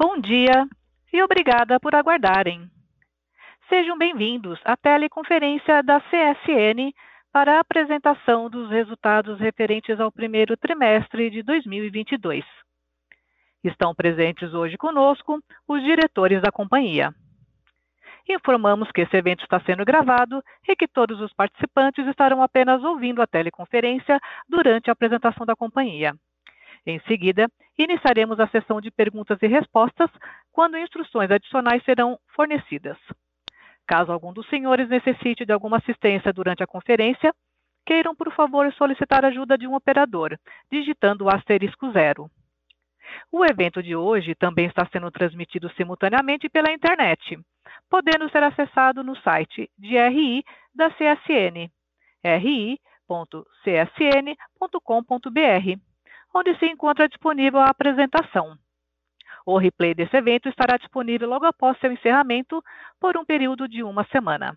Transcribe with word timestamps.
Bom 0.00 0.16
dia 0.20 0.68
e 1.12 1.20
obrigada 1.20 1.80
por 1.80 1.92
aguardarem. 1.92 2.70
Sejam 3.68 3.98
bem-vindos 3.98 4.60
à 4.64 4.76
teleconferência 4.76 5.82
da 5.82 6.00
CSN 6.00 6.94
para 7.32 7.56
a 7.56 7.60
apresentação 7.60 8.48
dos 8.48 8.70
resultados 8.70 9.40
referentes 9.40 9.98
ao 9.98 10.12
primeiro 10.12 10.56
trimestre 10.56 11.28
de 11.30 11.42
2022. 11.42 12.44
Estão 13.64 13.92
presentes 13.92 14.54
hoje 14.54 14.78
conosco 14.78 15.42
os 15.66 15.82
diretores 15.82 16.40
da 16.40 16.52
companhia. 16.52 17.12
Informamos 18.28 18.92
que 18.92 19.00
esse 19.00 19.16
evento 19.16 19.42
está 19.42 19.58
sendo 19.62 19.84
gravado 19.84 20.40
e 20.68 20.76
que 20.76 20.86
todos 20.86 21.20
os 21.20 21.32
participantes 21.32 22.06
estarão 22.06 22.40
apenas 22.40 22.84
ouvindo 22.84 23.20
a 23.20 23.26
teleconferência 23.26 24.20
durante 24.48 24.90
a 24.90 24.92
apresentação 24.92 25.44
da 25.44 25.56
companhia. 25.56 26.14
Em 26.86 27.00
seguida, 27.00 27.48
iniciaremos 27.78 28.40
a 28.40 28.48
sessão 28.48 28.80
de 28.80 28.90
perguntas 28.90 29.38
e 29.42 29.46
respostas, 29.46 30.10
quando 30.52 30.78
instruções 30.78 31.30
adicionais 31.30 31.82
serão 31.84 32.18
fornecidas. 32.34 32.96
Caso 33.86 34.12
algum 34.12 34.32
dos 34.32 34.48
senhores 34.48 34.88
necessite 34.88 35.46
de 35.46 35.52
alguma 35.52 35.78
assistência 35.78 36.32
durante 36.32 36.62
a 36.62 36.66
conferência, 36.66 37.34
queiram, 37.86 38.14
por 38.14 38.30
favor, 38.32 38.70
solicitar 38.74 39.24
ajuda 39.24 39.56
de 39.56 39.66
um 39.66 39.74
operador, 39.74 40.38
digitando 40.70 41.24
o 41.24 41.34
asterisco 41.34 41.90
zero. 41.92 42.30
O 43.32 43.44
evento 43.44 43.82
de 43.82 43.96
hoje 43.96 44.34
também 44.34 44.66
está 44.66 44.86
sendo 44.92 45.10
transmitido 45.10 45.70
simultaneamente 45.70 46.50
pela 46.50 46.70
internet, 46.70 47.38
podendo 47.88 48.28
ser 48.30 48.42
acessado 48.42 49.02
no 49.02 49.16
site 49.16 49.70
de 49.78 49.96
RI 49.96 50.44
da 50.74 50.90
CSN, 50.90 51.70
ri.csn.com.br 52.22 52.78
onde 56.38 56.56
se 56.58 56.66
encontra 56.66 57.08
disponível 57.08 57.60
a 57.60 57.70
apresentação. 57.70 58.56
O 59.44 59.58
replay 59.58 59.94
desse 59.94 60.16
evento 60.16 60.48
estará 60.48 60.76
disponível 60.76 61.28
logo 61.28 61.46
após 61.46 61.78
seu 61.78 61.90
encerramento 61.90 62.62
por 63.00 63.16
um 63.16 63.24
período 63.24 63.66
de 63.66 63.82
uma 63.82 64.04
semana. 64.04 64.56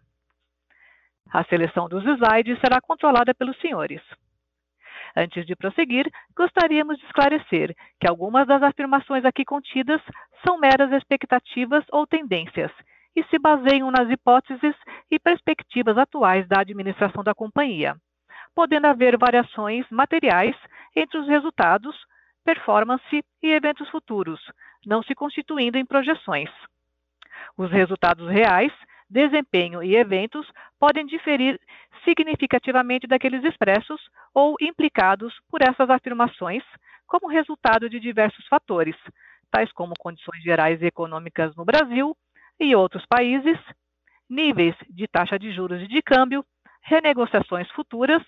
A 1.31 1.43
seleção 1.45 1.87
dos 1.87 2.03
slides 2.03 2.59
será 2.59 2.81
controlada 2.81 3.33
pelos 3.33 3.57
senhores. 3.59 4.01
Antes 5.15 5.45
de 5.45 5.55
prosseguir, 5.55 6.09
gostaríamos 6.35 6.97
de 6.97 7.05
esclarecer 7.05 7.75
que 7.99 8.07
algumas 8.07 8.47
das 8.47 8.61
afirmações 8.61 9.25
aqui 9.25 9.43
contidas 9.43 10.01
são 10.45 10.57
meras 10.57 10.91
expectativas 10.91 11.83
ou 11.91 12.05
tendências 12.05 12.71
e 13.15 13.23
se 13.25 13.39
baseiam 13.39 13.91
nas 13.91 14.09
hipóteses 14.09 14.75
e 15.09 15.19
perspectivas 15.19 15.97
atuais 15.97 16.47
da 16.47 16.61
administração 16.61 17.23
da 17.23 17.33
companhia, 17.33 17.95
podendo 18.55 18.87
haver 18.87 19.17
variações 19.17 19.85
materiais 19.89 20.55
entre 20.95 21.17
os 21.17 21.27
resultados, 21.27 21.95
performance 22.43 23.23
e 23.41 23.47
eventos 23.51 23.89
futuros, 23.89 24.39
não 24.85 25.03
se 25.03 25.13
constituindo 25.13 25.77
em 25.77 25.85
projeções. 25.85 26.49
Os 27.57 27.71
resultados 27.71 28.29
reais, 28.29 28.71
desempenho 29.09 29.83
e 29.83 29.95
eventos 29.95 30.49
podem 30.79 31.05
diferir 31.05 31.59
significativamente 32.03 33.07
daqueles 33.07 33.43
expressos 33.43 34.01
ou 34.33 34.55
implicados 34.59 35.33
por 35.49 35.61
essas 35.61 35.89
afirmações, 35.89 36.63
como 37.05 37.27
resultado 37.27 37.89
de 37.89 37.99
diversos 37.99 38.47
fatores, 38.47 38.95
tais 39.51 39.71
como 39.73 39.93
condições 39.99 40.41
gerais 40.41 40.81
econômicas 40.81 41.55
no 41.55 41.65
Brasil 41.65 42.15
e 42.59 42.73
outros 42.75 43.05
países, 43.05 43.57
níveis 44.29 44.75
de 44.89 45.07
taxa 45.07 45.37
de 45.37 45.51
juros 45.51 45.81
e 45.81 45.87
de 45.87 46.01
câmbio, 46.01 46.45
renegociações 46.83 47.69
futuras 47.71 48.23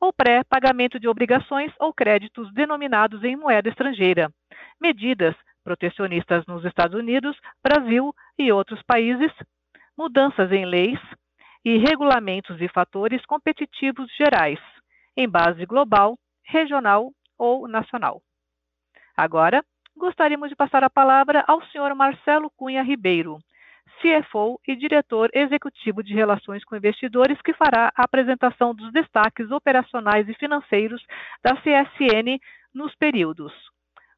ou 0.00 0.12
pré-pagamento 0.12 1.00
de 1.00 1.08
obrigações 1.08 1.72
ou 1.78 1.92
créditos 1.92 2.52
denominados 2.52 3.24
em 3.24 3.36
moeda 3.36 3.68
estrangeira, 3.68 4.30
medidas 4.80 5.34
protecionistas 5.64 6.44
nos 6.46 6.64
Estados 6.64 6.98
Unidos, 6.98 7.36
Brasil 7.62 8.14
e 8.38 8.52
outros 8.52 8.80
países, 8.82 9.32
mudanças 9.96 10.52
em 10.52 10.64
leis 10.64 11.00
e 11.64 11.78
regulamentos 11.78 12.60
e 12.60 12.68
fatores 12.68 13.24
competitivos 13.26 14.08
gerais, 14.16 14.60
em 15.16 15.28
base 15.28 15.66
global, 15.66 16.16
regional 16.44 17.10
ou 17.36 17.66
nacional. 17.66 18.22
Agora, 19.16 19.64
gostaríamos 19.96 20.50
de 20.50 20.56
passar 20.56 20.84
a 20.84 20.90
palavra 20.90 21.42
ao 21.48 21.64
senhor 21.66 21.92
Marcelo 21.94 22.50
Cunha 22.56 22.82
Ribeiro, 22.82 23.38
CFO 24.00 24.60
e 24.66 24.76
diretor 24.76 25.30
executivo 25.32 26.02
de 26.02 26.14
Relações 26.14 26.64
com 26.64 26.76
Investidores, 26.76 27.40
que 27.42 27.54
fará 27.54 27.92
a 27.96 28.04
apresentação 28.04 28.74
dos 28.74 28.92
destaques 28.92 29.50
operacionais 29.50 30.28
e 30.28 30.34
financeiros 30.34 31.02
da 31.42 31.54
CSN 31.56 32.38
nos 32.74 32.94
períodos. 32.96 33.52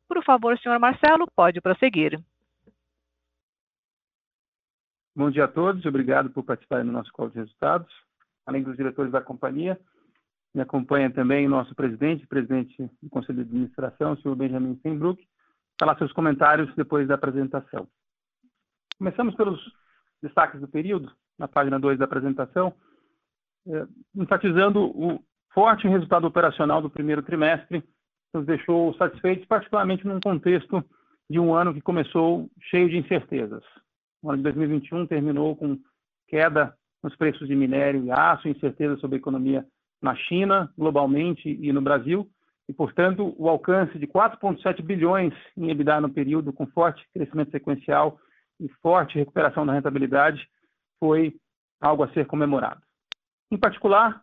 Por 0.09 0.23
favor, 0.25 0.59
senhor 0.59 0.79
Marcelo, 0.79 1.27
pode 1.35 1.61
prosseguir. 1.61 2.19
Bom 5.15 5.31
dia 5.31 5.45
a 5.45 5.49
todos, 5.49 5.85
obrigado 5.85 6.31
por 6.31 6.45
participarem 6.45 6.87
do 6.87 6.93
nosso 6.93 7.13
call 7.13 7.29
de 7.29 7.39
resultados. 7.39 7.93
Além 8.47 8.63
dos 8.63 8.77
diretores 8.77 9.13
da 9.13 9.21
companhia, 9.21 9.79
me 10.55 10.63
acompanha 10.63 11.11
também 11.11 11.47
nosso 11.47 11.75
presidente, 11.75 12.27
presidente 12.27 12.91
do 13.03 13.11
Conselho 13.11 13.45
de 13.45 13.51
Administração, 13.51 14.13
o 14.13 14.17
senhor 14.17 14.35
Benjamin 14.35 14.77
Steinbrück, 14.77 15.23
falar 15.79 15.99
seus 15.99 16.13
comentários 16.13 16.75
depois 16.75 17.07
da 17.07 17.15
apresentação. 17.15 17.87
Começamos 18.99 19.35
pelos 19.37 19.61
destaques 20.21 20.61
do 20.61 20.67
período, 20.67 21.13
na 21.39 21.47
página 21.47 21.79
2 21.79 21.99
da 21.99 22.05
apresentação, 22.05 22.75
é, 23.69 23.87
enfatizando 24.17 24.87
o 24.87 25.23
forte 25.55 25.87
resultado 25.87 26.27
operacional 26.27 26.83
do 26.83 26.91
primeiro 26.91 27.23
trimestre, 27.23 27.81
que 27.81 27.89
nos 28.35 28.45
deixou 28.45 28.93
satisfeitos, 28.95 29.47
particularmente 29.47 30.07
num 30.07 30.21
contexto 30.21 30.85
de 31.31 31.39
um 31.39 31.55
ano 31.55 31.73
que 31.73 31.81
começou 31.81 32.51
cheio 32.71 32.89
de 32.89 32.97
incertezas. 32.97 33.63
O 34.21 34.31
ano 34.31 34.39
de 34.39 34.45
2021 34.45 35.07
terminou 35.07 35.55
com 35.55 35.79
queda 36.27 36.75
nos 37.03 37.15
preços 37.15 37.47
de 37.47 37.55
minério 37.55 38.05
e 38.05 38.11
aço, 38.11 38.49
incerteza 38.49 38.97
sobre 38.97 39.17
a 39.17 39.21
economia 39.21 39.65
na 40.03 40.17
China, 40.17 40.73
globalmente 40.77 41.49
e 41.49 41.73
no 41.73 41.81
Brasil, 41.81 42.29
e, 42.69 42.73
portanto, 42.73 43.35
o 43.39 43.49
alcance 43.49 43.97
de 43.99 44.07
4,7 44.07 44.83
bilhões 44.83 45.33
em 45.57 45.71
EBITDA 45.71 46.01
no 46.01 46.11
período, 46.11 46.53
com 46.53 46.67
forte 46.67 47.07
crescimento 47.15 47.53
sequencial 47.53 48.19
e 48.61 48.69
forte 48.83 49.19
recuperação 49.19 49.65
da 49.65 49.73
rentabilidade 49.73 50.49
foi 50.99 51.37
algo 51.81 52.03
a 52.03 52.13
ser 52.13 52.27
comemorado. 52.27 52.81
Em 53.51 53.57
particular, 53.57 54.23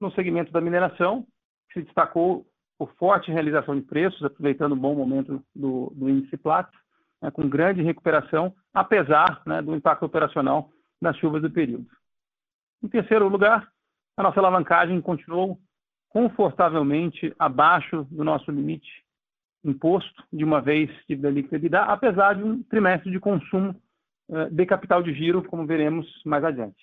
no 0.00 0.10
segmento 0.12 0.52
da 0.52 0.60
mineração, 0.60 1.26
se 1.72 1.82
destacou 1.82 2.46
por 2.78 2.92
forte 2.94 3.30
realização 3.30 3.74
de 3.74 3.82
preços, 3.82 4.22
aproveitando 4.22 4.72
o 4.72 4.76
bom 4.76 4.94
momento 4.94 5.42
do, 5.54 5.90
do 5.94 6.08
índice 6.08 6.36
Platts, 6.36 6.78
né, 7.22 7.30
com 7.30 7.48
grande 7.48 7.82
recuperação, 7.82 8.54
apesar 8.74 9.42
né, 9.46 9.62
do 9.62 9.74
impacto 9.74 10.04
operacional 10.04 10.70
das 11.00 11.16
chuvas 11.16 11.40
do 11.40 11.50
período. 11.50 11.86
Em 12.82 12.88
terceiro 12.88 13.28
lugar, 13.28 13.70
a 14.16 14.22
nossa 14.22 14.40
alavancagem 14.40 15.00
continuou 15.00 15.58
confortavelmente 16.08 17.34
abaixo 17.38 18.04
do 18.10 18.24
nosso 18.24 18.50
limite 18.50 19.05
imposto 19.66 20.22
de 20.32 20.44
uma 20.44 20.60
vez 20.60 20.88
líquida 21.08 21.28
EBITDA, 21.28 21.82
apesar 21.82 22.34
de 22.34 22.44
um 22.44 22.62
trimestre 22.62 23.10
de 23.10 23.18
consumo 23.18 23.74
eh, 24.30 24.48
de 24.50 24.64
capital 24.64 25.02
de 25.02 25.12
giro, 25.12 25.42
como 25.42 25.66
veremos 25.66 26.06
mais 26.24 26.44
adiante. 26.44 26.82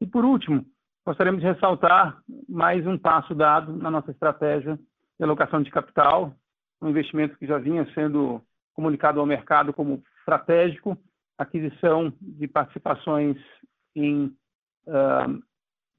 E 0.00 0.06
por 0.06 0.24
último, 0.24 0.66
gostaríamos 1.06 1.40
de 1.40 1.46
ressaltar 1.46 2.20
mais 2.48 2.86
um 2.86 2.98
passo 2.98 3.34
dado 3.34 3.76
na 3.76 3.90
nossa 3.90 4.10
estratégia 4.10 4.76
de 4.76 5.24
alocação 5.24 5.62
de 5.62 5.70
capital, 5.70 6.34
um 6.80 6.88
investimento 6.88 7.38
que 7.38 7.46
já 7.46 7.58
vinha 7.58 7.86
sendo 7.94 8.42
comunicado 8.74 9.20
ao 9.20 9.26
mercado 9.26 9.72
como 9.72 10.02
estratégico, 10.18 10.98
aquisição 11.38 12.12
de 12.20 12.48
participações 12.48 13.36
em 13.94 14.26
uh, 14.86 15.42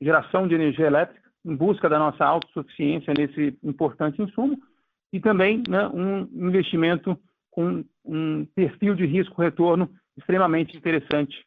geração 0.02 0.48
de 0.48 0.56
energia 0.56 0.88
elétrica, 0.88 1.30
em 1.46 1.56
busca 1.56 1.88
da 1.88 2.00
nossa 2.00 2.26
autossuficiência 2.26 3.14
nesse 3.18 3.58
importante 3.64 4.22
insumo, 4.22 4.58
e 5.14 5.20
também 5.20 5.62
né, 5.70 5.88
um 5.90 6.22
investimento 6.34 7.18
com 7.52 7.86
um 8.04 8.46
perfil 8.48 8.96
de 8.96 9.06
risco-retorno 9.06 9.88
extremamente 10.18 10.76
interessante. 10.76 11.46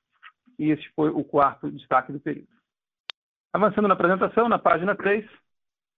E 0.57 0.71
esse 0.71 0.89
foi 0.95 1.11
o 1.11 1.25
quarto 1.25 1.71
destaque 1.73 2.13
do 2.13 2.21
período. 2.21 2.49
Avançando 3.53 3.89
na 3.89 3.95
apresentação, 3.95 4.49
na 4.49 4.59
página 4.59 4.95
3, 4.95 5.29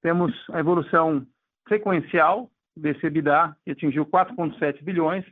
temos 0.01 0.33
a 0.51 0.59
evolução 0.59 1.27
sequencial 1.69 2.51
desse 2.75 3.07
EBITDA, 3.07 3.55
que 3.65 3.73
atingiu 3.73 4.07
4,7 4.07 4.83
bilhões, 4.83 5.27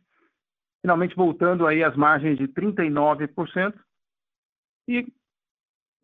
finalmente 0.83 1.17
voltando 1.17 1.67
aí 1.67 1.83
às 1.83 1.97
margens 1.97 2.37
de 2.37 2.47
39%. 2.49 3.75
E 4.89 5.07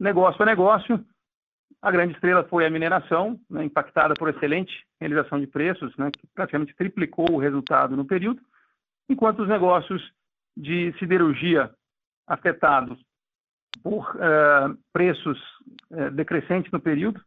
negócio 0.00 0.42
a 0.42 0.46
negócio, 0.46 1.04
a 1.82 1.90
grande 1.90 2.14
estrela 2.14 2.44
foi 2.44 2.64
a 2.64 2.70
mineração, 2.70 3.38
né, 3.50 3.64
impactada 3.64 4.14
por 4.14 4.28
excelente 4.28 4.72
realização 5.00 5.40
de 5.40 5.48
preços, 5.48 5.94
né, 5.96 6.10
que 6.12 6.26
praticamente 6.32 6.74
triplicou 6.76 7.26
o 7.32 7.38
resultado 7.38 7.96
no 7.96 8.04
período, 8.04 8.40
enquanto 9.08 9.42
os 9.42 9.48
negócios 9.48 10.00
de 10.56 10.94
siderurgia 10.98 11.70
afetados 12.26 12.98
por 13.82 14.14
uh, 14.14 14.78
preços 14.92 15.38
uh, 15.90 16.10
decrescentes 16.12 16.70
no 16.70 16.78
período 16.78 17.20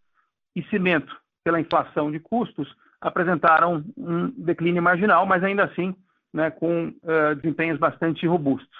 e 0.56 0.64
cimento 0.64 1.14
pela 1.44 1.60
inflação 1.60 2.10
de 2.10 2.20
custos 2.20 2.74
apresentaram 3.02 3.84
um 3.98 4.30
declínio 4.30 4.82
marginal, 4.82 5.26
mas 5.26 5.44
ainda 5.44 5.66
assim 5.66 5.94
né, 6.34 6.50
com 6.50 6.88
uh, 6.88 7.36
desempenhos 7.36 7.78
bastante 7.78 8.26
robustos. 8.26 8.78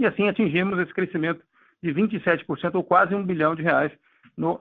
E 0.00 0.06
assim 0.06 0.28
atingimos 0.28 0.78
esse 0.80 0.92
crescimento 0.92 1.42
de 1.82 1.94
27%, 1.94 2.74
ou 2.74 2.82
quase 2.82 3.14
um 3.14 3.24
bilhão 3.24 3.54
de 3.54 3.62
reais, 3.62 3.92
no 4.36 4.60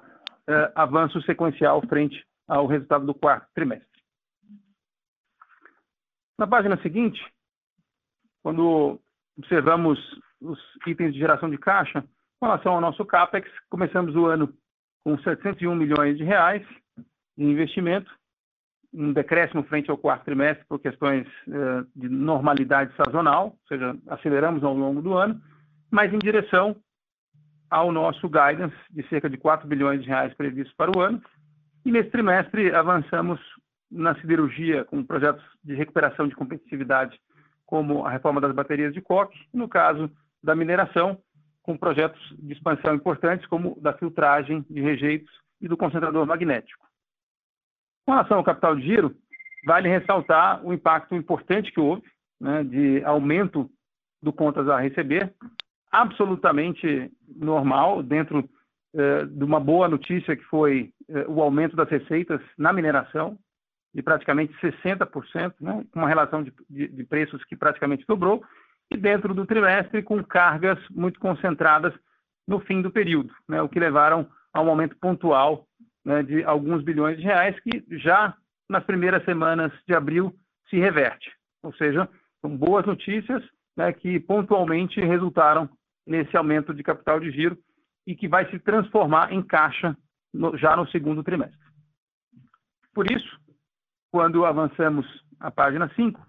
uh, 0.49 0.71
avanço 0.75 1.21
sequencial 1.23 1.81
frente 1.87 2.25
ao 2.47 2.67
resultado 2.67 3.05
do 3.05 3.13
quarto 3.13 3.47
trimestre. 3.53 3.87
Na 6.37 6.45
página 6.45 6.79
seguinte, 6.81 7.21
quando 8.43 8.99
observamos 9.37 9.99
os 10.41 10.59
itens 10.85 11.13
de 11.13 11.19
geração 11.19 11.49
de 11.49 11.57
caixa, 11.57 12.03
com 12.39 12.45
relação 12.45 12.73
ao 12.73 12.81
nosso 12.81 13.03
CAPEX, 13.05 13.49
começamos 13.69 14.15
o 14.15 14.25
ano 14.25 14.53
com 15.03 15.17
701 15.19 15.75
milhões 15.75 16.17
de 16.17 16.23
reais 16.23 16.65
de 17.37 17.43
investimento, 17.43 18.11
um 18.93 19.13
decréscimo 19.13 19.63
frente 19.63 19.89
ao 19.91 19.97
quarto 19.97 20.25
trimestre 20.25 20.65
por 20.67 20.79
questões 20.79 21.27
eh, 21.47 21.85
de 21.95 22.07
normalidade 22.09 22.95
sazonal, 22.95 23.47
ou 23.47 23.59
seja, 23.67 23.95
aceleramos 24.07 24.63
ao 24.63 24.73
longo 24.73 25.01
do 25.01 25.13
ano, 25.13 25.41
mas 25.91 26.13
em 26.13 26.19
direção 26.19 26.75
ao 27.69 27.91
nosso 27.91 28.29
guidance 28.29 28.75
de 28.89 29.07
cerca 29.07 29.29
de 29.29 29.37
4 29.37 29.67
bilhões 29.67 30.01
de 30.01 30.07
reais 30.07 30.33
previstos 30.33 30.75
para 30.75 30.95
o 30.95 31.01
ano. 31.01 31.21
E 31.85 31.91
nesse 31.91 32.09
trimestre 32.09 32.73
avançamos 32.73 33.39
na 33.91 34.15
siderurgia 34.15 34.83
com 34.85 35.03
projetos 35.03 35.43
de 35.63 35.75
recuperação 35.75 36.27
de 36.27 36.35
competitividade, 36.35 37.19
como 37.65 38.05
a 38.05 38.09
reforma 38.09 38.41
das 38.41 38.53
baterias 38.53 38.93
de 38.93 39.01
coque, 39.01 39.37
e 39.53 39.57
no 39.57 39.67
caso 39.67 40.09
da 40.43 40.55
mineração, 40.55 41.19
com 41.63 41.77
projetos 41.77 42.21
de 42.37 42.53
expansão 42.53 42.93
importantes, 42.93 43.47
como 43.47 43.79
da 43.81 43.93
filtragem 43.93 44.65
de 44.69 44.81
rejeitos 44.81 45.31
e 45.59 45.67
do 45.67 45.77
concentrador 45.77 46.25
magnético. 46.25 46.85
Com 48.05 48.11
relação 48.11 48.37
ao 48.37 48.43
capital 48.43 48.75
de 48.75 48.83
giro, 48.83 49.15
vale 49.65 49.89
ressaltar 49.89 50.63
o 50.63 50.71
impacto 50.71 51.15
importante 51.15 51.71
que 51.71 51.79
houve 51.79 52.03
né, 52.39 52.63
de 52.63 53.03
aumento 53.03 53.69
do 54.21 54.31
contas 54.31 54.67
a 54.69 54.79
receber, 54.79 55.33
absolutamente 56.01 57.11
normal, 57.35 58.03
dentro 58.03 58.47
eh, 58.93 59.25
de 59.25 59.43
uma 59.43 59.59
boa 59.59 59.87
notícia 59.87 60.35
que 60.35 60.43
foi 60.45 60.91
eh, 61.09 61.25
o 61.27 61.41
aumento 61.41 61.75
das 61.75 61.89
receitas 61.89 62.41
na 62.57 62.73
mineração, 62.73 63.37
de 63.93 64.01
praticamente 64.01 64.53
60%, 64.61 65.53
né, 65.61 65.85
com 65.91 65.99
uma 65.99 66.07
relação 66.07 66.43
de, 66.43 66.53
de, 66.69 66.87
de 66.87 67.03
preços 67.03 67.43
que 67.45 67.55
praticamente 67.55 68.05
dobrou, 68.07 68.43
e 68.91 68.97
dentro 68.97 69.33
do 69.33 69.45
trimestre 69.45 70.03
com 70.03 70.23
cargas 70.23 70.77
muito 70.89 71.19
concentradas 71.19 71.93
no 72.47 72.59
fim 72.59 72.81
do 72.81 72.91
período, 72.91 73.33
né, 73.47 73.61
o 73.61 73.69
que 73.69 73.79
levaram 73.79 74.27
a 74.53 74.61
um 74.61 74.69
aumento 74.69 74.95
pontual 74.97 75.65
né, 76.03 76.21
de 76.23 76.43
alguns 76.43 76.83
bilhões 76.83 77.17
de 77.17 77.23
reais, 77.23 77.59
que 77.61 77.83
já 77.97 78.35
nas 78.69 78.83
primeiras 78.83 79.23
semanas 79.25 79.71
de 79.87 79.95
abril 79.95 80.33
se 80.69 80.77
reverte. 80.77 81.31
Ou 81.63 81.73
seja, 81.73 82.07
são 82.41 82.55
boas 82.55 82.85
notícias 82.85 83.43
né, 83.75 83.91
que 83.91 84.19
pontualmente 84.19 84.99
resultaram 84.99 85.69
nesse 86.05 86.35
aumento 86.37 86.73
de 86.73 86.83
capital 86.83 87.19
de 87.19 87.31
giro 87.31 87.57
e 88.05 88.15
que 88.15 88.27
vai 88.27 88.49
se 88.49 88.59
transformar 88.59 89.33
em 89.33 89.41
caixa 89.41 89.97
no, 90.33 90.57
já 90.57 90.75
no 90.75 90.87
segundo 90.89 91.23
trimestre. 91.23 91.59
Por 92.93 93.09
isso, 93.11 93.39
quando 94.11 94.45
avançamos 94.45 95.05
a 95.39 95.51
página 95.51 95.91
5 95.95 96.25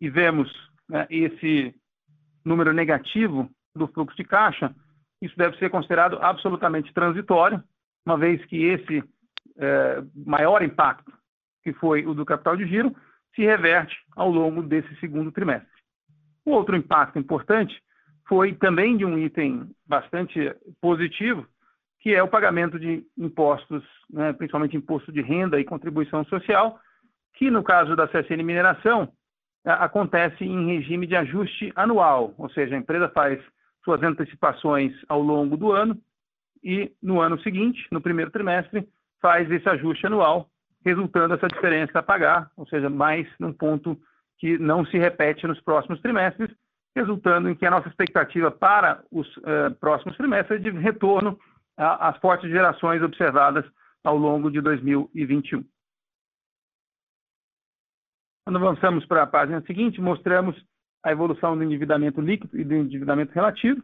e 0.00 0.10
vemos 0.10 0.50
né, 0.88 1.06
esse 1.08 1.74
número 2.44 2.72
negativo 2.72 3.50
do 3.74 3.88
fluxo 3.88 4.16
de 4.16 4.24
caixa, 4.24 4.74
isso 5.22 5.36
deve 5.36 5.56
ser 5.58 5.70
considerado 5.70 6.18
absolutamente 6.20 6.92
transitório, 6.92 7.62
uma 8.04 8.18
vez 8.18 8.44
que 8.44 8.62
esse 8.64 9.02
é, 9.56 10.02
maior 10.14 10.62
impacto, 10.62 11.12
que 11.62 11.72
foi 11.72 12.06
o 12.06 12.14
do 12.14 12.24
capital 12.24 12.56
de 12.56 12.66
giro, 12.66 12.94
se 13.34 13.42
reverte 13.42 13.96
ao 14.14 14.30
longo 14.30 14.62
desse 14.62 14.94
segundo 14.96 15.32
trimestre. 15.32 15.68
O 16.44 16.52
outro 16.52 16.76
impacto 16.76 17.18
importante 17.18 17.82
foi 18.28 18.54
também 18.54 18.96
de 18.96 19.04
um 19.04 19.18
item 19.18 19.70
bastante 19.86 20.54
positivo, 20.80 21.46
que 22.00 22.14
é 22.14 22.22
o 22.22 22.28
pagamento 22.28 22.78
de 22.78 23.04
impostos, 23.16 23.82
né, 24.10 24.32
principalmente 24.32 24.76
imposto 24.76 25.12
de 25.12 25.22
renda 25.22 25.58
e 25.60 25.64
contribuição 25.64 26.24
social, 26.24 26.78
que 27.34 27.50
no 27.50 27.62
caso 27.62 27.94
da 27.96 28.08
CSN 28.08 28.42
Mineração 28.42 29.12
acontece 29.64 30.44
em 30.44 30.66
regime 30.66 31.06
de 31.06 31.16
ajuste 31.16 31.72
anual, 31.74 32.34
ou 32.38 32.48
seja, 32.50 32.74
a 32.74 32.78
empresa 32.78 33.08
faz 33.08 33.42
suas 33.84 34.02
antecipações 34.02 34.92
ao 35.08 35.20
longo 35.20 35.56
do 35.56 35.72
ano 35.72 36.00
e 36.62 36.92
no 37.02 37.20
ano 37.20 37.40
seguinte, 37.40 37.86
no 37.90 38.00
primeiro 38.00 38.30
trimestre, 38.30 38.88
faz 39.20 39.50
esse 39.50 39.68
ajuste 39.68 40.06
anual, 40.06 40.48
resultando 40.84 41.34
essa 41.34 41.48
diferença 41.48 41.98
a 41.98 42.02
pagar, 42.02 42.50
ou 42.56 42.66
seja, 42.66 42.88
mais 42.88 43.26
num 43.38 43.52
ponto 43.52 43.98
que 44.38 44.58
não 44.58 44.84
se 44.86 44.98
repete 44.98 45.46
nos 45.46 45.60
próximos 45.60 46.00
trimestres, 46.00 46.50
resultando 46.96 47.50
em 47.50 47.54
que 47.54 47.66
a 47.66 47.70
nossa 47.70 47.88
expectativa 47.88 48.50
para 48.50 49.04
os 49.12 49.28
uh, 49.36 49.74
próximos 49.78 50.16
trimestres 50.16 50.58
é 50.58 50.62
de 50.62 50.70
retorno 50.78 51.38
às 51.76 52.16
fortes 52.18 52.50
gerações 52.50 53.02
observadas 53.02 53.66
ao 54.02 54.16
longo 54.16 54.50
de 54.50 54.62
2021. 54.62 55.62
Quando 58.46 58.56
avançamos 58.56 59.04
para 59.04 59.24
a 59.24 59.26
página 59.26 59.60
seguinte, 59.66 60.00
mostramos 60.00 60.56
a 61.04 61.12
evolução 61.12 61.54
do 61.54 61.62
endividamento 61.62 62.20
líquido 62.20 62.58
e 62.58 62.64
do 62.64 62.74
endividamento 62.74 63.32
relativo. 63.32 63.82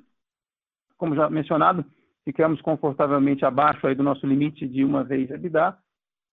Como 0.97 1.15
já 1.15 1.29
mencionado, 1.29 1.85
ficamos 2.25 2.63
confortavelmente 2.63 3.45
abaixo 3.45 3.87
aí 3.87 3.95
do 3.95 4.03
nosso 4.03 4.27
limite 4.27 4.67
de 4.67 4.85
uma 4.85 5.05
vez 5.05 5.31
EBITDA, 5.31 5.77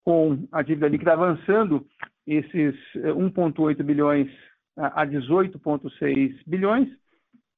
com 0.05 0.47
a 0.51 0.61
dívida 0.61 0.87
líquida 0.87 1.11
avançando 1.13 1.85
esses 2.25 2.75
1,8 2.95 3.79
eh, 3.79 3.83
bilhões 3.83 4.31
a 4.79 5.05
18,6 5.05 6.41
bilhões, 6.47 6.87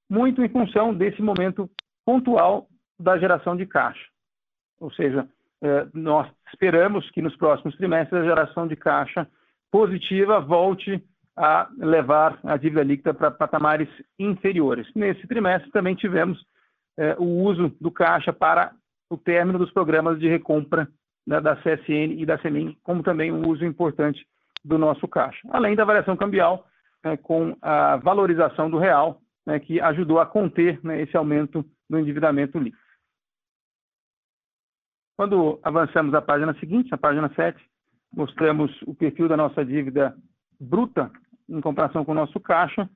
muito 0.10 0.44
em 0.44 0.50
função 0.50 0.94
desse 0.94 1.22
momento 1.22 1.70
pontual 2.06 2.68
da 3.00 3.18
geração 3.18 3.56
de 3.56 3.66
caixa. 3.66 4.06
Ou 4.80 4.92
seja, 4.92 5.28
eh, 5.62 5.88
nós 5.94 6.28
esperamos 6.52 7.10
que 7.12 7.22
nos 7.22 7.36
próximos 7.38 7.76
trimestres 7.78 8.22
a 8.22 8.26
geração 8.26 8.68
de 8.68 8.76
caixa 8.76 9.28
positiva 9.72 10.40
volte 10.40 11.02
a 11.38 11.70
levar 11.78 12.40
a 12.44 12.58
dívida 12.58 12.84
líquida 12.84 13.14
para 13.14 13.32
patamares 13.32 13.90
inferiores. 14.20 14.88
Nesse 14.94 15.26
trimestre 15.28 15.72
também 15.72 15.96
tivemos 15.96 16.44
eh, 16.98 17.16
o 17.18 17.44
uso 17.44 17.70
do 17.80 17.92
caixa 17.92 18.34
para 18.34 18.74
o 19.10 19.18
término 19.18 19.60
dos 19.60 19.72
programas 19.72 20.20
de 20.20 20.28
recompra 20.28 20.88
né, 21.26 21.40
da 21.40 21.56
CSN 21.56 22.16
e 22.18 22.26
da 22.26 22.38
CEMIN, 22.40 22.76
como 22.84 23.04
também 23.04 23.32
um 23.32 23.48
uso 23.48 23.64
importante 23.64 24.26
do 24.64 24.78
nosso 24.78 25.08
caixa. 25.08 25.40
Além 25.52 25.76
da 25.76 25.86
variação 25.86 26.18
cambial, 26.18 26.66
né, 27.04 27.18
com 27.18 27.56
a 27.62 27.98
valorização 27.98 28.70
do 28.70 28.78
real, 28.78 29.22
né, 29.46 29.60
que 29.60 29.80
ajudou 29.80 30.20
a 30.20 30.26
conter 30.26 30.80
né, 30.84 31.02
esse 31.02 31.16
aumento 31.18 31.66
do 31.90 32.00
endividamento 32.00 32.58
líquido. 32.58 32.82
Quando 35.18 35.60
avançamos 35.64 36.14
à 36.14 36.22
página 36.22 36.54
seguinte, 36.60 36.94
a 36.94 36.98
página 36.98 37.32
7, 37.36 37.60
mostramos 38.14 38.72
o 38.84 38.94
perfil 38.96 39.28
da 39.28 39.38
nossa 39.38 39.64
dívida 39.64 40.16
bruta 40.60 41.12
em 41.50 41.62
comparação 41.62 42.04
com 42.04 42.12
o 42.12 42.16
nosso 42.16 42.40
caixa. 42.40 42.90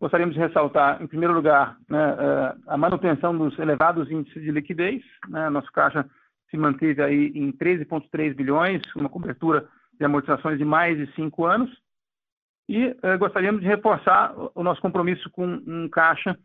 Gostaríamos 0.00 0.34
de 0.34 0.40
ressaltar, 0.40 1.02
em 1.02 1.06
primeiro 1.06 1.34
lugar, 1.34 1.76
né, 1.88 2.16
eh, 2.18 2.54
a 2.66 2.76
manutenção 2.76 3.36
dos 3.36 3.58
elevados 3.58 4.10
índices 4.10 4.42
de 4.42 4.50
liquidez. 4.50 5.02
Né, 5.28 5.48
nosso 5.50 5.70
caixa 5.72 6.08
se 6.50 6.56
manteve 6.56 7.02
aí 7.02 7.32
em 7.34 7.52
13,3 7.52 8.34
bilhões, 8.34 8.82
uma 8.94 9.08
cobertura 9.08 9.68
de 9.98 10.04
amortizações 10.04 10.58
de 10.58 10.64
mais 10.64 10.96
de 10.96 11.12
cinco 11.14 11.44
anos. 11.44 11.70
E 12.68 12.96
eh, 13.02 13.16
gostaríamos 13.16 13.60
de 13.60 13.66
reforçar 13.66 14.34
o 14.54 14.62
nosso 14.62 14.80
compromisso 14.80 15.30
com 15.30 15.46
um 15.66 15.88
caixa 15.88 16.36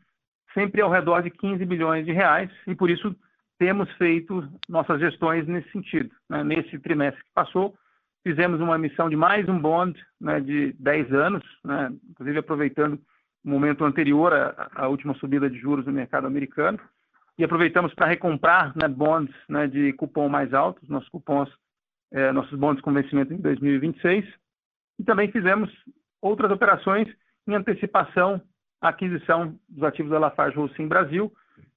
sempre 0.53 0.81
ao 0.81 0.91
redor 0.91 1.21
de 1.21 1.29
15 1.31 1.65
bilhões 1.65 2.05
de 2.05 2.11
reais, 2.11 2.51
e 2.67 2.75
por 2.75 2.89
isso 2.89 3.15
temos 3.57 3.91
feito 3.93 4.47
nossas 4.67 4.99
gestões 4.99 5.47
nesse 5.47 5.71
sentido. 5.71 6.09
Né? 6.29 6.43
Nesse 6.43 6.77
trimestre 6.79 7.23
que 7.23 7.29
passou, 7.33 7.75
fizemos 8.23 8.59
uma 8.59 8.75
emissão 8.75 9.09
de 9.09 9.15
mais 9.15 9.47
um 9.47 9.59
bond 9.59 9.99
né, 10.19 10.39
de 10.39 10.73
10 10.79 11.13
anos, 11.13 11.43
né? 11.63 11.91
inclusive 12.09 12.39
aproveitando 12.39 12.99
o 13.43 13.49
momento 13.49 13.83
anterior 13.83 14.33
à, 14.75 14.87
última 14.87 15.15
subida 15.15 15.49
de 15.49 15.57
juros 15.57 15.85
no 15.85 15.91
mercado 15.91 16.27
americano, 16.27 16.79
e 17.37 17.43
aproveitamos 17.43 17.93
para 17.93 18.07
recomprar 18.07 18.73
né, 18.75 18.87
bonds 18.87 19.33
né, 19.49 19.67
de 19.67 19.93
cupom 19.93 20.29
mais 20.29 20.53
altos, 20.53 20.87
nossos 20.89 21.09
cupons, 21.09 21.49
eh, 22.11 22.31
nossos 22.31 22.57
bonds 22.59 22.81
com 22.81 22.93
vencimento 22.93 23.33
em 23.33 23.37
2026, 23.37 24.25
e 24.99 25.03
também 25.03 25.31
fizemos 25.31 25.71
outras 26.21 26.51
operações 26.51 27.07
em 27.47 27.55
antecipação 27.55 28.41
à 28.81 28.89
aquisição 28.89 29.55
dos 29.67 29.83
ativos 29.83 30.11
da 30.11 30.19
Lafarge 30.19 30.57
Holcim 30.57 30.87
Brasil, 30.87 31.31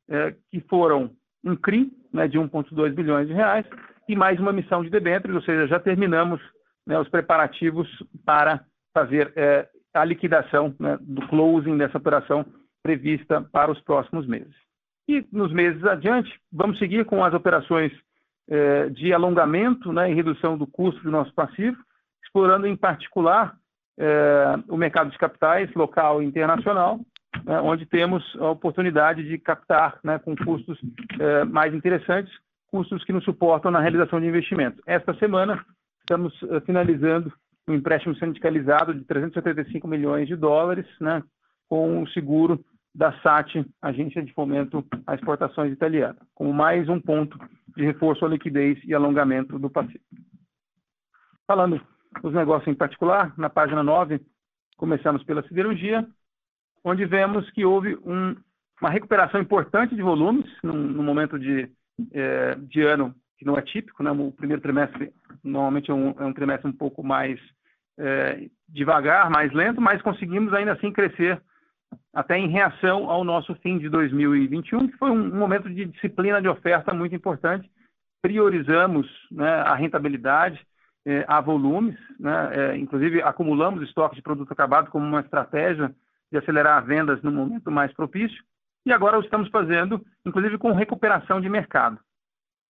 eh, 0.09 0.35
que 0.51 0.61
foram 0.61 1.11
um 1.45 1.57
CRI 1.57 1.93
né, 2.13 2.27
de 2.27 2.39
1,2 2.39 2.95
bilhões 2.95 3.29
de 3.29 3.35
reais 3.35 3.67
e 4.09 4.17
mais 4.17 4.39
uma 4.39 4.51
emissão 4.51 4.83
de 4.83 4.91
debêntures, 4.91 5.37
ou 5.37 5.43
seja, 5.43 5.67
já 5.67 5.79
terminamos 5.79 6.41
né, 6.87 6.99
os 6.99 7.09
preparativos 7.09 7.89
para 8.25 8.65
fazer 8.93 9.33
é, 9.37 9.69
a 9.93 10.05
liquidação 10.05 10.75
né, 10.79 10.99
do 11.01 11.27
closing 11.29 11.77
dessa 11.77 11.99
operação 11.99 12.45
prevista 12.83 13.41
para 13.41 13.71
os 13.71 13.81
próximos 13.81 14.27
meses. 14.27 14.55
E 15.09 15.27
nos 15.33 15.53
meses 15.53 15.83
adiante, 15.85 16.31
vamos 16.53 16.79
seguir 16.79 17.05
com 17.05 17.25
as 17.25 17.35
operações 17.35 17.93
é, 18.49 18.89
de 18.91 19.13
alongamento 19.13 19.93
né, 19.93 20.11
e 20.11 20.15
redução 20.15 20.57
do 20.57 20.67
custo 20.67 21.03
do 21.03 21.11
nosso 21.11 21.33
passivo, 21.35 21.77
explorando 22.23 22.67
em 22.67 22.77
particular 22.77 23.57
é, 23.99 24.55
o 24.69 24.77
mercado 24.77 25.11
de 25.11 25.19
capitais 25.19 25.73
local 25.75 26.23
e 26.23 26.27
internacional, 26.27 27.01
né, 27.45 27.61
onde 27.61 27.87
temos 27.87 28.25
a 28.39 28.51
oportunidade 28.51 29.27
de 29.27 29.39
captar 29.39 29.99
né, 30.03 30.19
com 30.19 30.35
custos 30.37 30.79
é, 31.19 31.45
mais 31.45 31.75
interessantes, 31.75 32.33
custos 32.69 33.05
que 33.05 33.13
nos 33.13 33.25
suportam 33.25 33.71
na 33.71 33.81
realização 33.81 34.21
de 34.21 34.27
investimentos. 34.27 34.81
Esta 34.87 35.15
semana, 35.15 35.65
estamos 36.01 36.33
é, 36.51 36.61
finalizando 36.61 37.33
um 37.69 37.75
empréstimo 37.75 38.15
sindicalizado 38.17 38.93
de 38.95 39.05
375 39.05 39.87
milhões 39.89 40.29
de 40.29 40.37
dólares, 40.37 40.87
né, 41.01 41.23
com 41.69 42.03
o 42.03 42.09
seguro 42.09 42.63
da 42.95 43.13
SAT, 43.21 43.67
Agência 43.83 44.23
de 44.23 44.33
Fomento 44.33 44.85
a 45.07 45.15
Exportações 45.15 45.73
Italiana, 45.73 46.17
como 46.35 46.53
mais 46.53 46.89
um 46.89 47.01
ponto 47.01 47.37
de 47.77 47.85
reforço 47.85 48.25
à 48.25 48.29
liquidez 48.29 48.79
e 48.85 48.95
alongamento 48.95 49.59
do 49.59 49.69
passivo. 49.69 50.05
Falando 51.47 51.81
dos 52.23 52.33
negócios 52.33 52.69
em 52.69 52.75
particular, 52.75 53.33
na 53.37 53.51
página 53.51 53.83
9, 53.83 54.21
começamos 54.77 55.23
pela 55.25 55.47
siderurgia, 55.47 56.07
onde 56.83 57.05
vemos 57.05 57.49
que 57.51 57.65
houve 57.65 57.97
um, 58.05 58.37
uma 58.81 58.91
recuperação 58.91 59.41
importante 59.41 59.95
de 59.95 60.03
volumes 60.03 60.47
no 60.63 61.03
momento 61.03 61.39
de, 61.39 61.71
é, 62.13 62.55
de 62.57 62.83
ano 62.83 63.15
que 63.39 63.45
não 63.45 63.57
é 63.57 63.63
típico, 63.63 64.03
né? 64.03 64.11
o 64.11 64.33
primeiro 64.33 64.63
trimestre 64.63 65.13
normalmente 65.43 65.91
é 65.91 65.95
um, 65.95 66.11
é 66.19 66.25
um 66.25 66.33
trimestre 66.33 66.69
um 66.69 66.73
pouco 66.73 67.03
mais 67.03 67.41
é, 67.99 68.49
devagar, 68.69 69.31
mais 69.31 69.53
lento, 69.53 69.81
mas 69.81 70.03
conseguimos 70.03 70.53
ainda 70.53 70.73
assim 70.73 70.93
crescer 70.93 71.41
até 72.13 72.39
em 72.39 72.49
reação 72.49 73.11
ao 73.11 73.25
nosso 73.25 73.55
fim 73.57 73.79
de 73.79 73.89
2021, 73.89 74.89
que 74.89 74.97
foi 74.97 75.11
um, 75.11 75.35
momento 75.35 75.69
de 75.69 75.85
disciplina 75.85 76.41
de 76.41 76.49
oferta 76.49 76.93
muito 76.93 77.15
importante. 77.15 77.71
Priorizamos 78.23 79.07
né, 79.31 79.49
a 79.49 79.75
rentabilidade 79.75 80.65
é, 81.07 81.25
a 81.29 81.41
volumes, 81.41 81.97
né, 82.19 82.51
é, 82.53 82.77
inclusive 82.77 83.23
acumulamos 83.23 83.83
estoque 83.83 84.17
de 84.17 84.23
produto 84.23 84.53
acabado 84.53 84.91
como 84.91 85.07
uma 85.07 85.21
estratégia 85.21 85.95
de 86.31 86.39
acelerar 86.39 86.85
vendas 86.85 87.23
no 87.23 87.31
momento 87.31 87.71
mais 87.71 87.93
propício, 87.93 88.43
e 88.87 88.93
agora 88.93 89.19
estamos 89.19 89.49
fazendo, 89.49 90.05
inclusive 90.27 90.59
com 90.59 90.73
recuperação 90.73 91.41
de 91.41 91.49
mercado, 91.49 91.99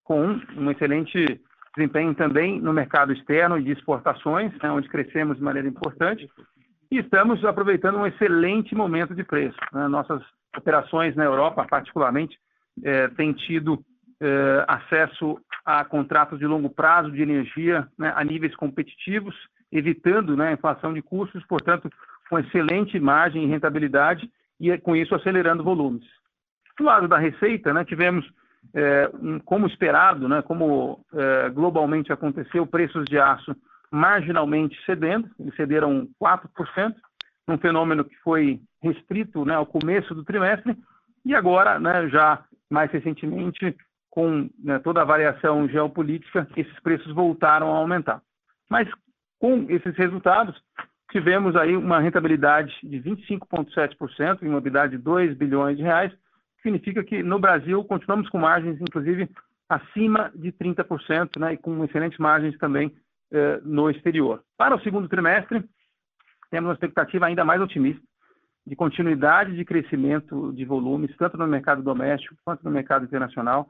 com 0.03 0.39
um 0.57 0.71
excelente 0.71 1.41
desempenho 1.77 2.15
também 2.15 2.61
no 2.61 2.73
mercado 2.73 3.13
externo 3.13 3.59
e 3.59 3.65
de 3.65 3.73
exportações, 3.73 4.53
né, 4.63 4.71
onde 4.71 4.89
crescemos 4.89 5.37
de 5.37 5.43
maneira 5.43 5.67
importante, 5.67 6.29
e 6.91 6.99
estamos 6.99 7.45
aproveitando 7.45 7.99
um 7.99 8.07
excelente 8.07 8.75
momento 8.75 9.15
de 9.15 9.25
preço. 9.25 9.59
Né? 9.73 9.89
Nossas 9.89 10.23
operações 10.57 11.17
na 11.17 11.25
Europa, 11.25 11.67
particularmente, 11.69 12.39
é, 12.85 13.09
têm 13.09 13.33
tido 13.33 13.85
é, 14.21 14.65
acesso 14.69 15.39
a 15.65 15.85
contratos 15.85 16.39
de 16.39 16.47
longo 16.47 16.69
prazo 16.69 17.11
de 17.11 17.23
energia 17.23 17.89
né, 17.99 18.13
a 18.15 18.23
níveis 18.25 18.55
competitivos, 18.55 19.35
evitando 19.73 20.37
né, 20.37 20.49
a 20.49 20.53
inflação 20.53 20.93
de 20.93 21.03
custos, 21.03 21.45
portanto, 21.47 21.91
com 22.29 22.39
excelente 22.39 22.99
margem 22.99 23.45
e 23.45 23.47
rentabilidade, 23.47 24.31
e 24.61 24.77
com 24.79 24.95
isso 24.95 25.15
acelerando 25.15 25.65
volumes. 25.65 26.05
Do 26.79 26.85
lado 26.85 27.09
da 27.09 27.19
receita, 27.19 27.73
né, 27.73 27.85
tivemos 27.85 28.25
é, 28.73 29.11
um, 29.21 29.39
como 29.39 29.67
esperado, 29.67 30.29
né, 30.29 30.43
como 30.43 31.05
é, 31.13 31.51
globalmente 31.51 32.13
aconteceu, 32.13 32.67
preços 32.67 33.05
de 33.05 33.19
aço 33.19 33.55
marginalmente 33.91 34.77
cedendo, 34.85 35.31
eles 35.39 35.55
cederam 35.55 36.09
4%, 36.21 36.95
um 37.49 37.59
fenômeno 37.59 38.05
que 38.05 38.17
foi 38.17 38.61
restrito 38.83 39.45
né, 39.45 39.55
ao 39.55 39.67
começo 39.67 40.15
do 40.15 40.25
trimestre, 40.25 40.77
e 41.25 41.35
agora, 41.35 41.79
né, 41.79 42.09
já 42.09 42.45
mais 42.69 42.91
recentemente, 42.91 43.77
com 44.15 44.49
né, 44.63 44.79
toda 44.79 45.03
a 45.03 45.05
variação 45.05 45.69
geopolítica, 45.69 46.47
esses 46.57 46.79
preços 46.79 47.13
voltaram 47.13 47.75
a 47.75 47.79
aumentar. 47.79 48.23
Mas 48.71 48.89
com 49.41 49.67
esses 49.69 49.93
resultados, 49.97 50.55
tivemos 51.11 51.57
aí 51.57 51.77
uma 51.77 51.99
rentabilidade 51.99 52.73
de 52.85 53.01
25,7%, 53.01 54.41
em 54.43 54.49
mobilidade 54.49 54.97
de 54.97 55.03
2 55.03 55.37
bilhões 55.37 55.77
de 55.77 55.83
reais, 55.83 56.13
significa 56.63 57.03
que 57.03 57.25
no 57.25 57.41
Brasil 57.41 57.83
continuamos 57.83 58.29
com 58.29 58.39
margens, 58.39 58.81
inclusive, 58.81 59.29
acima 59.69 60.31
de 60.33 60.53
30%, 60.53 61.41
né, 61.41 61.55
e 61.55 61.57
com 61.57 61.85
excelentes 61.85 62.19
margens 62.19 62.57
também 62.59 62.95
eh, 63.33 63.61
no 63.65 63.91
exterior. 63.91 64.45
Para 64.57 64.77
o 64.77 64.81
segundo 64.81 65.09
trimestre, 65.09 65.65
temos 66.53 66.69
uma 66.69 66.75
expectativa 66.75 67.27
ainda 67.27 67.45
mais 67.45 67.61
otimista 67.61 68.01
de 68.65 68.77
continuidade 68.77 69.57
de 69.57 69.65
crescimento 69.65 70.53
de 70.53 70.65
volumes, 70.65 71.15
tanto 71.17 71.37
no 71.37 71.49
mercado 71.49 71.83
doméstico 71.83 72.37
quanto 72.45 72.63
no 72.63 72.71
mercado 72.71 73.05
internacional. 73.05 73.69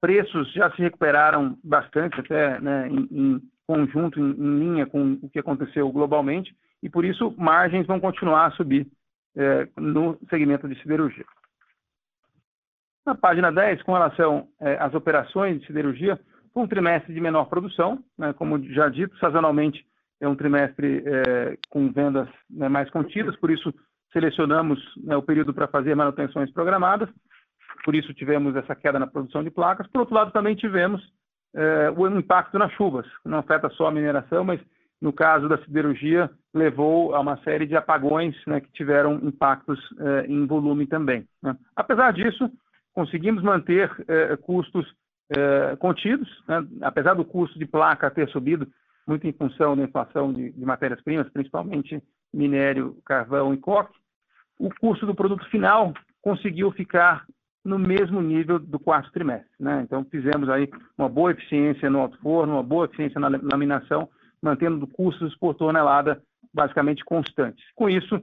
Preços 0.00 0.52
já 0.52 0.70
se 0.72 0.82
recuperaram 0.82 1.58
bastante, 1.62 2.18
até 2.20 2.58
né, 2.60 2.88
em, 2.88 3.08
em, 3.10 3.42
conjunto, 3.66 4.18
em, 4.18 4.30
em, 4.30 4.58
linha 4.58 4.86
com 4.86 5.18
o 5.22 5.28
que 5.28 5.38
aconteceu 5.38 5.90
globalmente, 5.90 6.54
e 6.82 6.88
por 6.88 7.04
isso 7.04 7.34
margens 7.36 7.86
vão 7.86 8.00
continuar 8.00 8.46
a 8.46 8.50
subir 8.52 8.86
eh, 9.36 9.68
no 9.76 10.18
segmento 10.30 10.66
de 10.66 10.80
siderurgia. 10.80 11.26
Na 13.04 13.14
página 13.14 13.52
10, 13.52 13.82
com 13.82 13.92
relação 13.92 14.48
eh, 14.60 14.78
às 14.80 14.94
operações 14.94 15.60
de 15.60 15.66
siderurgia, 15.66 16.18
foi 16.52 16.62
um 16.62 16.68
trimestre 16.68 17.12
de 17.12 17.20
menor 17.20 17.44
produção, 17.44 18.02
né, 18.18 18.32
como 18.32 18.62
já 18.72 18.88
dito, 18.88 19.16
sazonalmente 19.18 19.86
é 20.20 20.28
um 20.28 20.36
trimestre 20.36 21.02
é, 21.06 21.56
com 21.70 21.90
vendas 21.90 22.28
né, 22.48 22.68
mais 22.68 22.90
contidas, 22.90 23.34
por 23.36 23.50
isso 23.50 23.72
selecionamos 24.12 24.78
né, 25.02 25.16
o 25.16 25.22
período 25.22 25.54
para 25.54 25.68
fazer 25.68 25.94
manutenções 25.94 26.52
programadas, 26.52 27.08
por 27.84 27.94
isso 27.94 28.14
tivemos 28.14 28.54
essa 28.56 28.74
queda 28.74 28.98
na 28.98 29.06
produção 29.06 29.42
de 29.42 29.50
placas. 29.50 29.86
Por 29.88 30.00
outro 30.00 30.14
lado, 30.14 30.32
também 30.32 30.54
tivemos 30.54 31.02
é, 31.54 31.90
o 31.90 32.06
impacto 32.06 32.58
nas 32.58 32.72
chuvas, 32.72 33.06
não 33.24 33.38
afeta 33.38 33.68
só 33.70 33.88
a 33.88 33.92
mineração, 33.92 34.44
mas 34.44 34.60
no 35.00 35.12
caso 35.12 35.48
da 35.48 35.56
siderurgia, 35.64 36.30
levou 36.52 37.14
a 37.14 37.20
uma 37.20 37.38
série 37.38 37.66
de 37.66 37.74
apagões 37.74 38.36
né, 38.46 38.60
que 38.60 38.70
tiveram 38.72 39.14
impactos 39.22 39.78
é, 39.98 40.26
em 40.26 40.46
volume 40.46 40.86
também. 40.86 41.26
Né. 41.42 41.56
Apesar 41.74 42.12
disso, 42.12 42.50
conseguimos 42.92 43.42
manter 43.42 43.90
é, 44.08 44.36
custos 44.36 44.86
contidos, 45.78 46.28
né? 46.48 46.66
apesar 46.82 47.14
do 47.14 47.24
custo 47.24 47.56
de 47.56 47.64
placa 47.64 48.10
ter 48.10 48.28
subido 48.30 48.66
muito 49.06 49.28
em 49.28 49.32
função 49.32 49.76
da 49.76 49.84
inflação 49.84 50.32
de, 50.32 50.50
de 50.50 50.64
matérias-primas, 50.64 51.28
principalmente 51.30 52.02
minério, 52.34 52.96
carvão 53.04 53.54
e 53.54 53.56
coque, 53.56 53.96
o 54.58 54.68
custo 54.80 55.06
do 55.06 55.14
produto 55.14 55.48
final 55.48 55.94
conseguiu 56.20 56.72
ficar 56.72 57.24
no 57.64 57.78
mesmo 57.78 58.20
nível 58.22 58.58
do 58.58 58.78
quarto 58.78 59.12
trimestre. 59.12 59.50
Né? 59.58 59.82
Então, 59.82 60.04
fizemos 60.10 60.48
aí 60.48 60.68
uma 60.96 61.08
boa 61.08 61.32
eficiência 61.32 61.90
no 61.90 62.00
alto 62.00 62.18
forno, 62.18 62.54
uma 62.54 62.62
boa 62.62 62.86
eficiência 62.86 63.20
na 63.20 63.28
laminação, 63.28 64.08
mantendo 64.42 64.86
custos 64.86 65.36
por 65.36 65.54
tonelada 65.54 66.22
basicamente 66.52 67.04
constantes. 67.04 67.64
Com 67.74 67.88
isso, 67.88 68.20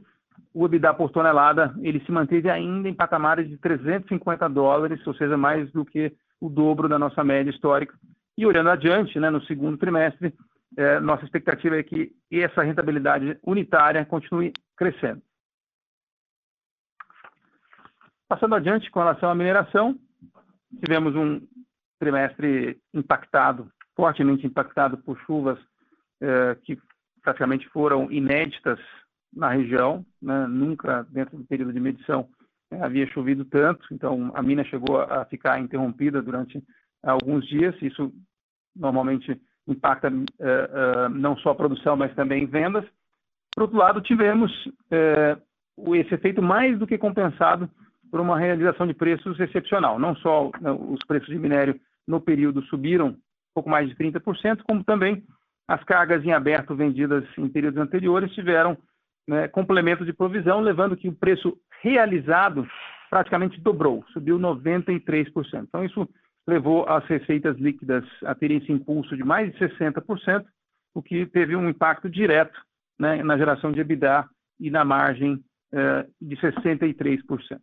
o 0.54 0.66
EBITDA 0.66 0.94
por 0.94 1.12
tonelada 1.12 1.74
ele 1.82 2.04
se 2.06 2.12
manteve 2.12 2.50
ainda 2.50 2.90
em 2.90 2.94
patamares 2.94 3.48
de 3.48 3.58
350 3.58 4.50
dólares, 4.50 5.06
ou 5.06 5.14
seja, 5.14 5.38
mais 5.38 5.72
do 5.72 5.86
que 5.86 6.12
o 6.42 6.50
dobro 6.50 6.90
da 6.90 7.00
nossa 7.00 7.24
média 7.24 7.52
histórica. 7.52 7.96
E 8.38 8.46
olhando 8.46 8.70
adiante, 8.70 9.20
né, 9.20 9.30
no 9.30 9.42
segundo 9.44 9.78
trimestre, 9.78 10.34
é, 10.76 11.00
nossa 11.00 11.24
expectativa 11.24 11.78
é 11.78 11.84
que 11.84 12.12
essa 12.32 12.62
rentabilidade 12.62 13.38
unitária 13.44 14.06
continue 14.06 14.52
crescendo. 14.76 15.22
Passando 18.28 18.56
adiante 18.56 18.92
com 18.92 19.00
relação 19.00 19.30
à 19.30 19.36
mineração, 19.36 19.98
tivemos 20.84 21.16
um 21.16 21.42
trimestre 22.00 22.78
impactado, 22.94 23.72
fortemente 23.96 24.46
impactado 24.46 24.98
por 24.98 25.18
chuvas 25.20 25.58
é, 26.22 26.56
que 26.56 26.78
praticamente 27.22 27.68
foram 27.70 28.12
inéditas 28.12 28.80
na 29.34 29.50
região, 29.50 30.06
né? 30.22 30.46
nunca 30.48 31.04
dentro 31.10 31.38
do 31.38 31.46
período 31.46 31.74
de 31.74 31.80
medição 31.80 32.28
é, 32.72 32.82
havia 32.82 33.08
chovido 33.08 33.46
tanto, 33.46 33.86
então 33.92 34.32
a 34.36 34.42
mina 34.42 34.64
chegou 34.66 35.00
a 35.00 35.24
ficar 35.26 35.60
interrompida 35.60 36.22
durante 36.22 36.62
alguns 37.04 37.48
dias. 37.48 37.76
Isso 37.82 38.12
normalmente 38.76 39.42
impacta 39.68 40.08
é, 40.08 40.44
é, 40.50 41.10
não 41.10 41.38
só 41.38 41.52
a 41.52 41.56
produção, 41.56 41.96
mas 41.96 42.14
também 42.14 42.46
vendas. 42.46 42.86
Por 43.54 43.64
outro 43.64 43.78
lado, 43.78 44.02
tivemos 44.02 44.52
é, 44.92 45.38
esse 45.96 46.14
efeito 46.14 46.42
mais 46.42 46.78
do 46.78 46.86
que 46.86 46.98
compensado 46.98 47.70
por 48.10 48.20
uma 48.20 48.38
realização 48.38 48.88
de 48.88 48.94
preços 48.94 49.40
excepcional. 49.40 50.00
Não 50.00 50.16
só 50.16 50.52
né, 50.62 50.72
os 50.72 51.00
preços 51.08 51.30
de 51.30 51.40
minério 51.40 51.80
no 52.08 52.22
período 52.22 52.62
subiram 52.64 53.10
um 53.10 53.18
pouco 53.54 53.70
mais 53.70 53.90
de 53.90 53.96
30%, 53.96 54.62
como 54.64 54.84
também 54.84 55.24
as 55.68 55.84
cargas 55.84 56.24
em 56.24 56.32
aberto 56.32 56.76
vendidas 56.76 57.26
em 57.38 57.50
períodos 57.50 57.80
anteriores 57.80 58.34
tiveram 58.34 58.78
né, 59.28 59.48
complemento 59.48 60.06
de 60.06 60.14
provisão, 60.14 60.62
levando 60.62 60.96
que 60.96 61.10
o 61.10 61.16
preço 61.16 61.58
realizado 61.82 62.66
praticamente 63.10 63.60
dobrou, 63.60 64.04
subiu 64.14 64.40
93%. 64.40 65.64
Então, 65.64 65.84
isso 65.84 66.08
levou 66.48 66.88
as 66.88 67.06
receitas 67.06 67.58
líquidas 67.58 68.06
a 68.24 68.34
terem 68.34 68.58
esse 68.58 68.72
impulso 68.72 69.16
de 69.18 69.24
mais 69.24 69.52
de 69.52 69.60
60%, 69.60 70.46
o 70.94 71.02
que 71.02 71.26
teve 71.26 71.56
um 71.56 71.70
impacto 71.70 72.10
direto 72.10 72.58
né, 72.98 73.22
na 73.22 73.38
geração 73.38 73.72
de 73.72 73.82
EBITDA 73.82 74.26
e 74.60 74.72
na 74.72 74.86
margem 74.86 75.44
eh, 75.74 76.08
de 76.22 76.36
63%. 76.38 77.60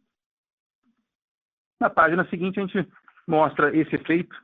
Na 1.85 1.91
página 1.91 2.27
seguinte, 2.31 2.59
a 2.59 2.63
gente 2.65 2.89
mostra 3.29 3.77
esse 3.77 3.95
efeito 3.95 4.35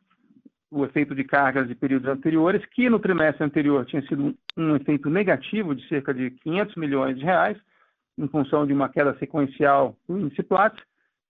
o 0.70 0.84
efeito 0.84 1.14
de 1.14 1.24
cargas 1.24 1.66
de 1.66 1.74
períodos 1.74 2.06
anteriores, 2.06 2.62
que 2.66 2.88
no 2.90 3.00
trimestre 3.00 3.42
anterior 3.42 3.84
tinha 3.86 4.02
sido 4.02 4.36
um, 4.56 4.76
efeito 4.76 5.08
negativo 5.08 5.74
de 5.74 5.88
cerca 5.88 6.12
de 6.12 6.32
500 6.32 6.76
milhões 6.76 7.18
de 7.18 7.24
reais, 7.24 7.56
em 8.18 8.28
função 8.28 8.66
de 8.66 8.74
uma 8.74 8.90
queda 8.90 9.16
sequencial 9.18 9.96
do 10.06 10.18
índice 10.18 10.42
Platts. 10.42 10.80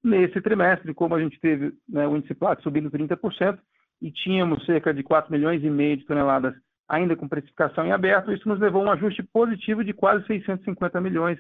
Nesse 0.02 0.40
trimestre, 0.40 0.93
como 0.93 1.14
a 1.14 1.21
gente 1.23 1.38
teve 1.38 1.73
né, 1.88 2.09
o 2.09 2.17
índice 2.17 2.35
Platts 2.35 2.64
subindo 2.64 2.90
30% 2.90 3.57
e 4.02 4.11
tínhamos 4.11 4.67
cerca 4.67 4.93
de 4.93 5.05
4 5.05 5.31
milhões 5.31 5.62
e 5.62 5.71
meio 5.71 5.97
de 5.97 6.05
toneladas 6.07 6.55
ainda 6.88 7.14
com 7.14 7.29
precificação 7.29 7.87
em 7.87 7.93
aberto, 7.93 8.33
isso 8.33 8.49
nos 8.49 8.59
levou 8.59 8.83
a 8.83 8.87
um 8.87 8.90
ajuste 8.90 9.23
positivo 9.23 9.85
de 9.85 9.93
quase 9.93 10.26
650 10.26 11.00
milhões 11.00 11.38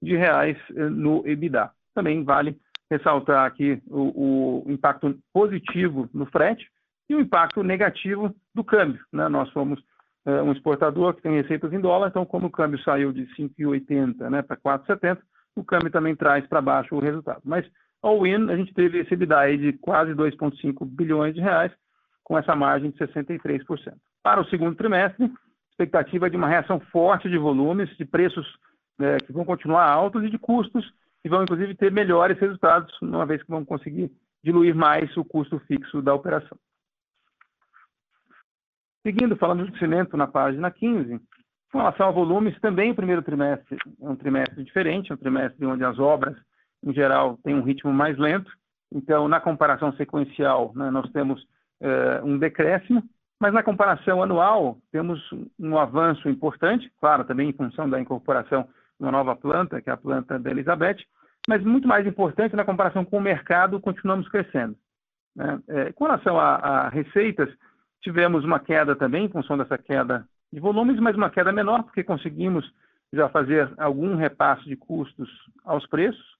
de 0.00 0.16
reais 0.16 0.56
eh, 0.76 0.88
no 0.88 1.26
EBITDA. 1.26 1.70
Também 1.92 2.22
vale 2.22 2.56
ressaltar 2.92 3.46
aqui 3.46 3.82
o, 3.86 4.64
o 4.66 4.70
impacto 4.70 5.18
positivo 5.32 6.08
no 6.12 6.26
frete 6.26 6.66
e 7.08 7.14
o 7.14 7.20
impacto 7.20 7.62
negativo 7.62 8.34
do 8.54 8.62
câmbio. 8.62 9.00
Né? 9.12 9.28
Nós 9.28 9.48
somos 9.50 9.82
é, 10.26 10.42
um 10.42 10.52
exportador 10.52 11.14
que 11.14 11.22
tem 11.22 11.32
receitas 11.32 11.72
em 11.72 11.80
dólar, 11.80 12.08
então 12.08 12.26
como 12.26 12.46
o 12.46 12.50
câmbio 12.50 12.82
saiu 12.82 13.12
de 13.12 13.26
5,80 13.34 14.28
né, 14.28 14.42
para 14.42 14.56
4,70, 14.56 15.18
o 15.56 15.64
câmbio 15.64 15.90
também 15.90 16.14
traz 16.14 16.46
para 16.46 16.60
baixo 16.60 16.94
o 16.94 17.00
resultado. 17.00 17.40
Mas, 17.44 17.66
all 18.02 18.26
in, 18.26 18.50
a 18.50 18.56
gente 18.56 18.74
teve 18.74 18.98
esse 18.98 19.14
EBITDA 19.14 19.56
de 19.56 19.72
quase 19.74 20.12
2,5 20.12 20.86
bilhões 20.86 21.34
de 21.34 21.40
reais, 21.40 21.72
com 22.22 22.38
essa 22.38 22.54
margem 22.54 22.90
de 22.90 22.98
63%. 22.98 23.94
Para 24.22 24.40
o 24.40 24.44
segundo 24.46 24.76
trimestre, 24.76 25.30
expectativa 25.70 26.30
de 26.30 26.36
uma 26.36 26.48
reação 26.48 26.78
forte 26.78 27.28
de 27.28 27.36
volumes, 27.36 27.88
de 27.96 28.04
preços 28.04 28.46
né, 28.98 29.18
que 29.18 29.32
vão 29.32 29.44
continuar 29.44 29.90
altos 29.90 30.22
e 30.24 30.30
de 30.30 30.38
custos 30.38 30.84
que 31.22 31.28
vão, 31.28 31.42
inclusive, 31.42 31.74
ter 31.74 31.92
melhores 31.92 32.38
resultados, 32.38 32.92
uma 33.00 33.24
vez 33.24 33.42
que 33.42 33.50
vão 33.50 33.64
conseguir 33.64 34.10
diluir 34.42 34.74
mais 34.74 35.16
o 35.16 35.24
custo 35.24 35.58
fixo 35.60 36.02
da 36.02 36.14
operação. 36.14 36.58
Seguindo, 39.06 39.36
falando 39.36 39.66
do 39.66 39.78
cimento 39.78 40.16
na 40.16 40.26
página 40.26 40.70
15, 40.70 41.20
com 41.72 41.78
relação 41.78 42.08
a 42.08 42.12
volumes, 42.12 42.58
também 42.60 42.90
o 42.90 42.94
primeiro 42.94 43.22
trimestre 43.22 43.78
é 44.00 44.08
um 44.08 44.16
trimestre 44.16 44.62
diferente, 44.62 45.10
é 45.10 45.14
um 45.14 45.18
trimestre 45.18 45.64
onde 45.64 45.84
as 45.84 45.98
obras, 45.98 46.36
em 46.84 46.92
geral, 46.92 47.38
têm 47.42 47.54
um 47.54 47.62
ritmo 47.62 47.92
mais 47.92 48.18
lento. 48.18 48.50
Então, 48.92 49.26
na 49.26 49.40
comparação 49.40 49.92
sequencial, 49.94 50.72
né, 50.74 50.90
nós 50.90 51.10
temos 51.12 51.42
eh, 51.80 52.20
um 52.22 52.38
decréscimo, 52.38 53.02
mas 53.40 53.54
na 53.54 53.62
comparação 53.62 54.22
anual, 54.22 54.78
temos 54.92 55.20
um 55.58 55.78
avanço 55.78 56.28
importante, 56.28 56.92
claro, 57.00 57.24
também 57.24 57.48
em 57.48 57.52
função 57.54 57.88
da 57.88 57.98
incorporação 57.98 58.68
uma 59.02 59.12
nova 59.12 59.36
planta, 59.36 59.80
que 59.80 59.90
é 59.90 59.92
a 59.92 59.96
planta 59.96 60.38
da 60.38 60.50
Elizabeth, 60.50 60.98
mas 61.48 61.62
muito 61.62 61.88
mais 61.88 62.06
importante, 62.06 62.56
na 62.56 62.64
comparação 62.64 63.04
com 63.04 63.18
o 63.18 63.20
mercado, 63.20 63.80
continuamos 63.80 64.28
crescendo. 64.28 64.76
Né? 65.34 65.60
É, 65.68 65.92
com 65.92 66.04
relação 66.04 66.38
a, 66.38 66.54
a 66.56 66.88
receitas, 66.88 67.50
Tivemos 68.02 68.44
uma 68.44 68.58
queda 68.58 68.96
também, 68.96 69.26
em 69.26 69.28
função 69.28 69.56
dessa 69.56 69.78
queda 69.78 70.26
de 70.52 70.60
volumes, 70.60 70.98
mas 70.98 71.16
uma 71.16 71.30
queda 71.30 71.52
menor, 71.52 71.84
porque 71.84 72.02
conseguimos 72.02 72.68
já 73.12 73.28
fazer 73.28 73.72
algum 73.78 74.16
repasse 74.16 74.64
de 74.64 74.76
custos 74.76 75.30
aos 75.64 75.86
preços, 75.86 76.36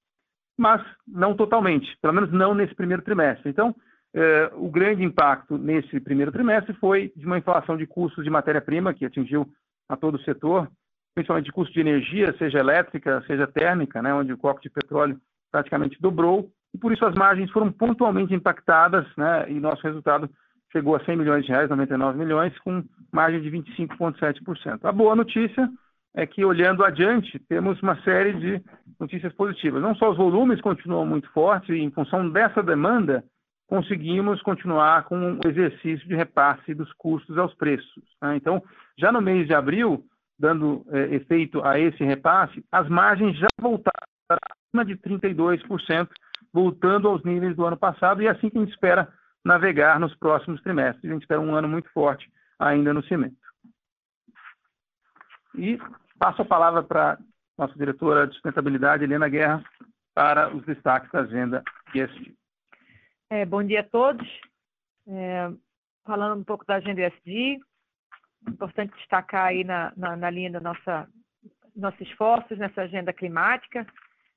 mas 0.59 0.83
não 1.07 1.37
totalmente, 1.37 1.97
pelo 2.03 2.15
menos 2.15 2.33
não 2.33 2.53
nesse 2.53 2.75
primeiro 2.75 3.03
trimestre. 3.03 3.49
Então, 3.49 3.75
eh, 4.13 4.51
o 4.55 4.69
grande 4.69 5.05
impacto 5.05 5.57
nesse 5.57 6.01
primeiro 6.01 6.33
trimestre 6.33 6.75
foi 6.75 7.13
de 7.15 7.25
uma 7.25 7.39
inflação 7.39 7.77
de 7.77 7.87
custos 7.87 8.25
de 8.25 8.31
matéria-prima, 8.31 8.93
que 8.93 9.05
atingiu 9.05 9.47
a 9.89 9.97
todo 9.97 10.17
o 10.17 10.23
setor, 10.23 10.69
principalmente 11.15 11.47
de 11.47 11.53
custo 11.53 11.73
de 11.73 11.81
energia, 11.81 12.35
seja 12.39 12.59
elétrica, 12.59 13.23
seja 13.27 13.47
térmica, 13.47 14.01
né, 14.01 14.13
onde 14.15 14.33
o 14.33 14.39
copo 14.39 14.61
de 14.61 14.71
petróleo 14.71 15.21
praticamente 15.51 16.01
dobrou, 16.01 16.51
e 16.75 16.79
por 16.79 16.93
isso 16.93 17.05
as 17.05 17.15
margens 17.15 17.51
foram 17.51 17.71
pontualmente 17.71 18.35
impactadas, 18.35 19.07
né, 19.17 19.51
e 19.51 19.61
nosso 19.61 19.83
resultado 19.83 20.29
chegou 20.73 20.97
a 20.97 21.05
100 21.05 21.17
milhões 21.17 21.45
de 21.45 21.53
reais, 21.53 21.69
99 21.69 22.19
milhões, 22.19 22.59
com 22.61 22.83
margem 23.13 23.43
de 23.43 23.51
25,7%. 23.51 24.81
A 24.85 24.93
boa 24.93 25.15
notícia 25.15 25.69
é 26.15 26.27
que, 26.27 26.45
olhando 26.45 26.85
adiante, 26.85 27.39
temos 27.41 27.81
uma 27.83 28.01
série 28.03 28.33
de 28.33 28.63
notícias 28.99 29.33
positivas. 29.35 29.83
Não 29.83 29.95
só 29.95 30.11
os 30.11 30.17
volumes 30.17 30.61
continuam 30.61 31.07
muito 31.07 31.31
fortes, 31.31 31.69
e 31.71 31.79
em 31.79 31.91
função 31.91 32.31
dessa 32.31 32.63
demanda, 32.63 33.23
conseguimos 33.67 34.43
continuar 34.43 35.05
com 35.05 35.39
o 35.43 35.49
exercício 35.49 36.07
de 36.07 36.15
repasse 36.15 36.75
dos 36.75 36.93
custos 36.95 37.39
aos 37.39 37.55
preços. 37.55 38.05
Né? 38.21 38.37
Então, 38.37 38.63
já 38.99 39.11
no 39.11 39.21
mês 39.21 39.47
de 39.47 39.55
abril, 39.55 40.05
dando 40.43 40.85
é, 40.91 41.15
efeito 41.15 41.65
a 41.65 41.79
esse 41.79 42.03
repasse, 42.03 42.65
as 42.73 42.89
margens 42.89 43.39
já 43.39 43.47
voltaram 43.61 44.03
acima 44.29 44.85
de 44.85 44.97
32%, 44.97 46.09
voltando 46.53 47.09
aos 47.09 47.23
níveis 47.23 47.55
do 47.55 47.65
ano 47.65 47.77
passado, 47.77 48.21
e 48.21 48.27
é 48.27 48.31
assim 48.31 48.51
que 48.51 48.59
a 48.59 48.61
gente 48.61 48.73
espera 48.73 49.09
navegar 49.45 50.01
nos 50.01 50.13
próximos 50.17 50.61
trimestres. 50.61 51.05
A 51.05 51.15
gente 51.15 51.23
espera 51.23 51.41
um 51.41 51.55
ano 51.55 51.69
muito 51.69 51.89
forte 51.93 52.29
ainda 52.59 52.93
no 52.93 53.05
cimento. 53.05 53.37
E 55.55 55.79
passo 56.19 56.43
a 56.43 56.45
palavra 56.45 56.83
para 56.83 57.19
nossa 57.57 57.75
diretora 57.75 58.27
de 58.27 58.33
sustentabilidade, 58.35 59.05
Helena 59.05 59.29
Guerra, 59.29 59.63
para 60.13 60.53
os 60.53 60.65
destaques 60.65 61.11
da 61.13 61.21
agenda 61.21 61.63
ESG. 61.95 62.35
É, 63.31 63.47
bom 63.47 63.63
dia 63.63 63.81
a 63.81 63.85
todos. 63.85 64.27
É, 65.07 65.53
falando 66.05 66.41
um 66.41 66.45
pouco 66.45 66.65
da 66.67 66.77
agenda 66.77 67.01
ESG, 67.01 67.61
importante 68.49 68.95
destacar 68.97 69.47
aí 69.47 69.65
na, 69.65 69.93
na, 69.97 70.17
na 70.17 70.31
linha 70.31 70.51
da 70.51 70.61
nossa 70.61 71.09
nossos 71.75 72.01
esforços 72.03 72.59
nessa 72.59 72.83
agenda 72.83 73.13
climática. 73.13 73.87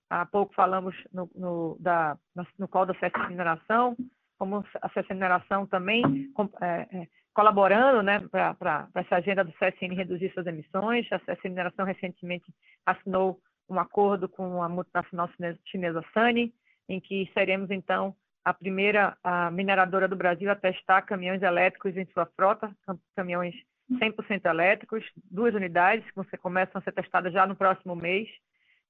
Há 0.10 0.26
pouco 0.26 0.54
falamos 0.54 0.96
no, 1.12 1.30
no, 1.36 1.78
da, 1.80 2.18
no 2.58 2.68
call 2.68 2.86
da 2.86 2.94
festa 2.94 3.20
de 3.20 3.28
mineração, 3.28 3.96
como 4.38 4.64
a 4.82 4.90
CSN 4.90 5.68
também 5.70 6.32
é, 6.62 6.66
é, 6.66 7.08
colaborando 7.34 8.02
né, 8.02 8.20
para 8.30 8.88
essa 8.96 9.16
agenda 9.16 9.44
do 9.44 9.52
CSN 9.54 9.94
reduzir 9.96 10.32
suas 10.34 10.48
emissões. 10.48 11.08
A 11.12 11.20
CSN 11.20 11.56
recentemente 11.86 12.46
assinou 12.86 13.40
um 13.68 13.80
acordo 13.80 14.30
com 14.30 14.62
a 14.62 14.70
multinacional 14.70 15.30
chinesa 15.66 16.04
Sani, 16.14 16.54
em 16.88 17.00
que 17.00 17.30
seremos, 17.34 17.72
então, 17.72 18.16
a 18.44 18.54
primeira 18.54 19.18
a 19.24 19.50
mineradora 19.50 20.08
do 20.08 20.16
Brasil 20.16 20.52
a 20.52 20.56
testar 20.56 21.02
caminhões 21.02 21.42
elétricos 21.42 21.98
em 21.98 22.06
sua 22.14 22.28
frota, 22.28 22.72
caminhões 23.16 23.56
100% 23.92 24.46
elétricos, 24.46 25.04
duas 25.30 25.54
unidades 25.54 26.06
que 26.12 26.38
começam 26.38 26.80
a 26.80 26.84
ser 26.84 26.92
testadas 26.92 27.32
já 27.32 27.46
no 27.46 27.56
próximo 27.56 27.96
mês. 27.96 28.28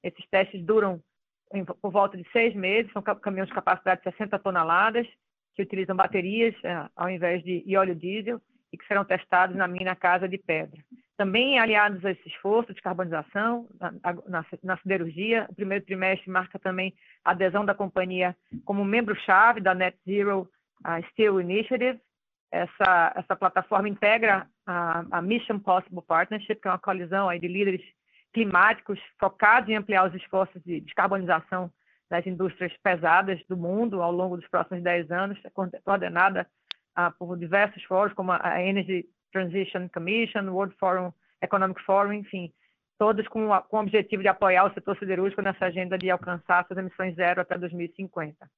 Esses 0.04 0.26
testes 0.30 0.64
duram 0.64 1.02
por 1.82 1.92
volta 1.92 2.18
de 2.18 2.28
seis 2.32 2.56
meses, 2.56 2.92
são 2.92 3.02
caminhões 3.02 3.50
de 3.50 3.56
capacidade 3.56 4.02
de 4.02 4.12
60 4.12 4.40
toneladas, 4.40 5.08
que 5.54 5.62
utilizam 5.62 5.96
baterias 5.96 6.54
é, 6.64 6.90
ao 6.96 7.10
invés 7.10 7.42
de 7.44 7.78
óleo 7.78 7.96
diesel 7.96 8.42
e 8.74 8.78
que 8.78 8.86
serão 8.88 9.06
testados 9.06 9.56
na 9.56 9.68
mina 9.68 9.96
Casa 9.96 10.28
de 10.28 10.38
Pedra. 10.38 10.78
Também 11.18 11.58
aliados 11.58 12.04
a 12.04 12.12
esse 12.12 12.28
esforço 12.28 12.74
de 12.74 12.82
carbonização 12.82 13.70
na, 13.80 13.94
na, 14.28 14.46
na 14.62 14.78
siderurgia, 14.78 15.48
o 15.50 15.56
primeiro 15.56 15.86
trimestre 15.86 16.30
marca 16.30 16.60
também 16.60 16.94
a 17.24 17.32
adesão 17.32 17.64
da 17.64 17.74
companhia 17.74 18.36
como 18.66 18.84
membro-chave 18.84 19.62
da 19.62 19.74
Net 19.74 19.98
Zero 20.06 20.50
Steel 21.12 21.40
Initiative. 21.40 22.00
Essa, 22.56 23.14
essa 23.18 23.36
plataforma 23.36 23.90
integra 23.90 24.48
a, 24.66 25.04
a 25.12 25.22
Mission 25.22 25.60
Possible 25.60 26.02
Partnership, 26.02 26.56
que 26.56 26.68
é 26.68 26.72
uma 26.72 26.80
coalizão 26.80 27.28
aí 27.28 27.38
de 27.38 27.50
líderes 27.50 27.82
climáticos 28.34 28.98
focados 29.20 29.70
em 29.70 29.76
ampliar 29.76 30.08
os 30.08 30.16
esforços 30.16 30.62
de 30.64 30.80
descarbonização 30.80 31.70
das 32.10 32.26
indústrias 32.26 32.72
pesadas 32.82 33.42
do 33.50 33.58
mundo 33.58 34.02
ao 34.02 34.12
longo 34.12 34.38
dos 34.38 34.48
próximos 34.48 34.82
10 34.82 35.12
anos, 35.12 35.40
é 35.44 35.50
coordenada 35.84 36.48
ah, 36.96 37.12
por 37.12 37.38
diversos 37.38 37.84
fóruns, 37.84 38.14
como 38.14 38.32
a 38.32 38.62
Energy 38.62 39.06
Transition 39.34 39.90
Commission, 39.90 40.50
World 40.50 40.76
Forum 40.78 41.12
Economic 41.42 41.82
Forum, 41.84 42.14
enfim, 42.14 42.54
todos 42.98 43.28
com, 43.28 43.50
com 43.70 43.78
o 43.78 43.82
objetivo 43.82 44.22
de 44.22 44.30
apoiar 44.30 44.66
o 44.66 44.74
setor 44.74 44.98
siderúrgico 44.98 45.42
nessa 45.42 45.66
agenda 45.66 45.98
de 45.98 46.10
alcançar 46.10 46.66
suas 46.66 46.80
emissões 46.80 47.16
zero 47.16 47.42
até 47.42 47.58
2050. 47.58 48.50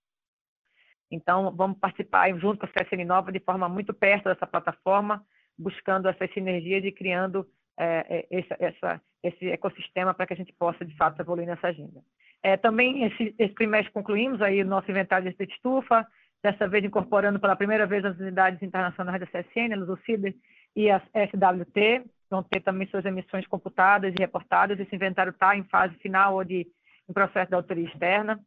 Então, 1.10 1.52
vamos 1.56 1.78
participar 1.80 2.30
junto 2.38 2.60
com 2.60 2.66
a 2.66 2.70
CSN 2.70 3.06
Nova 3.06 3.32
de 3.32 3.40
forma 3.40 3.70
muito 3.70 3.94
perto 3.94 4.26
dessa 4.26 4.46
plataforma, 4.46 5.24
buscando 5.58 6.08
essa 6.08 6.28
sinergia 6.34 6.82
de 6.82 6.92
criando 6.92 7.48
é, 7.78 8.26
esse, 8.30 8.56
essa, 8.60 9.02
esse 9.24 9.50
ecossistema 9.50 10.14
para 10.14 10.28
que 10.28 10.34
a 10.34 10.38
gente 10.38 10.54
possa, 10.54 10.84
de 10.84 10.96
fato, 10.96 11.22
evoluir 11.22 11.48
nessa 11.48 11.68
agenda. 11.68 12.02
É, 12.44 12.58
também 12.58 13.04
esse, 13.04 13.36
esse 13.38 13.54
trimestre 13.54 13.92
concluímos 13.92 14.42
aí 14.42 14.62
o 14.62 14.66
nosso 14.66 14.90
inventário 14.90 15.32
de 15.32 15.44
estufa, 15.44 16.06
dessa 16.44 16.68
vez 16.68 16.84
incorporando 16.84 17.40
pela 17.40 17.56
primeira 17.56 17.86
vez 17.86 18.06
as 18.06 18.18
unidades 18.18 18.62
internacionais 18.62 19.20
da 19.20 19.28
CSN, 19.28 19.74
a 19.74 19.78
Lucider 19.78 20.36
e 20.76 20.90
a 20.90 21.00
SWT, 21.00 22.06
vão 22.30 22.44
ter 22.44 22.60
também 22.62 22.88
suas 22.88 23.06
emissões 23.06 23.48
computadas 23.48 24.14
e 24.14 24.20
reportadas. 24.20 24.80
Esse 24.80 24.96
inventário 24.96 25.32
está 25.32 25.56
em 25.56 25.64
fase 25.64 25.96
final 25.96 26.36
ou 26.36 26.44
de 26.44 26.68
em 27.10 27.14
processo 27.14 27.50
de 27.50 27.56
autoria 27.56 27.88
externa. 27.88 28.40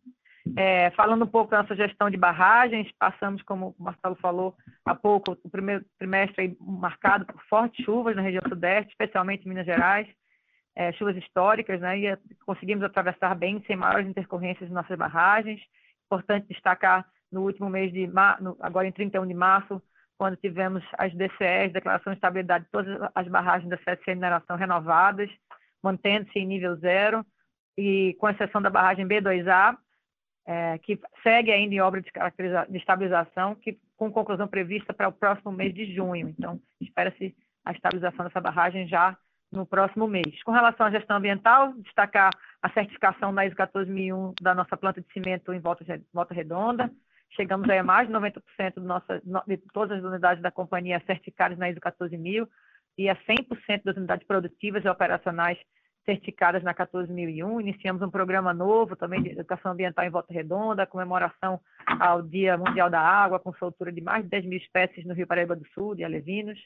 É, 0.56 0.90
falando 0.92 1.24
um 1.24 1.28
pouco 1.28 1.50
da 1.50 1.62
nossa 1.62 1.76
gestão 1.76 2.08
de 2.10 2.16
barragens, 2.16 2.90
passamos, 2.98 3.42
como 3.42 3.74
o 3.78 3.82
Marcelo 3.82 4.16
falou 4.16 4.56
há 4.84 4.94
pouco, 4.94 5.36
o 5.44 5.50
primeiro 5.50 5.84
trimestre 5.98 6.56
marcado 6.60 7.26
por 7.26 7.40
fortes 7.44 7.84
chuvas 7.84 8.16
na 8.16 8.22
região 8.22 8.42
sudeste, 8.48 8.90
especialmente 8.90 9.44
em 9.44 9.48
Minas 9.48 9.66
Gerais 9.66 10.08
é, 10.74 10.92
chuvas 10.92 11.16
históricas, 11.16 11.80
né, 11.80 11.98
e 11.98 12.18
conseguimos 12.46 12.84
atravessar 12.84 13.34
bem 13.34 13.62
sem 13.66 13.76
maiores 13.76 14.08
intercorrências 14.08 14.70
em 14.70 14.72
nossas 14.72 14.96
barragens. 14.96 15.60
Importante 16.06 16.48
destacar 16.48 17.06
no 17.30 17.42
último 17.42 17.68
mês 17.68 17.92
de 17.92 18.06
março, 18.06 18.56
agora 18.60 18.86
em 18.86 18.92
31 18.92 19.26
de 19.26 19.34
março, 19.34 19.82
quando 20.18 20.36
tivemos 20.36 20.82
as 20.98 21.12
DCEs, 21.14 21.72
Declaração 21.72 22.12
de 22.12 22.16
Estabilidade, 22.16 22.66
todas 22.70 23.10
as 23.14 23.28
barragens 23.28 23.70
da 23.70 23.76
CSN 23.78 24.14
mineração 24.14 24.56
renovadas, 24.56 25.30
mantendo-se 25.82 26.38
em 26.38 26.46
nível 26.46 26.76
zero, 26.76 27.24
e 27.76 28.14
com 28.18 28.28
exceção 28.28 28.60
da 28.60 28.68
barragem 28.68 29.06
B2A, 29.06 29.76
é, 30.46 30.78
que 30.78 30.98
segue 31.22 31.52
ainda 31.52 31.74
em 31.74 31.80
obra 31.80 32.00
de, 32.00 32.10
de 32.68 32.78
estabilização, 32.78 33.54
que 33.54 33.78
com 33.96 34.10
conclusão 34.10 34.48
prevista 34.48 34.92
para 34.92 35.08
o 35.08 35.12
próximo 35.12 35.52
mês 35.52 35.74
de 35.74 35.94
junho. 35.94 36.28
Então, 36.28 36.60
espera-se 36.80 37.34
a 37.64 37.72
estabilização 37.72 38.24
dessa 38.24 38.40
barragem 38.40 38.88
já 38.88 39.16
no 39.52 39.66
próximo 39.66 40.06
mês. 40.06 40.42
Com 40.42 40.52
relação 40.52 40.86
à 40.86 40.90
gestão 40.90 41.16
ambiental, 41.16 41.72
destacar 41.74 42.30
a 42.62 42.70
certificação 42.70 43.34
da 43.34 43.44
ISO 43.44 43.56
14001 43.56 44.34
da 44.40 44.54
nossa 44.54 44.76
planta 44.76 45.00
de 45.00 45.12
cimento 45.12 45.52
em 45.52 45.58
Volta, 45.58 45.84
Volta 46.12 46.32
Redonda, 46.32 46.90
Chegamos 47.36 47.68
a 47.70 47.82
mais 47.82 48.08
de 48.08 48.14
90% 48.14 48.74
do 48.74 48.82
nossa, 48.82 49.22
de 49.46 49.56
todas 49.72 49.98
as 49.98 50.04
unidades 50.04 50.42
da 50.42 50.50
companhia 50.50 51.00
certificadas 51.06 51.56
na 51.58 51.70
ISO 51.70 51.80
14000 51.80 52.48
e 52.98 53.08
a 53.08 53.16
100% 53.16 53.82
das 53.84 53.96
unidades 53.96 54.26
produtivas 54.26 54.84
e 54.84 54.88
operacionais 54.88 55.58
certificadas 56.10 56.62
na 56.64 56.74
14001. 56.74 57.60
Iniciamos 57.60 58.02
um 58.02 58.10
programa 58.10 58.52
novo 58.52 58.96
também 58.96 59.22
de 59.22 59.30
educação 59.30 59.70
ambiental 59.70 60.04
em 60.04 60.10
Volta 60.10 60.32
Redonda, 60.32 60.86
comemoração 60.86 61.60
ao 62.00 62.20
Dia 62.20 62.58
Mundial 62.58 62.90
da 62.90 63.00
Água, 63.00 63.38
com 63.38 63.54
soltura 63.54 63.92
de 63.92 64.00
mais 64.00 64.24
de 64.24 64.30
10 64.30 64.44
mil 64.46 64.58
espécies 64.58 65.04
no 65.06 65.14
Rio 65.14 65.26
Paraíba 65.26 65.54
do 65.54 65.64
Sul 65.68 65.94
e 65.96 66.02
Alevinos. 66.02 66.58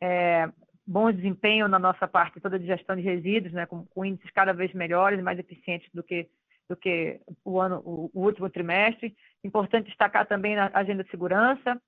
É, 0.00 0.48
bom 0.86 1.12
desempenho 1.12 1.68
na 1.68 1.78
nossa 1.78 2.08
parte 2.08 2.40
toda 2.40 2.58
de 2.58 2.66
gestão 2.66 2.96
de 2.96 3.02
resíduos, 3.02 3.52
né, 3.52 3.66
com, 3.66 3.84
com 3.84 4.04
índices 4.04 4.30
cada 4.30 4.54
vez 4.54 4.72
melhores 4.72 5.22
mais 5.22 5.38
eficientes 5.38 5.88
do 5.92 6.02
que 6.02 6.28
do 6.66 6.74
que 6.74 7.20
o 7.44 7.60
ano, 7.60 7.82
o, 7.84 8.10
o 8.14 8.22
último 8.22 8.48
trimestre. 8.48 9.14
Importante 9.44 9.88
destacar 9.88 10.26
também 10.26 10.56
a 10.58 10.70
agenda 10.72 11.04
de 11.04 11.10
segurança. 11.10 11.78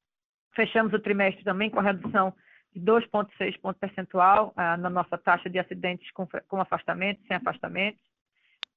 Fechamos 0.55 0.93
o 0.93 0.99
trimestre 0.99 1.43
também 1.43 1.71
com 1.71 1.81
a 1.81 1.83
redução 1.83 2.29
de 2.31 2.37
2,6 2.81 3.59
ponto 3.61 3.79
percentual 3.79 4.53
ah, 4.57 4.77
na 4.77 4.91
nossa 4.91 5.17
taxa 5.17 5.49
de 5.49 5.59
acidentes 5.59 6.11
com, 6.12 6.27
com 6.49 6.61
afastamento, 6.61 7.21
sem 7.27 7.37
afastamento. 7.37 7.99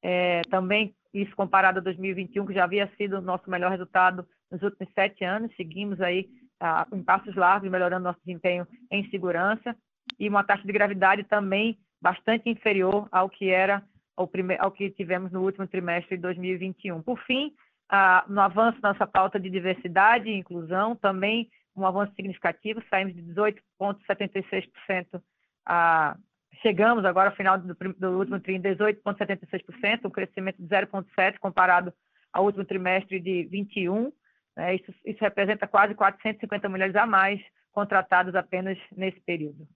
É, 0.02 0.42
também 0.50 0.96
isso 1.14 1.36
comparado 1.36 1.80
a 1.80 1.82
2021, 1.82 2.46
que 2.46 2.54
já 2.54 2.64
havia 2.64 2.90
sido 2.98 3.18
o 3.18 3.22
nosso 3.22 3.50
melhor 3.50 3.72
resultado 3.72 4.26
nos 4.52 4.62
últimos 4.62 4.92
sete 4.94 5.24
anos. 5.24 5.54
Seguimos 5.56 6.00
aí 6.02 6.30
ah, 6.60 6.88
em 6.94 7.04
passos 7.04 7.36
largos, 7.36 7.70
melhorando 7.70 8.04
nosso 8.04 8.20
desempenho 8.26 8.68
em 8.92 9.10
segurança. 9.10 9.76
E 10.20 10.28
uma 10.28 10.44
taxa 10.44 10.64
de 10.66 10.74
gravidade 10.74 11.24
também 11.24 11.78
bastante 12.02 12.50
inferior 12.50 13.08
ao 13.12 13.30
que 13.30 13.50
era 13.50 13.84
ao, 14.16 14.28
primeiro, 14.28 14.64
ao 14.64 14.72
que 14.72 14.90
tivemos 14.90 15.32
no 15.32 15.42
último 15.42 15.68
trimestre 15.68 16.16
de 16.16 16.22
2021. 16.22 17.02
Por 17.02 17.20
fim, 17.20 17.54
ah, 17.90 18.24
no 18.28 18.42
avanço 18.42 18.80
nossa 18.82 19.08
pauta 19.08 19.40
de 19.40 19.50
diversidade 19.50 20.30
e 20.30 20.38
inclusão, 20.38 20.96
também 20.96 21.50
um 21.82 21.88
avanço 21.88 22.14
significativo, 22.16 22.84
saímos 22.90 23.16
de 23.16 23.24
18,76% 23.24 25.22
a 25.66 26.18
chegamos 26.62 27.06
agora 27.06 27.30
ao 27.30 27.36
final 27.36 27.58
do, 27.58 27.74
do 27.74 28.18
último 28.18 28.40
trimestre 28.40 28.76
18,76%, 28.76 30.06
um 30.06 30.10
crescimento 30.10 30.58
de 30.58 30.68
0,7% 30.68 31.40
comparado 31.40 31.94
ao 32.32 32.46
último 32.46 32.66
trimestre 32.66 33.20
de 33.20 33.44
21. 33.46 34.12
Né? 34.56 34.76
Isso, 34.76 34.94
isso, 35.06 35.20
representa 35.22 35.68
quase 35.68 35.96
450 35.96 36.70
mulheres 36.70 36.96
a 36.96 37.06
mais 37.06 37.42
contratadas 37.72 38.36
apenas 38.36 38.78
nesse 38.96 39.20
período. 39.22 39.68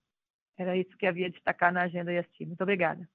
Era 0.58 0.78
isso 0.78 0.96
que 0.98 1.08
havia 1.08 1.28
de 1.28 1.36
destacar 1.36 1.72
na 1.72 1.84
agenda 1.84 2.13
EST. 2.13 2.46
Muito 2.46 2.62
obrigada. 2.62 3.08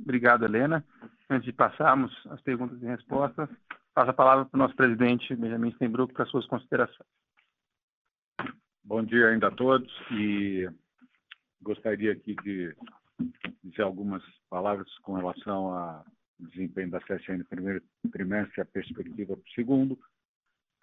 Obrigado, 0.00 0.44
Helena. 0.44 0.84
Antes 1.30 1.44
de 1.44 1.52
passarmos 1.52 2.12
às 2.28 2.40
perguntas 2.40 2.82
e 2.82 2.86
respostas, 2.86 3.48
passo 3.94 4.10
a 4.10 4.14
palavra 4.14 4.44
para 4.44 4.56
o 4.56 4.58
nosso 4.58 4.74
presidente, 4.74 5.34
Benjamin 5.36 5.70
Steinbrück, 5.72 6.12
para 6.12 6.26
suas 6.26 6.46
considerações. 6.46 7.08
Bom 8.84 9.04
dia 9.04 9.28
ainda 9.28 9.46
a 9.46 9.50
todos 9.52 9.88
e 10.10 10.68
gostaria 11.62 12.12
aqui 12.12 12.34
de 12.42 12.74
dizer 13.62 13.82
algumas 13.82 14.22
palavras 14.50 14.92
com 14.98 15.14
relação 15.14 15.72
ao 15.72 16.04
desempenho 16.36 16.90
da 16.90 17.00
CSN 17.00 17.38
no 17.38 17.44
primeiro 17.44 17.80
trimestre 18.10 18.58
e 18.58 18.60
a 18.60 18.64
perspectiva 18.64 19.36
para 19.36 19.48
o 19.48 19.54
segundo. 19.54 19.98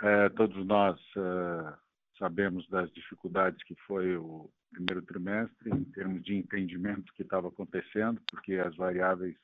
É, 0.01 0.29
todos 0.29 0.65
nós 0.65 0.97
é, 1.17 1.77
sabemos 2.17 2.65
das 2.69 2.89
dificuldades 2.93 3.61
que 3.63 3.75
foi 3.85 4.15
o 4.15 4.49
primeiro 4.71 5.01
trimestre 5.01 5.69
em 5.69 5.83
termos 5.83 6.23
de 6.23 6.35
entendimento 6.35 7.13
que 7.13 7.23
estava 7.23 7.49
acontecendo, 7.49 8.21
porque 8.31 8.53
as 8.55 8.73
variáveis 8.77 9.35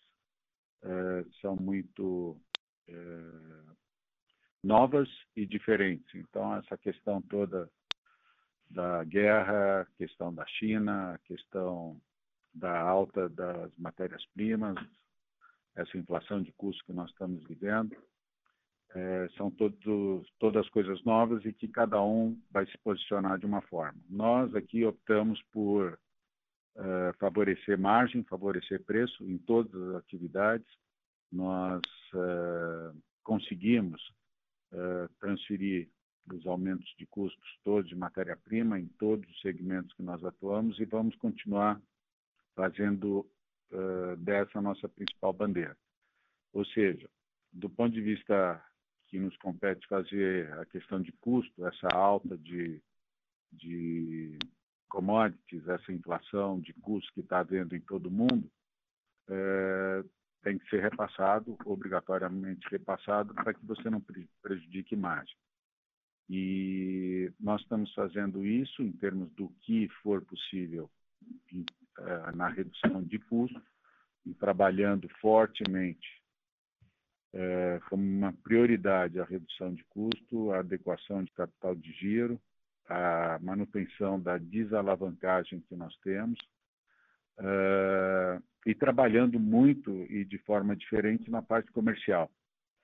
é, 0.81 1.25
são 1.41 1.57
muito 1.57 2.39
é, 2.87 2.93
novas 4.63 5.09
e 5.35 5.45
diferentes. 5.45 6.15
Então, 6.15 6.55
essa 6.55 6.77
questão 6.77 7.21
toda 7.21 7.69
da 8.69 9.03
guerra, 9.03 9.87
questão 9.97 10.33
da 10.33 10.45
China, 10.45 11.19
questão 11.25 11.99
da 12.53 12.79
alta 12.79 13.29
das 13.29 13.71
matérias-primas, 13.77 14.75
essa 15.75 15.97
inflação 15.97 16.41
de 16.41 16.51
custos 16.53 16.85
que 16.85 16.93
nós 16.93 17.09
estamos 17.11 17.43
vivendo, 17.45 17.95
é, 18.95 19.27
são 19.35 19.51
todas 20.39 20.69
coisas 20.69 21.03
novas 21.03 21.43
e 21.43 21.51
que 21.51 21.67
cada 21.67 22.01
um 22.01 22.39
vai 22.49 22.65
se 22.65 22.77
posicionar 22.77 23.37
de 23.37 23.45
uma 23.45 23.61
forma. 23.63 23.99
Nós 24.09 24.55
aqui 24.55 24.85
optamos 24.85 25.41
por 25.51 25.99
é, 26.77 27.13
favorecer 27.19 27.77
margem, 27.77 28.23
favorecer 28.23 28.83
preço 28.83 29.23
em 29.29 29.37
todas 29.37 29.73
as 29.89 29.95
atividades. 29.95 30.67
Nós 31.29 31.81
é, 32.13 32.91
conseguimos 33.21 34.01
é, 34.71 35.09
transferir 35.19 35.89
os 36.33 36.45
aumentos 36.47 36.93
de 36.97 37.05
custos 37.05 37.59
todos 37.63 37.89
de 37.89 37.95
matéria-prima 37.95 38.79
em 38.79 38.87
todos 38.87 39.29
os 39.29 39.41
segmentos 39.41 39.93
que 39.93 40.03
nós 40.03 40.23
atuamos 40.23 40.79
e 40.79 40.85
vamos 40.85 41.15
continuar 41.17 41.81
fazendo 42.55 43.29
é, 43.71 44.15
dessa 44.17 44.61
nossa 44.61 44.87
principal 44.89 45.33
bandeira. 45.33 45.77
Ou 46.53 46.65
seja, 46.65 47.09
do 47.51 47.69
ponto 47.69 47.93
de 47.93 48.01
vista 48.01 48.63
que 49.07 49.19
nos 49.19 49.35
compete 49.37 49.87
fazer 49.87 50.51
a 50.53 50.65
questão 50.65 51.01
de 51.01 51.11
custo, 51.13 51.65
essa 51.65 51.87
alta 51.89 52.37
de, 52.37 52.81
de 53.51 54.37
commodities, 54.89 55.67
essa 55.67 55.91
inflação 55.91 56.59
de 56.59 56.73
custos 56.73 57.11
que 57.11 57.21
está 57.21 57.39
havendo 57.39 57.75
em 57.75 57.81
todo 57.81 58.07
o 58.07 58.11
mundo, 58.11 58.49
é, 59.29 60.03
tem 60.43 60.57
que 60.57 60.69
ser 60.69 60.81
repassado, 60.81 61.57
obrigatoriamente 61.65 62.67
repassado, 62.69 63.33
para 63.33 63.53
que 63.53 63.65
você 63.65 63.89
não 63.89 64.01
prejudique 64.41 64.95
margem. 64.95 65.35
E 66.29 67.31
nós 67.39 67.61
estamos 67.61 67.93
fazendo 67.93 68.45
isso 68.45 68.81
em 68.81 68.91
termos 68.91 69.31
do 69.33 69.49
que 69.61 69.87
for 70.01 70.21
possível 70.23 70.89
é, 71.99 72.31
na 72.35 72.47
redução 72.47 73.03
de 73.03 73.19
custos 73.19 73.61
e 74.25 74.33
trabalhando 74.33 75.07
fortemente 75.21 76.07
é, 77.35 77.81
como 77.89 78.01
uma 78.01 78.31
prioridade 78.31 79.19
a 79.19 79.25
redução 79.25 79.73
de 79.73 79.83
custo, 79.85 80.51
a 80.51 80.59
adequação 80.59 81.23
de 81.23 81.31
capital 81.33 81.75
de 81.75 81.91
giro, 81.91 82.39
a 82.87 83.37
manutenção 83.41 84.19
da 84.19 84.37
desalavancagem 84.37 85.59
que 85.67 85.75
nós 85.75 85.95
temos, 85.97 86.39
é, 87.37 88.39
e 88.65 88.73
trabalhando 88.73 89.39
muito 89.39 89.91
e 90.09 90.23
de 90.23 90.37
forma 90.39 90.75
diferente 90.75 91.29
na 91.29 91.41
parte 91.41 91.71
comercial. 91.71 92.31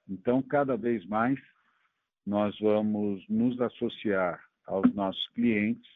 Então, 0.08 0.42
cada 0.42 0.76
vez 0.76 1.06
mais, 1.06 1.40
nós 2.26 2.58
vamos 2.60 3.28
nos 3.28 3.60
associar 3.60 4.44
aos 4.66 4.94
nossos 4.94 5.28
clientes 5.30 5.90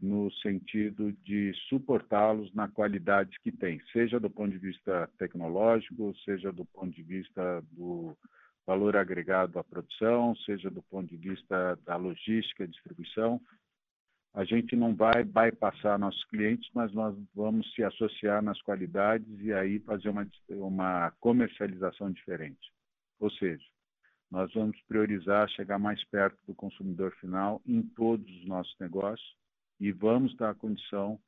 no 0.00 0.30
sentido 0.32 1.12
de 1.24 1.52
suportá-los 1.68 2.52
na 2.52 2.68
qualidade 2.68 3.38
que 3.40 3.52
têm, 3.52 3.80
seja 3.92 4.18
do 4.18 4.28
ponto 4.28 4.50
de 4.50 4.58
vista 4.58 5.08
tecnológico, 5.16 6.12
seja 6.24 6.52
do 6.52 6.64
ponto 6.64 6.90
de 6.90 7.02
vista 7.04 7.62
do 7.70 8.16
valor 8.66 8.96
agregado 8.96 9.58
à 9.58 9.64
produção, 9.64 10.34
seja 10.44 10.68
do 10.70 10.82
ponto 10.82 11.08
de 11.08 11.16
vista 11.16 11.78
da 11.84 11.96
logística 11.96 12.66
distribuição. 12.66 13.40
A 14.34 14.44
gente 14.44 14.74
não 14.74 14.94
vai 14.94 15.22
bypassar 15.24 15.98
nossos 15.98 16.24
clientes, 16.24 16.68
mas 16.74 16.92
nós 16.92 17.16
vamos 17.34 17.72
se 17.74 17.84
associar 17.84 18.42
nas 18.42 18.60
qualidades 18.62 19.28
e 19.40 19.52
aí 19.52 19.78
fazer 19.80 20.08
uma, 20.08 20.26
uma 20.48 21.10
comercialização 21.20 22.10
diferente. 22.10 22.72
Ou 23.20 23.30
seja, 23.30 23.64
nós 24.32 24.50
vamos 24.54 24.80
priorizar 24.88 25.46
chegar 25.50 25.78
mais 25.78 26.02
perto 26.06 26.38
do 26.46 26.54
consumidor 26.54 27.14
final 27.16 27.60
em 27.66 27.82
todos 27.82 28.26
os 28.38 28.46
nossos 28.46 28.74
negócios, 28.80 29.36
e 29.78 29.92
vamos 29.92 30.34
dar 30.36 30.50
a 30.50 30.54
condição 30.54 31.20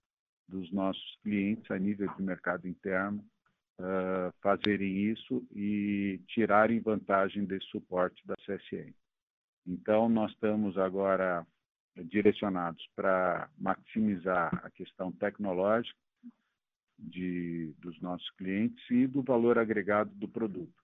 dos 0.49 0.73
nossos 0.73 1.19
clientes 1.23 1.71
a 1.71 1.79
nível 1.79 2.11
de 2.15 2.23
mercado 2.23 2.67
interno 2.67 3.23
uh, 3.79 4.33
fazerem 4.41 5.11
isso 5.13 5.47
e 5.55 6.19
tirarem 6.29 6.81
vantagem 6.81 7.45
desse 7.45 7.67
suporte 7.67 8.27
da 8.27 8.37
CSN. 8.37 8.95
Então, 9.67 10.09
nós 10.09 10.33
estamos 10.33 10.79
agora 10.79 11.47
direcionados 12.05 12.87
para 12.97 13.51
maximizar 13.59 14.51
a 14.65 14.71
questão 14.71 15.13
tecnológica 15.13 15.99
de, 16.99 17.75
dos 17.81 18.01
nossos 18.01 18.31
clientes 18.33 18.83
e 18.91 19.07
do 19.07 19.23
valor 19.23 19.59
agregado 19.59 20.11
do 20.15 20.29
produto 20.29 20.84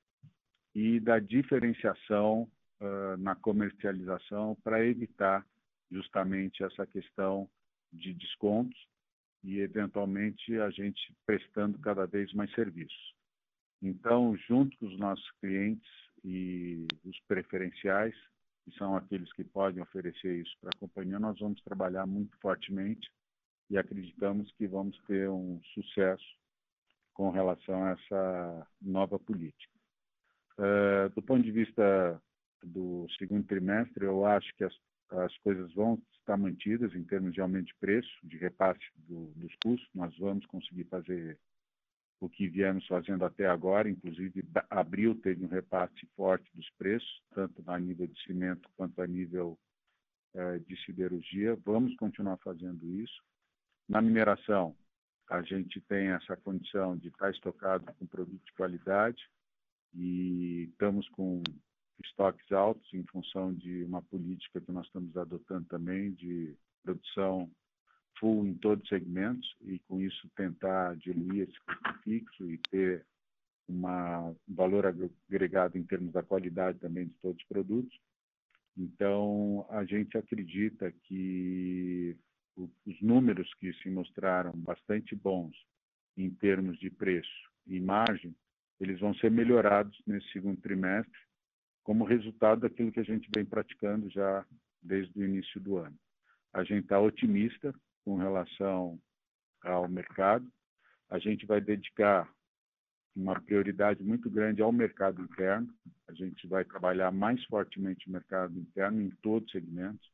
e 0.74 1.00
da 1.00 1.18
diferenciação 1.18 2.48
uh, 2.80 3.16
na 3.18 3.34
comercialização 3.34 4.56
para 4.62 4.84
evitar 4.84 5.44
justamente 5.90 6.62
essa 6.62 6.86
questão 6.86 7.48
de 7.92 8.14
descontos 8.14 8.78
e, 9.42 9.58
eventualmente, 9.58 10.56
a 10.58 10.70
gente 10.70 11.14
prestando 11.26 11.78
cada 11.78 12.06
vez 12.06 12.32
mais 12.32 12.52
serviços. 12.54 13.14
Então, 13.82 14.36
junto 14.36 14.76
com 14.78 14.86
os 14.86 14.98
nossos 14.98 15.30
clientes 15.40 15.90
e 16.22 16.86
os 17.04 17.18
preferenciais, 17.26 18.14
que 18.64 18.76
são 18.76 18.94
aqueles 18.94 19.32
que 19.32 19.42
podem 19.42 19.82
oferecer 19.82 20.42
isso 20.42 20.54
para 20.60 20.70
a 20.74 20.78
companhia, 20.78 21.18
nós 21.18 21.38
vamos 21.38 21.60
trabalhar 21.62 22.06
muito 22.06 22.36
fortemente 22.38 23.10
e 23.70 23.78
acreditamos 23.78 24.52
que 24.52 24.66
vamos 24.66 24.98
ter 25.06 25.30
um 25.30 25.60
sucesso 25.74 26.36
com 27.14 27.30
relação 27.30 27.84
a 27.84 27.90
essa 27.92 28.66
nova 28.80 29.18
política. 29.18 29.69
Uh, 30.60 31.08
do 31.14 31.22
ponto 31.22 31.42
de 31.42 31.50
vista 31.50 32.20
do 32.62 33.06
segundo 33.18 33.46
trimestre, 33.46 34.04
eu 34.04 34.26
acho 34.26 34.54
que 34.56 34.64
as, 34.64 34.74
as 35.08 35.34
coisas 35.38 35.72
vão 35.72 35.98
estar 36.12 36.36
mantidas 36.36 36.94
em 36.94 37.02
termos 37.02 37.32
de 37.32 37.40
aumento 37.40 37.68
de 37.68 37.74
preço, 37.80 38.10
de 38.22 38.36
repasse 38.36 38.78
do, 39.08 39.32
dos 39.36 39.54
custos. 39.64 39.88
Nós 39.94 40.14
vamos 40.18 40.44
conseguir 40.44 40.84
fazer 40.84 41.38
o 42.20 42.28
que 42.28 42.46
viemos 42.46 42.86
fazendo 42.86 43.24
até 43.24 43.46
agora, 43.46 43.88
inclusive 43.88 44.44
abril 44.68 45.14
teve 45.14 45.42
um 45.42 45.48
repasse 45.48 46.06
forte 46.14 46.54
dos 46.54 46.68
preços, 46.76 47.22
tanto 47.34 47.62
a 47.66 47.78
nível 47.78 48.06
de 48.06 48.22
cimento 48.24 48.68
quanto 48.76 49.00
a 49.00 49.06
nível 49.06 49.58
eh, 50.34 50.58
de 50.58 50.76
siderurgia. 50.84 51.56
Vamos 51.64 51.96
continuar 51.96 52.36
fazendo 52.36 52.86
isso. 52.86 53.22
Na 53.88 54.02
mineração, 54.02 54.76
a 55.30 55.40
gente 55.40 55.80
tem 55.80 56.08
essa 56.08 56.36
condição 56.36 56.98
de 56.98 57.08
estar 57.08 57.30
estocado 57.30 57.90
com 57.94 58.06
produto 58.06 58.44
de 58.44 58.52
qualidade 58.52 59.26
e 59.94 60.68
estamos 60.70 61.08
com 61.10 61.42
estoques 62.04 62.50
altos 62.52 62.92
em 62.94 63.04
função 63.04 63.52
de 63.52 63.84
uma 63.84 64.02
política 64.02 64.60
que 64.60 64.72
nós 64.72 64.86
estamos 64.86 65.16
adotando 65.16 65.66
também 65.68 66.12
de 66.12 66.56
produção 66.82 67.50
full 68.18 68.46
em 68.46 68.54
todos 68.54 68.82
os 68.84 68.88
segmentos 68.88 69.56
e 69.62 69.78
com 69.80 70.00
isso 70.00 70.28
tentar 70.36 70.96
diluir 70.96 71.48
esse 71.48 71.60
custo 71.60 72.02
fixo 72.02 72.50
e 72.50 72.58
ter 72.70 73.06
uma, 73.68 74.20
um 74.20 74.36
valor 74.48 74.86
agregado 74.86 75.78
em 75.78 75.84
termos 75.84 76.12
da 76.12 76.22
qualidade 76.22 76.78
também 76.78 77.06
de 77.06 77.14
todos 77.22 77.40
os 77.40 77.48
produtos. 77.48 77.98
Então, 78.76 79.66
a 79.70 79.84
gente 79.84 80.16
acredita 80.16 80.92
que 81.04 82.16
os 82.56 83.00
números 83.00 83.52
que 83.54 83.72
se 83.74 83.88
mostraram 83.88 84.52
bastante 84.52 85.14
bons 85.14 85.56
em 86.16 86.30
termos 86.30 86.78
de 86.78 86.90
preço 86.90 87.50
e 87.66 87.80
margem, 87.80 88.34
eles 88.80 88.98
vão 88.98 89.14
ser 89.14 89.30
melhorados 89.30 90.00
nesse 90.06 90.28
segundo 90.32 90.60
trimestre, 90.60 91.18
como 91.84 92.04
resultado 92.04 92.62
daquilo 92.62 92.90
que 92.90 93.00
a 93.00 93.04
gente 93.04 93.28
vem 93.34 93.44
praticando 93.44 94.08
já 94.10 94.44
desde 94.82 95.18
o 95.18 95.24
início 95.24 95.60
do 95.60 95.76
ano. 95.76 95.96
A 96.52 96.64
gente 96.64 96.84
está 96.84 96.98
otimista 96.98 97.74
com 98.04 98.16
relação 98.16 98.98
ao 99.62 99.88
mercado. 99.88 100.50
A 101.08 101.18
gente 101.18 101.46
vai 101.46 101.60
dedicar 101.60 102.28
uma 103.14 103.40
prioridade 103.40 104.02
muito 104.02 104.30
grande 104.30 104.62
ao 104.62 104.72
mercado 104.72 105.20
interno. 105.22 105.72
A 106.08 106.12
gente 106.12 106.46
vai 106.46 106.64
trabalhar 106.64 107.10
mais 107.10 107.44
fortemente 107.44 108.08
o 108.08 108.12
mercado 108.12 108.58
interno 108.58 109.00
em 109.02 109.10
todos 109.22 109.46
os 109.46 109.52
segmentos. 109.52 110.10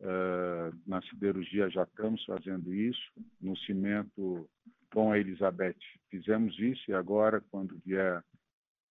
Uh, 0.00 0.72
na 0.86 1.02
siderurgia 1.02 1.68
já 1.68 1.82
estamos 1.82 2.24
fazendo 2.24 2.72
isso. 2.72 3.12
No 3.40 3.56
cimento, 3.58 4.48
com 4.92 5.12
a 5.12 5.18
Elizabeth, 5.18 5.78
fizemos 6.10 6.58
isso. 6.58 6.90
E 6.90 6.94
agora, 6.94 7.40
quando 7.50 7.80
vier 7.84 8.22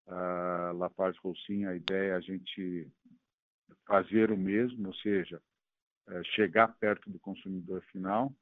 a 0.06 0.72
Lafarge 0.74 1.18
Roussin, 1.22 1.64
a 1.64 1.74
ideia 1.74 2.12
é 2.12 2.14
a 2.14 2.20
gente 2.20 2.90
fazer 3.86 4.30
o 4.30 4.36
mesmo, 4.36 4.88
ou 4.88 4.94
seja, 4.94 5.40
é, 6.08 6.22
chegar 6.24 6.68
perto 6.78 7.10
do 7.10 7.18
consumidor 7.18 7.82
final 7.92 8.32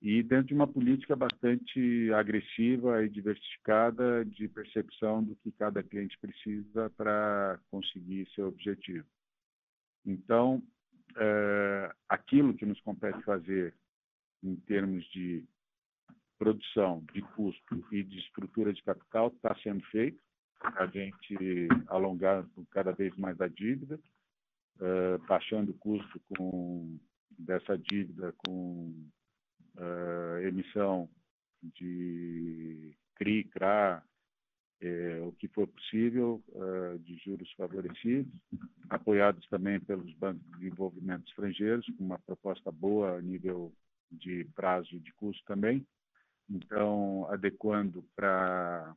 e 0.00 0.22
dentro 0.22 0.46
de 0.48 0.54
uma 0.54 0.66
política 0.66 1.16
bastante 1.16 2.12
agressiva 2.14 3.04
e 3.04 3.08
diversificada 3.08 4.24
de 4.24 4.48
percepção 4.48 5.22
do 5.22 5.34
que 5.36 5.50
cada 5.52 5.82
cliente 5.82 6.16
precisa 6.18 6.88
para 6.90 7.58
conseguir 7.70 8.28
seu 8.34 8.46
objetivo. 8.48 9.06
Então, 10.06 10.62
é, 11.16 11.92
aquilo 12.08 12.54
que 12.54 12.64
nos 12.64 12.80
compete 12.80 13.20
fazer 13.22 13.74
em 14.42 14.54
termos 14.54 15.04
de 15.10 15.44
produção, 16.38 17.04
de 17.12 17.20
custo 17.20 17.84
e 17.92 18.02
de 18.02 18.18
estrutura 18.18 18.72
de 18.72 18.82
capital 18.82 19.28
está 19.28 19.54
sendo 19.62 19.84
feito, 19.86 20.18
a 20.60 20.86
gente 20.86 21.68
alongar 21.88 22.46
cada 22.70 22.92
vez 22.92 23.14
mais 23.16 23.40
a 23.40 23.48
dívida, 23.48 23.98
uh, 24.76 25.18
taxando 25.26 25.72
o 25.72 25.78
custo 25.78 26.20
com, 26.36 26.98
dessa 27.38 27.76
dívida 27.78 28.34
com 28.44 28.92
uh, 29.76 30.38
emissão 30.46 31.08
de 31.62 32.96
CRI, 33.16 33.44
CRA, 33.44 34.02
é, 34.80 35.20
o 35.22 35.32
que 35.32 35.48
for 35.48 35.66
possível, 35.66 36.42
uh, 36.50 36.98
de 37.00 37.16
juros 37.16 37.50
favorecidos, 37.54 38.32
apoiados 38.88 39.44
também 39.48 39.80
pelos 39.80 40.12
bancos 40.14 40.46
de 40.52 40.58
desenvolvimento 40.58 41.28
estrangeiros, 41.28 41.86
com 41.96 42.04
uma 42.04 42.18
proposta 42.20 42.70
boa 42.70 43.16
a 43.16 43.20
nível 43.20 43.72
de 44.10 44.44
prazo 44.54 45.00
de 45.00 45.12
custo 45.14 45.42
também. 45.46 45.84
Então, 46.48 47.26
adequando 47.30 48.04
para 48.16 48.94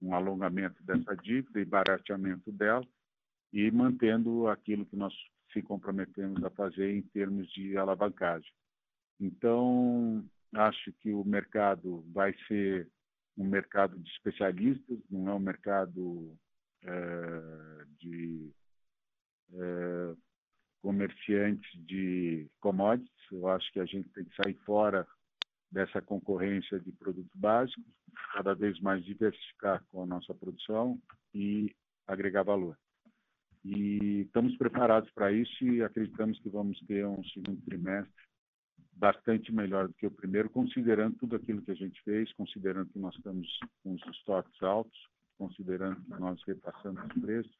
um 0.00 0.14
alongamento 0.14 0.82
dessa 0.82 1.16
dívida 1.16 1.60
e 1.60 1.64
barateamento 1.64 2.50
dela, 2.52 2.86
e 3.52 3.70
mantendo 3.70 4.48
aquilo 4.48 4.86
que 4.86 4.96
nós 4.96 5.14
se 5.52 5.62
comprometemos 5.62 6.42
a 6.42 6.50
fazer 6.50 6.90
em 6.92 7.02
termos 7.02 7.50
de 7.52 7.76
alavancagem. 7.76 8.50
Então, 9.20 10.24
acho 10.54 10.92
que 10.94 11.12
o 11.12 11.24
mercado 11.24 12.04
vai 12.12 12.34
ser 12.48 12.88
um 13.36 13.44
mercado 13.44 13.98
de 13.98 14.10
especialistas, 14.10 14.98
não 15.10 15.28
é 15.28 15.34
um 15.34 15.38
mercado 15.38 16.36
é, 16.82 17.84
de 17.98 18.50
é, 19.54 20.14
comerciantes 20.80 21.70
de 21.86 22.50
commodities. 22.60 23.10
Eu 23.30 23.48
acho 23.48 23.70
que 23.72 23.80
a 23.80 23.86
gente 23.86 24.08
tem 24.10 24.24
que 24.24 24.34
sair 24.36 24.54
fora 24.64 25.06
dessa 25.72 26.02
concorrência 26.02 26.78
de 26.78 26.92
produtos 26.92 27.34
básicos, 27.34 27.82
cada 28.34 28.54
vez 28.54 28.78
mais 28.80 29.02
diversificar 29.04 29.82
com 29.90 30.02
a 30.02 30.06
nossa 30.06 30.34
produção 30.34 31.00
e 31.34 31.74
agregar 32.06 32.42
valor. 32.42 32.76
E 33.64 34.22
estamos 34.26 34.56
preparados 34.56 35.10
para 35.12 35.32
isso 35.32 35.64
e 35.64 35.82
acreditamos 35.82 36.38
que 36.40 36.50
vamos 36.50 36.78
ter 36.80 37.06
um 37.06 37.24
segundo 37.24 37.60
trimestre 37.62 38.22
bastante 38.92 39.52
melhor 39.52 39.88
do 39.88 39.94
que 39.94 40.06
o 40.06 40.10
primeiro, 40.10 40.50
considerando 40.50 41.16
tudo 41.16 41.36
aquilo 41.36 41.62
que 41.62 41.70
a 41.70 41.74
gente 41.74 42.00
fez, 42.02 42.32
considerando 42.34 42.90
que 42.90 42.98
nós 42.98 43.14
estamos 43.14 43.48
com 43.82 43.94
os 43.94 44.02
estoques 44.16 44.62
altos, 44.62 45.08
considerando 45.38 46.00
que 46.02 46.20
nós 46.20 46.40
repassamos 46.46 47.02
os 47.04 47.22
preços, 47.22 47.52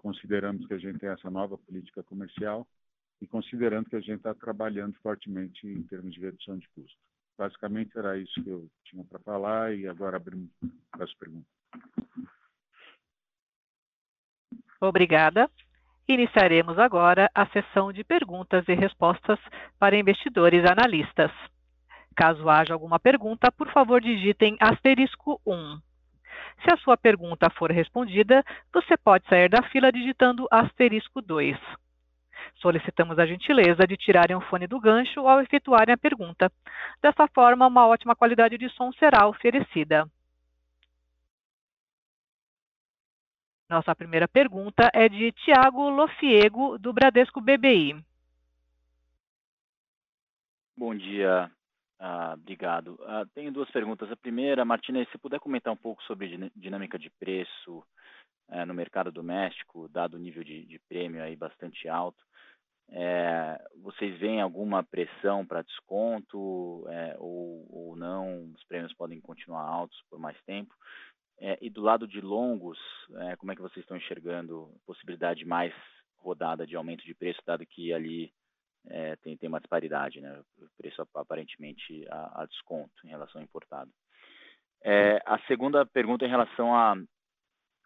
consideramos 0.00 0.66
que 0.66 0.74
a 0.74 0.78
gente 0.78 0.98
tem 0.98 1.08
essa 1.08 1.30
nova 1.30 1.56
política 1.56 2.02
comercial 2.02 2.66
e 3.20 3.26
considerando 3.26 3.88
que 3.88 3.96
a 3.96 4.00
gente 4.00 4.18
está 4.18 4.34
trabalhando 4.34 4.94
fortemente 5.02 5.66
em 5.66 5.82
termos 5.84 6.12
de 6.12 6.20
redução 6.20 6.58
de 6.58 6.68
custo. 6.70 6.98
Basicamente 7.36 7.98
era 7.98 8.16
isso 8.16 8.42
que 8.42 8.48
eu 8.48 8.68
tinha 8.84 9.04
para 9.04 9.18
falar 9.20 9.74
e 9.74 9.88
agora 9.88 10.16
abrimos 10.16 10.50
para 10.90 11.04
as 11.04 11.14
perguntas. 11.14 11.50
Obrigada. 14.80 15.50
Iniciaremos 16.06 16.78
agora 16.78 17.30
a 17.34 17.46
sessão 17.46 17.92
de 17.92 18.04
perguntas 18.04 18.64
e 18.68 18.74
respostas 18.74 19.38
para 19.78 19.96
investidores 19.96 20.64
analistas. 20.70 21.30
Caso 22.14 22.48
haja 22.48 22.74
alguma 22.74 23.00
pergunta, 23.00 23.50
por 23.50 23.70
favor 23.72 24.00
digitem 24.00 24.56
asterisco 24.60 25.40
1. 25.46 25.80
Se 26.62 26.72
a 26.72 26.76
sua 26.76 26.96
pergunta 26.96 27.50
for 27.50 27.72
respondida, 27.72 28.44
você 28.72 28.96
pode 28.96 29.26
sair 29.28 29.48
da 29.48 29.62
fila 29.70 29.90
digitando 29.90 30.46
asterisco 30.50 31.20
2. 31.20 31.58
Solicitamos 32.56 33.18
a 33.18 33.26
gentileza 33.26 33.86
de 33.86 33.96
tirarem 33.96 34.36
o 34.36 34.40
fone 34.42 34.66
do 34.66 34.80
gancho 34.80 35.26
ao 35.26 35.40
efetuarem 35.40 35.94
a 35.94 35.98
pergunta. 35.98 36.50
Dessa 37.02 37.26
forma, 37.28 37.66
uma 37.66 37.86
ótima 37.86 38.14
qualidade 38.14 38.56
de 38.58 38.68
som 38.70 38.92
será 38.92 39.26
oferecida. 39.26 40.08
Nossa 43.68 43.94
primeira 43.94 44.28
pergunta 44.28 44.90
é 44.92 45.08
de 45.08 45.32
Tiago 45.32 45.88
Lofiego, 45.88 46.78
do 46.78 46.92
Bradesco 46.92 47.40
BBI. 47.40 47.96
Bom 50.76 50.94
dia, 50.94 51.50
ah, 51.98 52.34
obrigado. 52.34 52.98
Ah, 53.06 53.24
tenho 53.34 53.52
duas 53.52 53.70
perguntas. 53.70 54.10
A 54.10 54.16
primeira, 54.16 54.64
Martina, 54.64 55.04
se 55.10 55.18
puder 55.18 55.40
comentar 55.40 55.72
um 55.72 55.76
pouco 55.76 56.02
sobre 56.02 56.50
dinâmica 56.54 56.98
de 56.98 57.08
preço 57.10 57.82
eh, 58.48 58.64
no 58.64 58.74
mercado 58.74 59.10
doméstico, 59.10 59.88
dado 59.88 60.14
o 60.14 60.18
nível 60.18 60.44
de, 60.44 60.66
de 60.66 60.78
prêmio 60.80 61.22
aí 61.22 61.34
bastante 61.34 61.88
alto. 61.88 62.22
É, 62.90 63.58
vocês 63.82 64.18
veem 64.18 64.40
alguma 64.40 64.82
pressão 64.82 65.44
para 65.44 65.62
desconto 65.62 66.86
é, 66.88 67.16
ou, 67.18 67.66
ou 67.70 67.96
não? 67.96 68.52
Os 68.54 68.64
prêmios 68.64 68.92
podem 68.94 69.20
continuar 69.20 69.62
altos 69.62 70.00
por 70.10 70.18
mais 70.18 70.40
tempo? 70.44 70.74
É, 71.38 71.58
e 71.60 71.68
do 71.68 71.82
lado 71.82 72.06
de 72.06 72.20
longos, 72.20 72.78
como 73.38 73.50
é 73.50 73.56
que 73.56 73.62
vocês 73.62 73.82
estão 73.82 73.96
enxergando 73.96 74.70
possibilidade 74.86 75.44
mais 75.44 75.74
rodada 76.18 76.66
de 76.66 76.76
aumento 76.76 77.04
de 77.04 77.14
preço, 77.14 77.40
dado 77.44 77.66
que 77.66 77.92
ali 77.92 78.32
tem, 79.22 79.36
tem 79.36 79.48
uma 79.48 79.58
disparidade, 79.58 80.20
né? 80.20 80.40
O 80.58 80.68
preço 80.76 81.02
aparentemente 81.14 82.06
a, 82.08 82.42
a 82.42 82.46
desconto 82.46 82.94
em 83.04 83.08
relação 83.08 83.40
ao 83.40 83.44
importado. 83.44 83.90
A 85.26 85.38
segunda 85.48 85.84
pergunta 85.84 86.24
é 86.24 86.28
em 86.28 86.30
relação 86.30 86.74
a, 86.74 86.94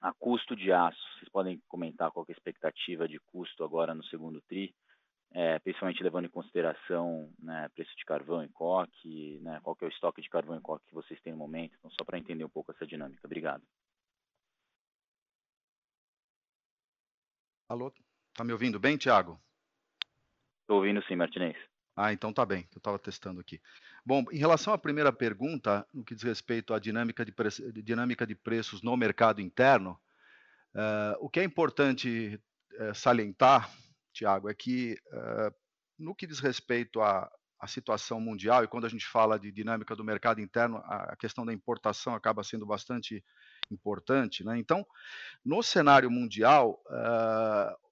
a 0.00 0.12
custo 0.14 0.54
de 0.54 0.72
aço. 0.72 1.00
Vocês 1.14 1.28
podem 1.30 1.60
comentar 1.68 2.10
qual 2.10 2.26
é 2.28 2.32
a 2.32 2.36
expectativa 2.36 3.08
de 3.08 3.18
custo 3.20 3.64
agora 3.64 3.94
no 3.94 4.04
segundo 4.04 4.40
TRI, 4.42 4.74
é, 5.32 5.58
principalmente 5.58 6.02
levando 6.02 6.24
em 6.24 6.30
consideração 6.30 7.30
né, 7.38 7.68
preço 7.74 7.94
de 7.96 8.04
carvão 8.04 8.42
em 8.42 8.48
coque, 8.48 9.38
né, 9.42 9.60
qual 9.62 9.76
é 9.80 9.84
o 9.84 9.88
estoque 9.88 10.22
de 10.22 10.30
carvão 10.30 10.56
em 10.56 10.60
coque 10.60 10.86
que 10.86 10.94
vocês 10.94 11.20
têm 11.20 11.32
no 11.32 11.38
momento, 11.38 11.74
então 11.78 11.90
só 11.90 12.04
para 12.04 12.18
entender 12.18 12.44
um 12.44 12.48
pouco 12.48 12.72
essa 12.72 12.86
dinâmica. 12.86 13.26
Obrigado. 13.26 13.62
Alô, 17.68 17.92
tá 18.32 18.42
me 18.42 18.52
ouvindo 18.52 18.80
bem, 18.80 18.96
Tiago? 18.96 19.38
Estou 20.62 20.78
ouvindo 20.78 21.02
sim, 21.04 21.16
Martinez. 21.16 21.56
Ah, 21.94 22.12
então 22.12 22.32
tá 22.32 22.46
bem, 22.46 22.66
eu 22.72 22.78
estava 22.78 22.98
testando 22.98 23.40
aqui. 23.40 23.60
Bom, 24.06 24.24
em 24.30 24.38
relação 24.38 24.72
à 24.72 24.78
primeira 24.78 25.12
pergunta, 25.12 25.86
no 25.92 26.04
que 26.04 26.14
diz 26.14 26.22
respeito 26.22 26.72
à 26.72 26.78
dinâmica 26.78 27.24
de, 27.24 27.32
pre... 27.32 27.48
dinâmica 27.82 28.26
de 28.26 28.34
preços 28.34 28.80
no 28.82 28.96
mercado 28.96 29.40
interno, 29.40 30.00
uh, 30.74 31.18
o 31.18 31.28
que 31.28 31.40
é 31.40 31.44
importante 31.44 32.40
uh, 32.78 32.94
salientar, 32.94 33.68
Tiago, 34.18 34.48
é 34.48 34.54
que 34.54 34.96
uh, 35.12 35.54
no 35.98 36.14
que 36.14 36.26
diz 36.26 36.40
respeito 36.40 37.00
à, 37.00 37.30
à, 37.60 37.66
situação 37.66 38.20
mundial, 38.20 38.64
e 38.64 38.68
quando 38.68 38.86
a 38.86 38.88
gente 38.88 39.06
fala 39.06 39.38
de 39.38 39.52
dinâmica 39.52 39.94
do 39.94 40.04
mercado 40.04 40.40
interno, 40.40 40.78
a, 40.84 41.12
a 41.12 41.16
questão 41.16 41.46
da 41.46 41.52
importação 41.52 42.14
acaba 42.14 42.42
sendo 42.42 42.66
bastante 42.66 43.24
importante. 43.70 44.44
Né? 44.44 44.58
Então, 44.58 44.84
no 45.44 45.62
cenário 45.62 46.10
mundial, 46.10 46.80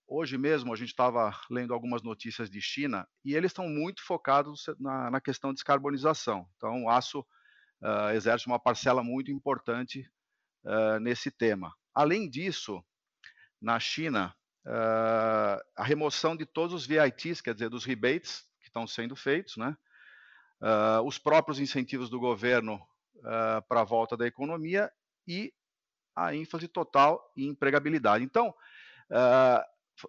hoje 0.07 0.39
mesmo 0.39 0.73
a 0.73 0.77
gente 0.77 0.91
estava 0.91 1.33
lendo 1.51 1.75
algumas 1.75 2.03
notícias 2.03 2.49
de 2.49 2.61
China 2.61 3.07
e 3.25 3.35
eles 3.35 3.51
estão 3.51 3.69
muito 3.69 4.03
focados 4.05 4.67
na, 4.79 5.11
na, 5.11 5.21
questão 5.21 5.51
de 5.51 5.57
descarbonização. 5.57 6.49
Então, 6.57 6.85
o 6.85 6.91
aço 6.91 7.21
uh, 7.83 8.11
exerce 8.15 8.47
uma 8.47 8.59
parcela 8.59 9.03
muito 9.03 9.31
importante 9.31 10.09
uh, 10.65 10.99
nesse 11.01 11.31
tema. 11.31 11.75
Além 11.95 12.29
disso, 12.29 12.85
na 13.61 13.81
China, 13.81 14.35
uh, 14.67 15.63
a 15.77 15.85
remoção 15.85 16.37
de 16.37 16.45
todos 16.45 16.75
os 16.75 16.87
VITs, 16.87 17.41
quer 17.41 17.55
dizer, 17.55 17.71
dos 17.71 17.85
rebates 17.85 18.45
que 18.61 18.69
estão 18.69 18.87
sendo 18.87 19.17
feitos, 19.17 19.57
né? 19.57 19.77
os 21.05 21.19
próprios 21.19 21.61
incentivos 21.61 22.09
do 22.09 22.19
governo 22.19 22.81
para 23.69 23.83
a 23.83 23.85
volta 23.85 24.17
da 24.17 24.27
economia 24.27 24.91
e 25.29 25.53
a 26.17 26.35
ênfase 26.35 26.67
total 26.67 27.31
em 27.37 27.49
empregabilidade. 27.49 28.25
Então, 28.25 28.55
Uh, 29.11 29.63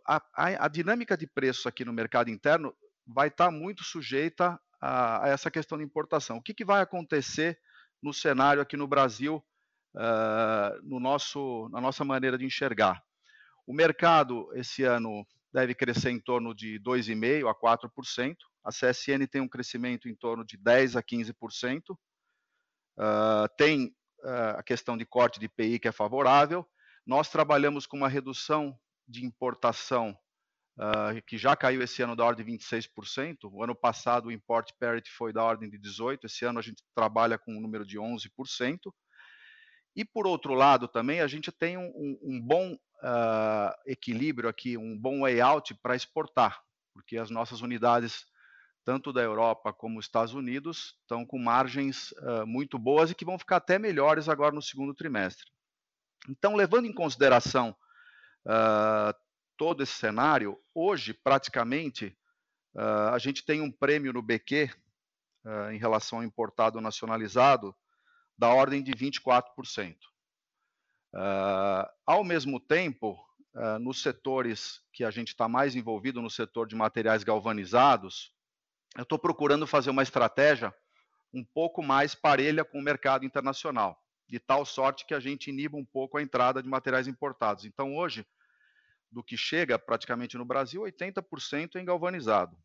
a, 0.06 0.22
a, 0.36 0.66
a 0.66 0.68
dinâmica 0.68 1.16
de 1.16 1.28
preço 1.28 1.68
aqui 1.68 1.86
no 1.86 1.94
mercado 1.94 2.30
interno 2.30 2.76
vai 3.06 3.28
estar 3.28 3.46
tá 3.46 3.52
muito 3.52 3.84
sujeita 3.84 4.60
a, 4.82 5.26
a, 5.26 5.30
essa 5.30 5.50
questão 5.52 5.78
de 5.78 5.84
importação. 5.84 6.38
O 6.38 6.42
que, 6.42 6.54
que, 6.54 6.66
vai 6.66 6.82
acontecer 6.82 7.60
no 8.02 8.14
cenário 8.14 8.62
aqui 8.62 8.76
no 8.76 8.88
Brasil, 8.88 9.44
uh, 9.96 10.82
no 10.84 11.00
nosso, 11.00 11.70
na 11.72 11.80
nossa 11.80 12.04
maneira 12.04 12.38
de 12.38 12.46
enxergar? 12.46 13.02
O 13.68 13.74
mercado 13.74 14.50
esse 14.54 14.84
ano 14.86 15.28
deve 15.52 15.76
crescer 15.76 16.10
em 16.10 16.20
torno 16.22 16.56
de 16.56 16.80
2,5% 16.80 17.50
a 17.50 17.54
4%. 17.54 18.38
A 18.64 18.70
CSN 18.70 19.28
tem 19.30 19.42
um 19.42 19.48
crescimento 19.48 20.08
em 20.08 20.16
torno 20.16 20.46
de 20.46 20.58
10% 20.58 20.96
a 20.96 21.04
15%. 21.04 21.82
Uh, 21.92 21.98
ah, 22.98 23.50
tem 23.58 23.94
uh, 24.24 24.58
a 24.58 24.64
questão 24.64 24.98
de 24.98 25.06
corte 25.06 25.38
de 25.38 25.48
IPI 25.48 25.80
que 25.80 25.88
é 25.90 25.92
favorável. 25.92 26.66
Nós 27.06 27.30
trabalhamos 27.30 27.86
com 27.86 27.98
uma 27.98 28.08
redução 28.08 28.74
de 29.06 29.26
importação, 29.26 30.18
uh, 30.80 31.22
que 31.28 31.38
já 31.38 31.54
caiu 31.54 31.82
esse 31.82 32.02
ano 32.02 32.16
da 32.16 32.24
ordem 32.24 32.46
de 32.46 32.52
26%. 32.54 33.52
O 33.52 33.62
ano 33.62 33.76
passado 33.76 34.28
o 34.28 34.32
import 34.32 34.72
parity 34.80 35.12
foi 35.12 35.34
da 35.34 35.44
ordem 35.44 35.70
de 35.70 35.78
18%, 35.78 36.20
esse 36.24 36.46
ano 36.46 36.60
a 36.60 36.62
gente 36.62 36.82
trabalha 36.96 37.38
com 37.38 37.52
um 37.52 37.60
número 37.60 37.86
de 37.86 37.98
11%. 37.98 38.30
E 39.94 40.06
por 40.06 40.26
outro 40.26 40.54
lado 40.54 40.88
também 40.88 41.20
a 41.20 41.28
gente 41.28 41.52
tem 41.52 41.78
um, 41.78 42.18
um 42.22 42.40
bom 42.42 42.78
uh, 43.04 43.74
equilíbrio 43.86 44.50
aqui, 44.50 44.78
um 44.78 44.98
bom 44.98 45.24
layout 45.24 45.74
para 45.76 45.96
exportar, 45.96 46.62
porque 46.94 47.18
as 47.18 47.30
nossas 47.30 47.62
unidades, 47.62 48.26
tanto 48.84 49.12
da 49.12 49.22
Europa 49.22 49.74
como 49.74 50.00
os 50.00 50.06
Estados 50.06 50.34
Unidos, 50.34 50.96
estão 51.02 51.26
com 51.26 51.38
margens 51.38 52.12
uh, 52.14 52.46
muito 52.46 52.78
boas 52.78 53.12
e 53.12 53.16
que 53.16 53.26
vão 53.26 53.38
ficar 53.38 53.58
até 53.58 53.78
melhores 53.78 54.30
agora 54.30 54.54
no 54.54 54.62
segundo 54.62 54.94
trimestre. 54.94 55.46
Então, 56.30 56.56
levando 56.56 56.86
em 56.86 56.94
consideração 56.94 57.76
uh, 58.46 59.14
todo 59.56 59.84
esse 59.84 59.94
cenário, 59.94 60.58
hoje, 60.74 61.14
praticamente, 61.14 62.18
a 63.12 63.18
gente 63.18 63.44
tem 63.44 63.60
um 63.60 63.72
prêmio 63.72 64.14
no 64.14 64.22
BQ, 64.22 64.70
em 65.74 65.80
relação 65.80 66.20
ao 66.20 66.24
importado 66.24 66.80
nacionalizado, 66.80 67.76
da 68.38 68.50
ordem 68.50 68.84
de 68.84 68.92
24%. 68.92 69.98
Ao 72.06 72.24
mesmo 72.24 72.60
tempo, 72.60 73.18
nos 73.80 74.02
setores 74.02 74.82
que 74.94 75.04
a 75.04 75.12
gente 75.12 75.30
está 75.30 75.48
mais 75.48 75.76
envolvido, 75.76 76.22
no 76.22 76.30
setor 76.30 76.68
de 76.68 76.76
materiais 76.76 77.24
galvanizados, 77.24 78.32
eu 78.96 79.04
estou 79.04 79.20
procurando 79.20 79.68
fazer 79.68 79.90
uma 79.90 80.04
estratégia 80.04 80.74
um 81.34 81.44
pouco 81.44 81.84
mais 81.84 82.16
parelha 82.16 82.64
com 82.64 82.80
o 82.80 82.84
mercado 82.84 83.26
internacional, 83.26 84.02
de 84.28 84.40
tal 84.40 84.66
sorte 84.66 85.06
que 85.06 85.14
a 85.14 85.20
gente 85.20 85.50
iniba 85.50 85.78
um 85.78 85.86
pouco 85.86 86.18
a 86.18 86.22
entrada 86.22 86.62
de 86.62 86.70
materiais 86.70 87.08
importados. 87.08 87.66
Então, 87.66 87.96
hoje, 87.96 88.26
do 89.12 89.24
que 89.24 89.38
chega 89.38 89.78
praticamente 89.78 90.38
no 90.38 90.46
Brasil, 90.46 90.82
80% 90.82 91.76
é 91.76 91.80
em 91.80 91.86
galvanizado. 91.86 92.58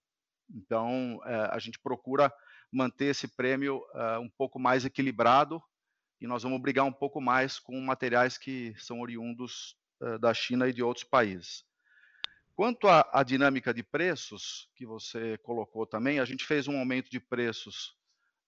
Então, 0.51 1.21
é, 1.25 1.49
a 1.53 1.59
gente 1.59 1.79
procura 1.79 2.33
manter 2.71 3.07
esse 3.07 3.29
prêmio 3.29 3.83
é, 3.95 4.19
um 4.19 4.29
pouco 4.29 4.59
mais 4.59 4.85
equilibrado 4.85 5.63
e 6.23 6.27
nós 6.29 6.45
vamos 6.45 6.61
brigar 6.61 6.85
um 6.85 6.93
pouco 6.93 7.21
mais 7.21 7.59
com 7.59 7.81
materiais 7.81 8.39
que 8.39 8.73
são 8.79 9.01
oriundos 9.01 9.77
é, 10.01 10.19
da 10.19 10.33
China 10.33 10.69
e 10.69 10.73
de 10.73 10.81
outros 10.81 11.05
países. 11.05 11.65
Quanto 12.55 12.87
à, 12.87 13.25
dinâmica 13.25 13.75
de 13.75 13.83
preços, 13.83 14.71
que 14.77 14.87
você 14.87 15.37
colocou 15.39 15.85
também, 15.85 16.21
a 16.21 16.25
gente 16.25 16.45
fez 16.45 16.69
um 16.69 16.79
aumento 16.79 17.11
de 17.11 17.19
preços 17.19 17.97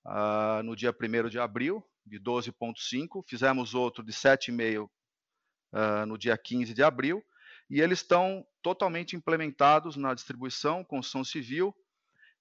uh, 0.05 0.63
no 0.63 0.77
dia 0.77 0.95
1 0.95 1.29
de 1.29 1.41
abril, 1.41 1.85
de 2.07 2.21
12,5%, 2.21 3.25
fizemos 3.27 3.75
outro 3.75 4.05
de 4.05 4.13
7,5% 4.13 4.85
uh, 4.85 6.07
no 6.07 6.17
dia 6.17 6.39
15 6.39 6.75
de 6.75 6.83
abril, 6.83 7.25
e 7.69 7.81
eles 7.81 8.01
estão 8.01 8.47
totalmente 8.63 9.17
implementados 9.17 9.97
na 9.97 10.15
distribuição, 10.15 10.85
construção 10.85 11.25
civil, 11.25 11.75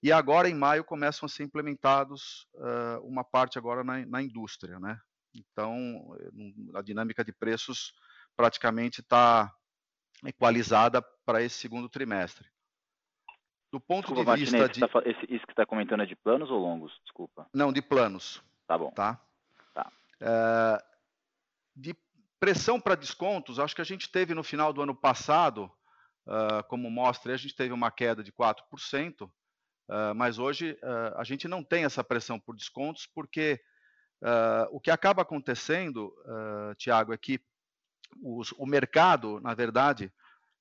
e 0.03 0.11
agora 0.11 0.49
em 0.49 0.53
maio 0.53 0.83
começam 0.83 1.25
a 1.25 1.29
ser 1.29 1.43
implementados 1.43 2.45
uh, 2.55 3.01
uma 3.03 3.23
parte 3.23 3.57
agora 3.57 3.83
na, 3.83 4.05
na, 4.05 4.21
indústria, 4.21 4.77
né? 4.79 4.99
Então 5.33 6.15
a 6.75 6.81
dinâmica 6.81 7.23
de 7.23 7.31
preços 7.31 7.93
praticamente 8.35 9.01
está 9.01 9.53
equalizada 10.25 11.01
para 11.25 11.41
esse 11.41 11.57
segundo 11.57 11.89
trimestre. 11.89 12.47
Do 13.71 13.79
ponto 13.79 14.07
Desculpa, 14.07 14.35
de 14.35 14.41
vista 14.41 14.57
Martinez, 14.57 14.87
de... 14.87 14.93
Tá, 14.93 15.09
esse, 15.09 15.35
isso 15.35 15.45
que 15.47 15.51
está 15.51 15.65
comentando 15.65 16.03
é 16.03 16.05
de 16.05 16.15
planos 16.15 16.51
ou 16.51 16.59
longos? 16.59 16.93
Desculpa. 17.03 17.49
Não, 17.53 17.73
de 17.73 17.81
planos. 17.81 18.41
Tá 18.67 18.77
bom. 18.77 18.91
Tá. 18.91 19.19
tá. 19.73 19.91
Uh, 20.21 20.83
de 21.75 21.95
Pressão 22.43 22.77
para 22.77 22.95
descontos, 22.95 23.57
acho 23.57 23.73
que 23.73 23.81
a 23.81 23.85
gente 23.85 24.11
teve 24.11 24.33
no 24.33 24.43
final 24.43 24.73
do 24.73 24.81
ano 24.81 24.93
passado, 24.93 25.71
uh, 26.27 26.61
como 26.67 26.91
mostra, 26.91 27.33
a 27.33 27.37
gente 27.37 27.55
teve 27.55 27.73
uma 27.73 27.89
queda 27.89 28.21
de 28.21 28.33
4%, 28.33 29.21
uh, 29.21 29.31
mas 30.13 30.37
hoje 30.37 30.77
uh, 30.83 31.17
a 31.17 31.23
gente 31.23 31.47
não 31.47 31.63
tem 31.63 31.85
essa 31.85 32.03
pressão 32.03 32.37
por 32.37 32.53
descontos, 32.53 33.07
porque 33.07 33.61
o 34.71 34.79
que 34.79 34.91
acaba 34.91 35.21
acontecendo, 35.21 36.13
uh, 36.25 36.75
Tiago, 36.75 37.13
é 37.13 37.17
que 37.17 37.41
os, 38.21 38.51
o 38.53 38.65
mercado, 38.65 39.39
na 39.41 39.53
verdade, 39.53 40.11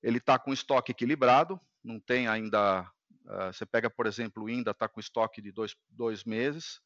ele 0.02 0.18
está 0.18 0.38
com 0.38 0.52
estoque 0.52 0.92
equilibrado, 0.92 1.60
não 1.82 2.00
tem 2.00 2.26
ainda. 2.26 2.90
você 3.52 3.64
pega, 3.64 3.88
por 3.88 4.06
exemplo, 4.06 4.44
o 4.44 4.50
INDA 4.50 4.72
está 4.72 4.88
com 4.88 4.98
estoque 5.00 5.40
de 5.40 5.52
dois, 5.52 5.76
dois 5.90 6.24
meses, 6.24 6.80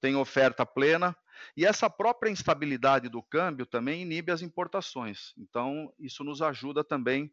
tem 0.00 0.16
oferta 0.16 0.64
plena, 0.64 1.16
e 1.56 1.66
essa 1.66 1.90
própria 1.90 2.30
instabilidade 2.30 3.08
do 3.08 3.22
câmbio 3.22 3.66
também 3.66 4.02
inibe 4.02 4.32
as 4.32 4.42
importações. 4.42 5.32
Então, 5.36 5.92
isso 5.98 6.24
nos 6.24 6.40
ajuda 6.40 6.84
também 6.84 7.32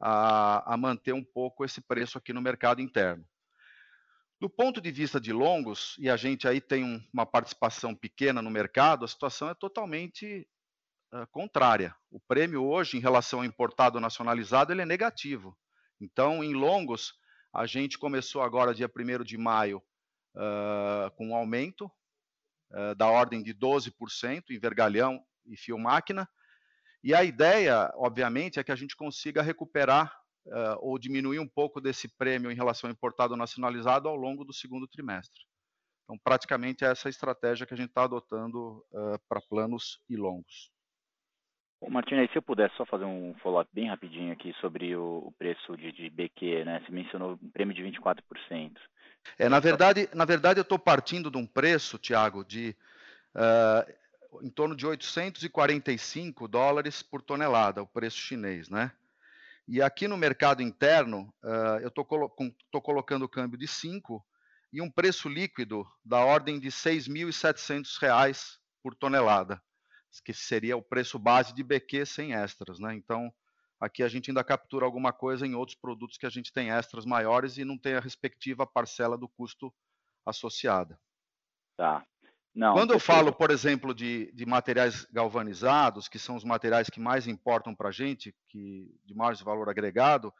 a, 0.00 0.74
a 0.74 0.76
manter 0.76 1.12
um 1.12 1.24
pouco 1.24 1.64
esse 1.64 1.80
preço 1.80 2.18
aqui 2.18 2.32
no 2.32 2.40
mercado 2.42 2.80
interno. 2.80 3.24
Do 4.38 4.50
ponto 4.50 4.82
de 4.82 4.92
vista 4.92 5.18
de 5.18 5.32
longos, 5.32 5.96
e 5.98 6.10
a 6.10 6.16
gente 6.16 6.46
aí 6.46 6.60
tem 6.60 6.84
um, 6.84 7.02
uma 7.10 7.24
participação 7.24 7.94
pequena 7.94 8.42
no 8.42 8.50
mercado, 8.50 9.04
a 9.04 9.08
situação 9.08 9.48
é 9.48 9.54
totalmente 9.54 10.46
uh, 11.14 11.26
contrária. 11.28 11.96
O 12.10 12.20
prêmio 12.20 12.62
hoje, 12.62 12.98
em 12.98 13.00
relação 13.00 13.38
ao 13.38 13.44
importado 13.46 13.98
nacionalizado, 13.98 14.72
ele 14.72 14.82
é 14.82 14.86
negativo. 14.86 15.56
Então, 15.98 16.44
em 16.44 16.52
longos, 16.52 17.14
a 17.50 17.64
gente 17.64 17.98
começou 17.98 18.42
agora, 18.42 18.74
dia 18.74 18.90
1 18.94 19.24
de 19.24 19.38
maio, 19.38 19.82
uh, 20.34 21.10
com 21.16 21.28
um 21.28 21.34
aumento 21.34 21.90
uh, 22.72 22.94
da 22.94 23.08
ordem 23.08 23.42
de 23.42 23.54
12% 23.54 24.50
em 24.50 24.58
vergalhão 24.58 25.24
e 25.46 25.56
fio 25.56 25.78
máquina. 25.78 26.28
E 27.02 27.14
a 27.14 27.24
ideia, 27.24 27.90
obviamente, 27.94 28.60
é 28.60 28.64
que 28.64 28.72
a 28.72 28.76
gente 28.76 28.96
consiga 28.96 29.40
recuperar 29.40 30.14
uh, 30.46 30.78
ou 30.80 30.98
diminuir 30.98 31.38
um 31.38 31.48
pouco 31.48 31.80
desse 31.80 32.08
prêmio 32.08 32.50
em 32.50 32.54
relação 32.54 32.88
ao 32.88 32.92
importado 32.92 33.36
nacionalizado 33.36 34.08
ao 34.08 34.16
longo 34.16 34.44
do 34.44 34.52
segundo 34.52 34.86
trimestre. 34.86 35.42
Então, 36.04 36.16
praticamente 36.22 36.84
é 36.84 36.88
essa 36.88 37.08
estratégia 37.08 37.66
que 37.66 37.74
a 37.74 37.76
gente 37.76 37.88
está 37.88 38.04
adotando 38.04 38.84
uh, 38.92 39.18
para 39.28 39.40
planos 39.40 40.00
e 40.08 40.16
longos. 40.16 40.70
Martina, 41.88 42.26
se 42.28 42.36
eu 42.36 42.42
puder 42.42 42.70
só 42.76 42.86
fazer 42.86 43.04
um 43.04 43.34
follow-up 43.42 43.70
bem 43.72 43.88
rapidinho 43.88 44.32
aqui 44.32 44.54
sobre 44.60 44.96
o, 44.96 45.18
o 45.26 45.32
preço 45.38 45.76
de, 45.76 45.92
de, 45.92 46.08
BQ, 46.08 46.64
né? 46.64 46.80
Você 46.80 46.90
mencionou 46.90 47.38
um 47.40 47.50
prêmio 47.50 47.74
de 47.74 47.82
24%. 47.82 48.72
É, 49.38 49.48
na 49.48 49.60
verdade, 49.60 50.08
na 50.14 50.24
verdade 50.24 50.58
eu 50.58 50.62
estou 50.62 50.78
partindo 50.78 51.30
de 51.30 51.36
um 51.36 51.46
preço, 51.46 51.98
Tiago, 51.98 52.44
de 52.44 52.74
uh, 53.34 54.42
em 54.42 54.50
torno 54.50 54.74
de 54.74 54.86
845 54.86 56.48
dólares 56.48 57.02
por 57.02 57.20
tonelada, 57.20 57.82
o 57.82 57.86
preço 57.86 58.16
chinês, 58.16 58.68
né? 58.70 58.92
E 59.68 59.82
aqui 59.82 60.06
no 60.06 60.16
mercado 60.16 60.62
interno, 60.62 61.32
uh, 61.42 61.80
eu 61.80 61.88
estou 61.88 62.04
colo 62.04 62.30
colocando 62.82 63.24
o 63.24 63.28
câmbio 63.28 63.58
de 63.58 63.66
5 63.66 64.24
e 64.72 64.80
um 64.80 64.90
preço 64.90 65.28
líquido 65.28 65.84
da 66.04 66.24
ordem 66.24 66.60
de 66.60 66.68
R$ 66.68 66.72
6.700 66.72 68.58
por 68.82 68.94
tonelada 68.94 69.60
que 70.20 70.32
seria 70.32 70.76
o 70.76 70.82
preço 70.82 71.18
base 71.18 71.54
de 71.54 71.62
BQ 71.62 72.06
sem 72.06 72.34
extras, 72.34 72.78
né? 72.78 72.94
Então, 72.94 73.32
aqui 73.80 74.02
a 74.02 74.08
gente 74.08 74.30
ainda 74.30 74.44
captura 74.44 74.84
alguma 74.84 75.12
coisa 75.12 75.46
em 75.46 75.54
outros 75.54 75.78
produtos 75.78 76.16
que 76.16 76.26
a 76.26 76.30
gente 76.30 76.52
tem 76.52 76.70
extras 76.70 77.04
maiores 77.04 77.58
e 77.58 77.64
não 77.64 77.78
tem 77.78 77.94
a 77.94 78.00
respectiva 78.00 78.66
parcela 78.66 79.16
do 79.16 79.28
custo 79.28 79.72
associada. 80.24 80.98
Tá. 81.76 82.06
Não, 82.56 82.72
Quando 82.72 82.94
eu 82.94 82.98
falo, 82.98 83.34
por 83.34 83.50
exemplo, 83.50 83.94
de, 83.94 84.32
de, 84.32 84.46
materiais 84.46 85.06
galvanizados, 85.12 86.08
que 86.08 86.18
são 86.18 86.36
os 86.36 86.42
materiais 86.42 86.88
que 86.88 86.98
mais 86.98 87.26
importam 87.26 87.74
para 87.74 87.90
a 87.90 87.92
gente, 87.92 88.34
que 88.48 88.98
de 89.04 89.14
maior 89.14 89.36
valor 89.44 89.68
agregado, 89.68 90.32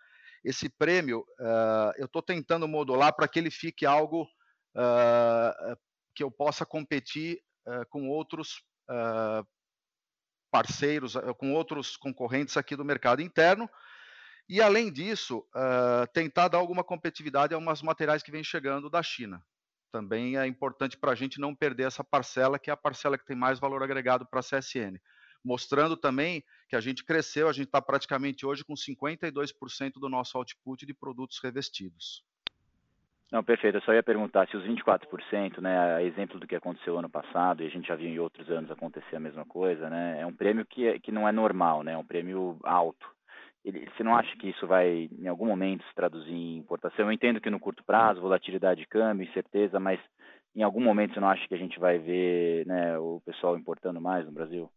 esse 0.42 0.66
prêmio 0.66 1.20
uh, 1.38 1.92
eu 1.98 2.06
estou 2.06 2.22
tentando 2.22 2.66
modular 2.66 3.14
para 3.14 3.28
que 3.28 3.38
ele 3.38 3.50
fique 3.50 3.84
algo 3.84 4.22
uh, 4.22 5.76
que 6.14 6.22
eu 6.22 6.30
possa 6.30 6.64
competir 6.64 7.38
uh, 7.66 7.84
com 7.90 8.08
outros 8.08 8.64
parceiros, 10.50 11.14
com 11.38 11.52
outros 11.52 11.96
concorrentes 11.96 12.56
aqui 12.56 12.76
do 12.76 12.84
mercado 12.84 13.20
interno. 13.20 13.68
E, 14.48 14.62
além 14.62 14.92
disso, 14.92 15.44
tentar 16.14 16.46
dar 16.46 16.58
alguma 16.58 16.84
competitividade 16.84 17.52
a 17.52 17.58
umas 17.58 17.82
materiais 17.82 18.22
que 18.22 18.30
vêm 18.30 18.44
chegando 18.44 18.88
da 18.88 19.02
China. 19.02 19.42
Também 19.96 20.36
é 20.36 20.46
importante 20.46 20.94
para 20.94 21.12
a 21.12 21.14
gente 21.14 21.40
não 21.40 21.54
perder 21.54 21.84
essa 21.84 22.04
parcela, 22.04 22.58
que 22.58 22.68
é 22.68 22.72
a 22.72 22.76
parcela 22.76 23.16
que 23.16 23.24
tem 23.24 23.34
mais 23.34 23.58
valor 23.58 23.82
agregado 23.82 24.26
para 24.26 24.40
a 24.40 24.42
CSN. 24.42 25.00
Mostrando 25.42 25.96
também 25.96 26.44
que 26.68 26.76
a 26.76 26.82
gente 26.82 27.02
cresceu, 27.02 27.48
a 27.48 27.52
gente 27.54 27.68
está 27.68 27.80
praticamente 27.80 28.44
hoje 28.44 28.62
com 28.62 28.74
52% 28.74 29.92
do 29.94 30.10
nosso 30.10 30.36
output 30.36 30.84
de 30.84 30.92
produtos 30.92 31.40
revestidos. 31.42 32.22
Não, 33.32 33.42
perfeito. 33.42 33.78
Eu 33.78 33.80
só 33.80 33.94
ia 33.94 34.02
perguntar 34.02 34.46
se 34.48 34.56
os 34.58 34.66
24%, 34.66 35.62
né, 35.62 36.04
exemplo 36.04 36.38
do 36.38 36.46
que 36.46 36.56
aconteceu 36.56 36.98
ano 36.98 37.08
passado, 37.08 37.62
e 37.62 37.66
a 37.66 37.70
gente 37.70 37.88
já 37.88 37.96
viu 37.96 38.10
em 38.10 38.18
outros 38.18 38.50
anos 38.50 38.70
acontecer 38.70 39.16
a 39.16 39.20
mesma 39.20 39.46
coisa, 39.46 39.88
né, 39.88 40.20
é 40.20 40.26
um 40.26 40.32
prêmio 40.34 40.66
que, 40.66 40.86
é, 40.86 40.98
que 40.98 41.10
não 41.10 41.26
é 41.26 41.32
normal, 41.32 41.82
né, 41.82 41.92
é 41.92 41.96
um 41.96 42.04
prêmio 42.04 42.58
alto. 42.62 43.08
Ele, 43.66 43.84
você 43.90 44.04
não 44.04 44.14
acha 44.14 44.34
que 44.36 44.48
isso 44.48 44.64
vai, 44.64 45.10
em 45.18 45.26
algum 45.26 45.46
momento, 45.46 45.84
se 45.88 45.94
traduzir 45.96 46.32
em 46.32 46.58
importação? 46.58 47.06
Eu 47.06 47.12
entendo 47.12 47.40
que 47.40 47.50
no 47.50 47.58
curto 47.58 47.82
prazo, 47.82 48.20
volatilidade 48.20 48.80
de 48.80 48.86
câmbio, 48.86 49.28
incerteza, 49.28 49.80
mas 49.80 49.98
em 50.54 50.62
algum 50.62 50.80
momento 50.80 51.14
você 51.14 51.20
não 51.20 51.28
acha 51.28 51.46
que 51.48 51.54
a 51.54 51.58
gente 51.58 51.76
vai 51.80 51.98
ver 51.98 52.64
né, 52.64 52.96
o 52.96 53.20
pessoal 53.26 53.58
importando 53.58 54.00
mais 54.00 54.24
no 54.24 54.30
Brasil? 54.30 54.70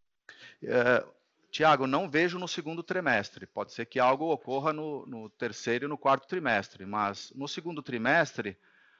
É, 0.63 1.05
Tiago, 1.51 1.85
não 1.85 2.09
vejo 2.09 2.39
no 2.39 2.47
segundo 2.47 2.81
trimestre. 2.81 3.45
Pode 3.45 3.73
ser 3.73 3.85
que 3.85 3.99
algo 3.99 4.33
ocorra 4.33 4.73
no, 4.73 5.05
no, 5.05 5.29
terceiro 5.29 5.85
e 5.85 5.87
no 5.87 5.97
quarto 5.97 6.27
trimestre, 6.27 6.83
mas 6.83 7.31
no 7.35 7.47
segundo 7.47 7.83
trimestre, 7.83 8.57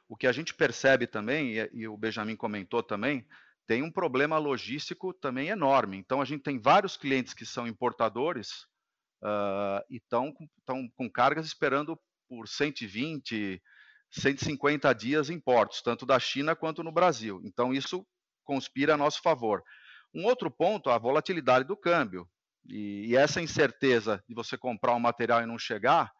o 0.07 0.15
que 0.15 0.27
a 0.27 0.31
gente 0.31 0.53
percebe 0.53 1.07
também, 1.07 1.57
e, 1.57 1.69
e 1.73 1.87
o 1.87 1.97
Benjamin 1.97 2.35
comentou 2.35 2.83
também, 2.83 3.25
tem 3.65 3.81
um 3.81 3.91
problema 3.91 4.37
logístico 4.37 5.15
também 5.15 5.49
enorme. 5.49 5.97
Então, 5.97 6.21
a 6.21 6.25
gente 6.25 6.43
tem 6.43 6.59
vários 6.59 6.95
clientes 6.95 7.33
que 7.33 7.45
são 7.45 7.67
importadores 7.67 8.67
uh, 9.23 9.83
e 9.89 9.97
estão 9.97 10.31
com, 10.31 10.89
com 10.95 11.09
cargas 11.09 11.45
esperando 11.45 11.99
por 12.27 12.47
120, 12.47 13.61
150 14.11 14.93
dias 14.93 15.29
em 15.29 15.39
portos, 15.39 15.81
tanto 15.81 16.05
da 16.05 16.19
China 16.19 16.55
quanto 16.55 16.83
no 16.83 16.91
Brasil. 16.91 17.41
Então, 17.43 17.73
isso 17.73 18.05
conspira 18.43 18.93
a 18.93 18.97
nosso 18.97 19.21
favor. 19.21 19.63
Um 20.13 20.25
outro 20.25 20.49
ponto, 20.49 20.89
a 20.89 20.97
volatilidade 20.97 21.65
do 21.67 21.77
câmbio. 21.77 22.27
E, 22.67 23.07
e, 23.07 23.15
essa 23.15 23.41
incerteza 23.41 24.23
de 24.27 24.35
você 24.35 24.57
comprar 24.57 24.93
um 24.93 24.99
material 24.99 25.41
e 25.41 25.45
não 25.45 25.57
chegar, 25.57 26.11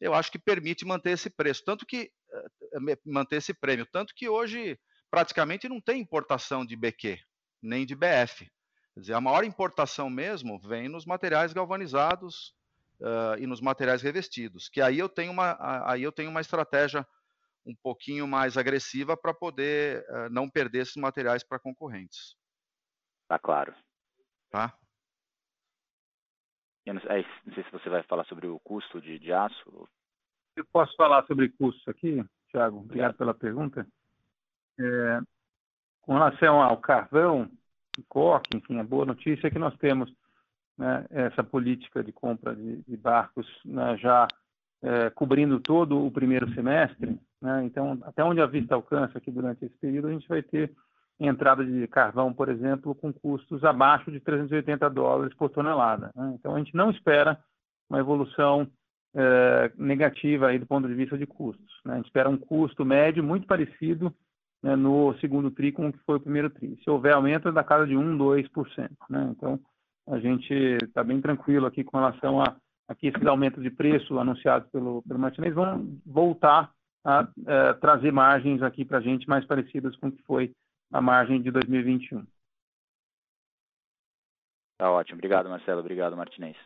eu 0.00 0.14
acho 0.14 0.30
que 0.30 0.38
permite 0.38 0.84
manter 0.84 1.10
esse 1.10 1.30
preço, 1.30 1.62
tanto 1.64 1.86
que 1.86 2.10
eh, 2.32 2.98
manter 3.04 3.36
esse 3.36 3.54
prêmio, 3.54 3.86
tanto 3.90 4.12
que 4.14 4.28
hoje 4.28 4.78
praticamente 5.10 5.68
não 5.68 5.80
tem 5.80 6.00
importação 6.00 6.64
de 6.64 6.76
BQ 6.76 7.18
nem 7.62 7.86
de 7.86 7.94
BF. 7.94 8.50
Quer 8.94 9.00
dizer, 9.00 9.14
a 9.14 9.20
maior 9.20 9.44
importação 9.44 10.10
mesmo 10.10 10.58
vem 10.58 10.88
nos 10.88 11.06
materiais 11.06 11.52
galvanizados 11.52 12.54
uh, 13.00 13.38
e 13.38 13.46
nos 13.46 13.60
materiais 13.60 14.02
revestidos, 14.02 14.68
que 14.68 14.80
aí 14.80 14.98
eu 14.98 15.08
tenho 15.08 15.32
uma, 15.32 15.56
aí 15.90 16.02
eu 16.02 16.12
tenho 16.12 16.30
uma 16.30 16.40
estratégia 16.40 17.06
um 17.64 17.74
pouquinho 17.74 18.26
mais 18.26 18.56
agressiva 18.56 19.16
para 19.16 19.32
poder 19.32 20.04
uh, 20.08 20.28
não 20.30 20.48
perder 20.48 20.82
esses 20.82 20.96
materiais 20.96 21.42
para 21.42 21.58
concorrentes. 21.58 22.36
Tá 23.28 23.38
claro. 23.38 23.74
Tá? 24.50 24.76
Eu 26.84 26.94
não, 26.94 27.02
é, 27.02 27.24
não, 27.46 27.54
sei 27.54 27.64
se 27.64 27.70
você 27.70 27.88
vai 27.88 28.02
falar 28.02 28.24
sobre 28.24 28.46
o 28.46 28.58
custo 28.60 29.00
de, 29.00 29.18
de 29.18 29.32
aço. 29.32 29.88
Eu 30.56 30.66
posso 30.72 30.94
falar 30.96 31.24
sobre 31.26 31.48
custos 31.48 31.86
aqui, 31.88 32.22
Thiago? 32.50 32.78
Obrigado 32.78 33.14
pela 33.16 33.32
pergunta. 33.32 33.86
É, 34.78 35.20
com 36.02 36.14
relação 36.14 36.60
ao 36.60 36.78
carvão, 36.78 37.48
coque, 38.08 38.56
enfim, 38.56 38.78
a 38.78 38.84
boa 38.84 39.04
notícia 39.04 39.46
é 39.46 39.50
que 39.50 39.58
nós 39.58 39.76
temos 39.76 40.12
né, 40.78 41.04
essa 41.10 41.44
política 41.44 42.02
de 42.02 42.12
compra 42.12 42.54
de, 42.54 42.82
de 42.82 42.96
barcos 42.96 43.46
né, 43.64 43.96
já 43.98 44.26
é, 44.82 45.10
cobrindo 45.10 45.60
todo 45.60 46.04
o 46.04 46.10
primeiro 46.10 46.52
semestre. 46.54 47.18
Né, 47.40 47.64
então, 47.64 47.98
até 48.02 48.24
onde 48.24 48.40
a 48.40 48.46
vista 48.46 48.74
alcança 48.74 49.18
aqui 49.18 49.30
durante 49.30 49.64
esse 49.64 49.76
período, 49.78 50.08
a 50.08 50.12
gente 50.12 50.28
vai 50.28 50.42
ter 50.42 50.72
entrada 51.20 51.64
de 51.64 51.86
carvão, 51.88 52.32
por 52.32 52.48
exemplo, 52.48 52.94
com 52.94 53.12
custos 53.12 53.62
abaixo 53.64 54.10
de 54.10 54.18
380 54.20 54.88
dólares 54.90 55.34
por 55.34 55.50
tonelada. 55.50 56.10
Né? 56.16 56.32
Então, 56.34 56.54
a 56.54 56.58
gente 56.58 56.74
não 56.74 56.90
espera 56.90 57.38
uma 57.88 58.00
evolução 58.00 58.66
é, 59.14 59.70
negativa 59.76 60.48
aí 60.48 60.58
do 60.58 60.66
ponto 60.66 60.88
de 60.88 60.94
vista 60.94 61.16
de 61.16 61.26
custos. 61.26 61.80
Né? 61.84 61.94
A 61.94 61.96
gente 61.96 62.06
espera 62.06 62.28
um 62.28 62.38
custo 62.38 62.84
médio 62.84 63.22
muito 63.22 63.46
parecido 63.46 64.12
né, 64.62 64.76
no 64.76 65.14
segundo 65.18 65.50
TRI 65.50 65.72
com 65.72 65.88
o 65.88 65.92
que 65.92 65.98
foi 66.00 66.16
o 66.16 66.20
primeiro 66.20 66.48
TRI. 66.50 66.78
Se 66.82 66.90
houver 66.90 67.14
aumento, 67.14 67.48
é 67.48 67.52
da 67.52 67.64
casa 67.64 67.86
de 67.86 67.96
1, 67.96 68.16
2%. 68.16 68.90
Né? 69.10 69.28
Então, 69.36 69.58
a 70.08 70.18
gente 70.18 70.52
está 70.82 71.02
bem 71.02 71.20
tranquilo 71.20 71.66
aqui 71.66 71.82
com 71.82 71.96
relação 71.96 72.40
a, 72.40 72.56
a 72.88 72.94
que 72.94 73.08
esses 73.08 73.26
aumentos 73.26 73.62
de 73.62 73.70
preço 73.70 74.18
anunciados 74.18 74.70
pelo, 74.70 75.02
pelo 75.02 75.18
Martinez 75.18 75.54
vão 75.54 75.98
voltar 76.06 76.72
a 77.04 77.28
é, 77.46 77.72
trazer 77.74 78.12
margens 78.12 78.62
aqui 78.62 78.84
para 78.84 78.98
a 78.98 79.00
gente 79.00 79.28
mais 79.28 79.44
parecidas 79.44 79.96
com 79.96 80.08
o 80.08 80.12
que 80.12 80.22
foi 80.22 80.52
a 80.92 81.00
margem 81.00 81.42
de 81.42 81.50
2021. 81.50 82.24
Tá 84.78 84.90
ótimo. 84.90 85.16
Obrigado, 85.16 85.48
Marcelo. 85.48 85.80
Obrigado, 85.80 86.16
Martinez. 86.16 86.56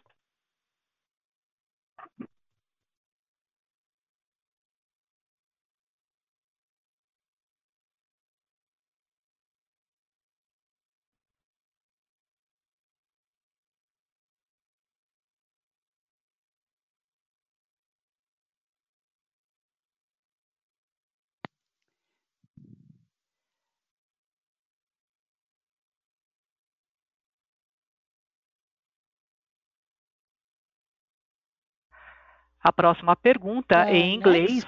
A 32.67 32.73
próxima 32.73 33.15
pergunta 33.15 33.89
é, 33.89 33.95
em 33.95 34.17
inglês 34.17 34.67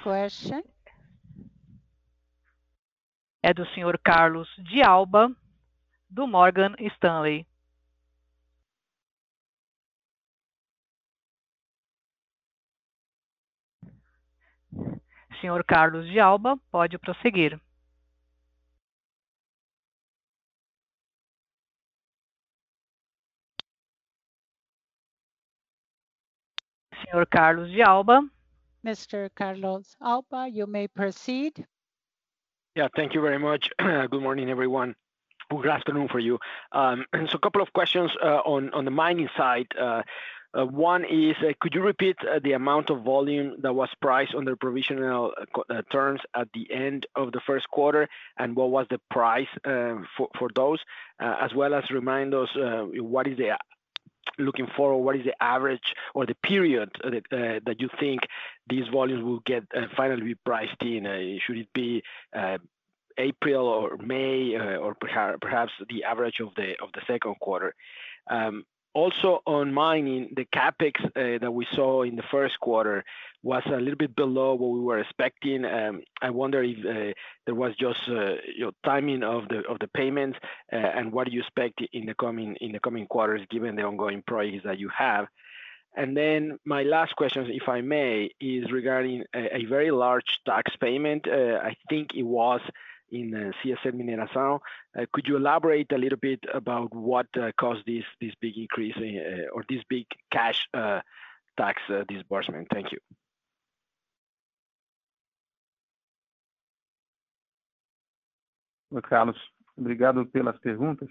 é 3.43 3.53
do 3.53 3.65
senhor 3.73 3.99
Carlos 3.99 4.47
de 4.57 4.81
Alba, 4.81 5.29
do 6.09 6.25
Morgan 6.25 6.75
Stanley. 6.79 7.45
Senhor 15.41 15.61
Carlos 15.65 16.07
de 16.07 16.21
Alba, 16.21 16.57
pode 16.71 16.97
prosseguir. 16.97 17.59
Senhor 27.09 27.25
Carlos 27.25 27.69
de 27.71 27.81
Alba. 27.81 28.21
Mr. 28.85 29.29
Carlos 29.35 29.95
Alba, 30.01 30.47
you 30.47 30.67
may 30.67 30.87
proceed. 30.87 31.65
Yeah, 32.75 32.87
thank 32.95 33.13
you 33.13 33.21
very 33.21 33.39
much. 33.39 33.69
Good 33.79 34.21
morning, 34.21 34.49
everyone. 34.49 34.95
Good 35.49 35.67
afternoon 35.67 36.07
for 36.09 36.19
you. 36.19 36.37
Um, 36.71 37.05
so 37.29 37.35
a 37.35 37.39
couple 37.39 37.61
of 37.61 37.73
questions 37.73 38.11
uh, 38.23 38.41
on 38.45 38.71
on 38.73 38.85
the 38.85 38.91
mining 38.91 39.29
side. 39.35 39.67
Uh, 39.79 40.03
uh, 40.51 40.65
one 40.65 41.05
is, 41.05 41.35
could 41.61 41.75
you 41.75 41.81
repeat 41.81 42.15
the 42.43 42.53
amount 42.53 42.89
of 42.89 43.03
volume 43.03 43.55
that 43.61 43.73
was 43.73 43.89
priced 44.01 44.33
under 44.33 44.55
provisional 44.55 45.31
terms 45.91 46.21
at 46.35 46.47
the 46.55 46.65
end 46.73 47.05
of 47.15 47.31
the 47.31 47.39
first 47.45 47.69
quarter, 47.69 48.07
and 48.39 48.55
what 48.55 48.71
was 48.71 48.87
the 48.89 48.99
price 49.11 49.47
for 49.63 50.49
those? 50.55 50.79
As 51.19 51.53
well 51.53 51.75
as 51.75 51.83
remind 51.91 52.33
us, 52.33 52.49
what 52.55 53.27
is 53.27 53.37
the 53.37 53.55
looking 54.37 54.67
forward, 54.75 55.03
what 55.03 55.15
is 55.15 55.25
the 55.25 55.43
average 55.43 55.93
or 56.13 56.25
the 56.25 56.35
period 56.35 56.89
that 57.03 57.63
uh, 57.67 57.73
you 57.77 57.89
think 57.99 58.21
these 58.69 58.87
volumes 58.91 59.23
will 59.23 59.39
get 59.39 59.63
uh, 59.75 59.87
finally 59.95 60.21
be 60.21 60.35
priced 60.35 60.81
in? 60.81 61.05
Uh, 61.05 61.39
should 61.45 61.57
it 61.57 61.73
be 61.73 62.03
April 63.17 63.67
or 63.67 63.97
May, 63.97 64.55
or 64.55 64.95
perhaps 64.95 65.73
the 65.89 66.03
average 66.03 66.39
of 66.39 66.53
the 66.55 66.75
second 67.07 67.35
quarter? 67.39 67.73
Um, 68.29 68.65
Also 68.93 69.41
on 69.45 69.73
mining, 69.73 70.33
the 70.35 70.45
CapEx 70.45 71.05
uh, 71.05 71.37
that 71.39 71.51
we 71.51 71.67
saw 71.73 72.01
in 72.01 72.15
the 72.15 72.23
first 72.31 72.59
quarter 72.59 73.03
was 73.43 73.63
a 73.67 73.77
little 73.77 73.95
bit 73.95 74.15
below 74.15 74.55
what 74.55 74.71
we 74.71 74.79
were 74.81 74.99
expecting. 74.99 75.63
Um, 75.63 76.01
I 76.21 76.31
wonder 76.31 76.63
if 76.63 76.77
uh, 76.79 77.13
there 77.45 77.55
was 77.55 77.75
just 77.75 77.99
uh, 78.09 78.35
know 78.57 78.71
timing 78.83 79.23
of 79.23 79.47
the 79.47 79.89
payments, 79.93 80.39
and 80.69 81.11
what 81.11 81.27
do 81.27 81.33
you 81.33 81.41
expect 81.41 81.81
in 81.93 82.07
the 82.07 82.15
coming 82.15 82.55
in 82.59 82.71
the 82.71 82.79
coming 82.79 83.05
quarters, 83.05 83.45
given 83.49 83.75
the 83.75 83.83
ongoing 83.83 84.23
projects 84.25 84.63
that 84.65 84.79
you 84.79 84.89
have? 84.89 85.27
And 85.95 86.15
then 86.15 86.57
my 86.65 86.83
last 86.83 87.15
question, 87.15 87.47
if 87.49 87.69
I 87.69 87.81
may, 87.81 88.29
is 88.39 88.71
regarding 88.71 89.23
a 89.35 89.65
very 89.65 89.91
large 89.91 90.39
tax 90.45 90.75
payment. 90.77 91.27
I 91.27 91.75
think 91.89 92.15
it 92.15 92.23
was 92.23 92.61
in 93.11 93.31
CSN 93.61 93.93
Mineração. 93.93 94.59
Could 95.11 95.27
you 95.27 95.37
elaborate 95.37 95.91
a 95.93 95.97
little 95.97 96.17
bit 96.17 96.39
about 96.53 96.93
what 96.93 97.27
caused 97.59 97.85
this 97.85 98.05
big 98.41 98.57
increase 98.57 98.95
or 99.53 99.63
this 99.67 99.83
big 99.89 100.05
cash 100.31 100.67
tax 101.57 101.81
disbursement? 102.07 102.67
Thank 102.73 102.91
you. 102.91 102.99
Carlos, 109.03 109.37
obrigado 109.77 110.25
pelas 110.25 110.57
perguntas. 110.59 111.07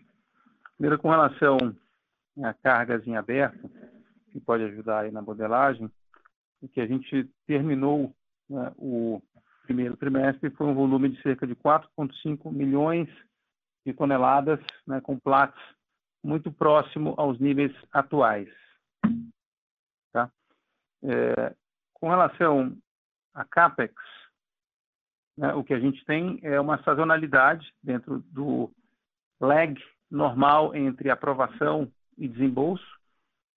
Primeiro, 0.77 0.99
com 0.99 1.11
relação 1.11 1.59
a 2.43 2.53
cargas 2.55 3.07
em 3.07 3.17
aberto, 3.17 3.71
que 4.33 4.41
pode 4.41 4.65
ajudar 4.65 5.01
aí 5.01 5.11
na 5.11 5.23
modelagem, 5.23 5.91
o 6.61 6.69
que 6.69 6.81
a 6.81 6.87
gente 6.87 7.25
terminou, 7.47 8.13
né, 8.51 8.73
o 8.77 9.23
primeiro 9.69 9.99
trimestre 9.99 10.49
foi 10.53 10.67
um 10.67 10.75
volume 10.75 11.11
de 11.11 11.21
cerca 11.21 11.47
de 11.47 11.55
4,5 11.55 12.51
milhões 12.51 13.07
de 13.85 13.93
toneladas, 13.93 14.59
né, 14.87 14.99
com 15.03 15.19
Platts 15.19 15.61
muito 16.25 16.51
próximo 16.51 17.15
aos 17.19 17.39
níveis 17.39 17.71
atuais. 17.93 18.49
Tá? 20.11 20.31
Com 21.93 22.09
relação 22.09 22.75
a 23.35 23.45
CapEx, 23.45 23.95
né, 25.37 25.53
o 25.53 25.63
que 25.63 25.75
a 25.75 25.79
gente 25.79 26.03
tem 26.07 26.41
é 26.43 26.59
uma 26.59 26.83
sazonalidade 26.83 27.71
dentro 27.83 28.21
do 28.33 28.73
lag 29.39 29.79
normal 30.11 30.75
entre 30.75 31.11
aprovação 31.11 31.93
e 32.17 32.27
desembolso. 32.27 32.99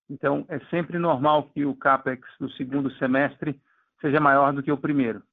Então, 0.10 0.46
é 0.50 0.60
sempre 0.66 1.00
normal 1.00 1.50
que 1.52 1.66
o 1.66 1.74
CapEx 1.74 2.22
do 2.38 2.52
segundo 2.52 2.92
semestre 2.98 3.60
seja 4.02 4.20
maior 4.20 4.52
do 4.52 4.62
que 4.62 4.72
o 4.72 4.78
primeiro. 4.78 5.24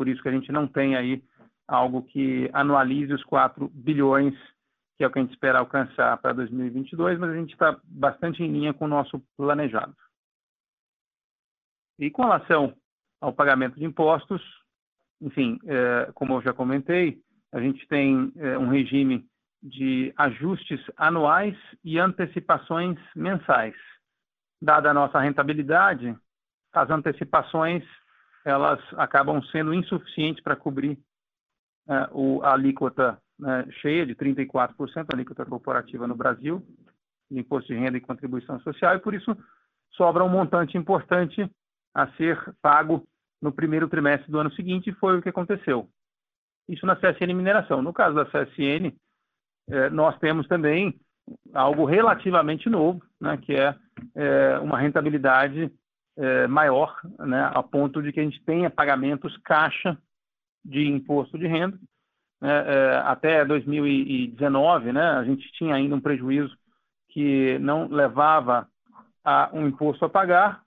Por 0.00 0.08
isso 0.08 0.22
que 0.22 0.30
a 0.30 0.32
gente 0.32 0.50
não 0.50 0.66
tem 0.66 0.96
aí 0.96 1.22
algo 1.68 2.02
que 2.02 2.48
anualize 2.54 3.12
os 3.12 3.22
4 3.22 3.68
bilhões, 3.68 4.34
que 4.96 5.04
é 5.04 5.06
o 5.06 5.10
que 5.10 5.18
a 5.18 5.22
gente 5.22 5.32
espera 5.32 5.58
alcançar 5.58 6.16
para 6.16 6.32
2022, 6.32 7.18
mas 7.18 7.28
a 7.28 7.34
gente 7.34 7.52
está 7.52 7.78
bastante 7.84 8.42
em 8.42 8.50
linha 8.50 8.72
com 8.72 8.86
o 8.86 8.88
nosso 8.88 9.22
planejado. 9.36 9.94
E 11.98 12.10
com 12.10 12.22
relação 12.22 12.74
ao 13.20 13.30
pagamento 13.30 13.78
de 13.78 13.84
impostos, 13.84 14.42
enfim, 15.20 15.58
como 16.14 16.32
eu 16.32 16.40
já 16.40 16.54
comentei, 16.54 17.20
a 17.52 17.60
gente 17.60 17.86
tem 17.86 18.32
um 18.58 18.68
regime 18.68 19.28
de 19.62 20.14
ajustes 20.16 20.80
anuais 20.96 21.58
e 21.84 21.98
antecipações 21.98 22.98
mensais. 23.14 23.76
Dada 24.62 24.92
a 24.92 24.94
nossa 24.94 25.20
rentabilidade, 25.20 26.16
as 26.72 26.88
antecipações, 26.88 27.84
elas 28.44 28.80
acabam 28.96 29.42
sendo 29.52 29.74
insuficientes 29.74 30.42
para 30.42 30.56
cobrir 30.56 30.98
a 31.88 32.52
alíquota 32.52 33.20
cheia 33.80 34.06
de 34.06 34.14
34%, 34.14 35.06
a 35.10 35.16
alíquota 35.16 35.44
corporativa 35.44 36.06
no 36.06 36.14
Brasil, 36.14 36.62
de 37.30 37.38
imposto 37.38 37.72
de 37.72 37.78
renda 37.78 37.96
e 37.96 38.00
contribuição 38.00 38.60
social, 38.60 38.94
e 38.96 39.00
por 39.00 39.14
isso 39.14 39.36
sobra 39.92 40.24
um 40.24 40.28
montante 40.28 40.76
importante 40.76 41.50
a 41.94 42.06
ser 42.12 42.38
pago 42.62 43.06
no 43.42 43.52
primeiro 43.52 43.88
trimestre 43.88 44.30
do 44.30 44.38
ano 44.38 44.52
seguinte, 44.52 44.92
foi 44.92 45.18
o 45.18 45.22
que 45.22 45.28
aconteceu. 45.28 45.88
Isso 46.68 46.86
na 46.86 46.94
CSN 46.94 47.34
Mineração. 47.34 47.82
No 47.82 47.92
caso 47.92 48.14
da 48.14 48.26
CSN, 48.26 48.94
nós 49.90 50.18
temos 50.18 50.46
também 50.46 51.00
algo 51.54 51.84
relativamente 51.84 52.68
novo, 52.68 53.02
que 53.42 53.54
é 53.54 54.58
uma 54.60 54.78
rentabilidade 54.78 55.72
maior, 56.48 57.00
a 57.54 57.62
ponto 57.62 58.02
de 58.02 58.12
que 58.12 58.20
a 58.20 58.22
gente 58.22 58.42
tenha 58.44 58.68
pagamentos 58.70 59.36
caixa 59.38 59.96
de 60.64 60.86
imposto 60.86 61.38
de 61.38 61.46
renda. 61.46 61.78
Até 63.04 63.44
2019, 63.44 64.90
a 64.98 65.24
gente 65.24 65.50
tinha 65.52 65.74
ainda 65.74 65.94
um 65.94 66.00
prejuízo 66.00 66.56
que 67.08 67.58
não 67.58 67.88
levava 67.88 68.68
a 69.24 69.50
um 69.52 69.66
imposto 69.66 70.04
a 70.04 70.08
pagar, 70.08 70.62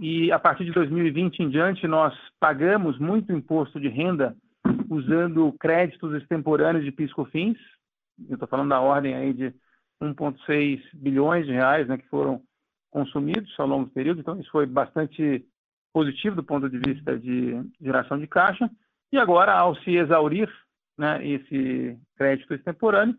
e 0.00 0.32
a 0.32 0.38
partir 0.38 0.64
de 0.64 0.72
2020 0.72 1.40
em 1.40 1.50
diante, 1.50 1.86
nós 1.86 2.16
pagamos 2.40 2.98
muito 2.98 3.32
imposto 3.32 3.78
de 3.78 3.88
renda 3.88 4.34
usando 4.88 5.52
créditos 5.60 6.14
extemporâneos 6.14 6.84
de 6.84 6.90
PIS/COFINS. 6.90 7.58
Eu 8.28 8.34
estou 8.34 8.48
falando 8.48 8.70
da 8.70 8.80
ordem 8.80 9.14
aí 9.14 9.32
de 9.32 9.54
1,6 10.00 10.80
bilhões 10.94 11.46
de 11.46 11.52
reais, 11.52 11.86
que 11.86 12.08
foram 12.08 12.42
consumidos 12.92 13.52
ao 13.58 13.66
longo 13.66 13.86
do 13.86 13.90
período. 13.90 14.20
Então, 14.20 14.38
isso 14.38 14.50
foi 14.52 14.66
bastante 14.66 15.44
positivo 15.92 16.36
do 16.36 16.44
ponto 16.44 16.70
de 16.70 16.78
vista 16.78 17.18
de 17.18 17.60
geração 17.80 18.18
de 18.18 18.28
caixa. 18.28 18.70
E 19.10 19.18
agora, 19.18 19.52
ao 19.52 19.74
se 19.76 19.96
exaurir 19.96 20.48
esse 21.22 21.98
crédito 22.16 22.54
extemporâneo, 22.54 23.16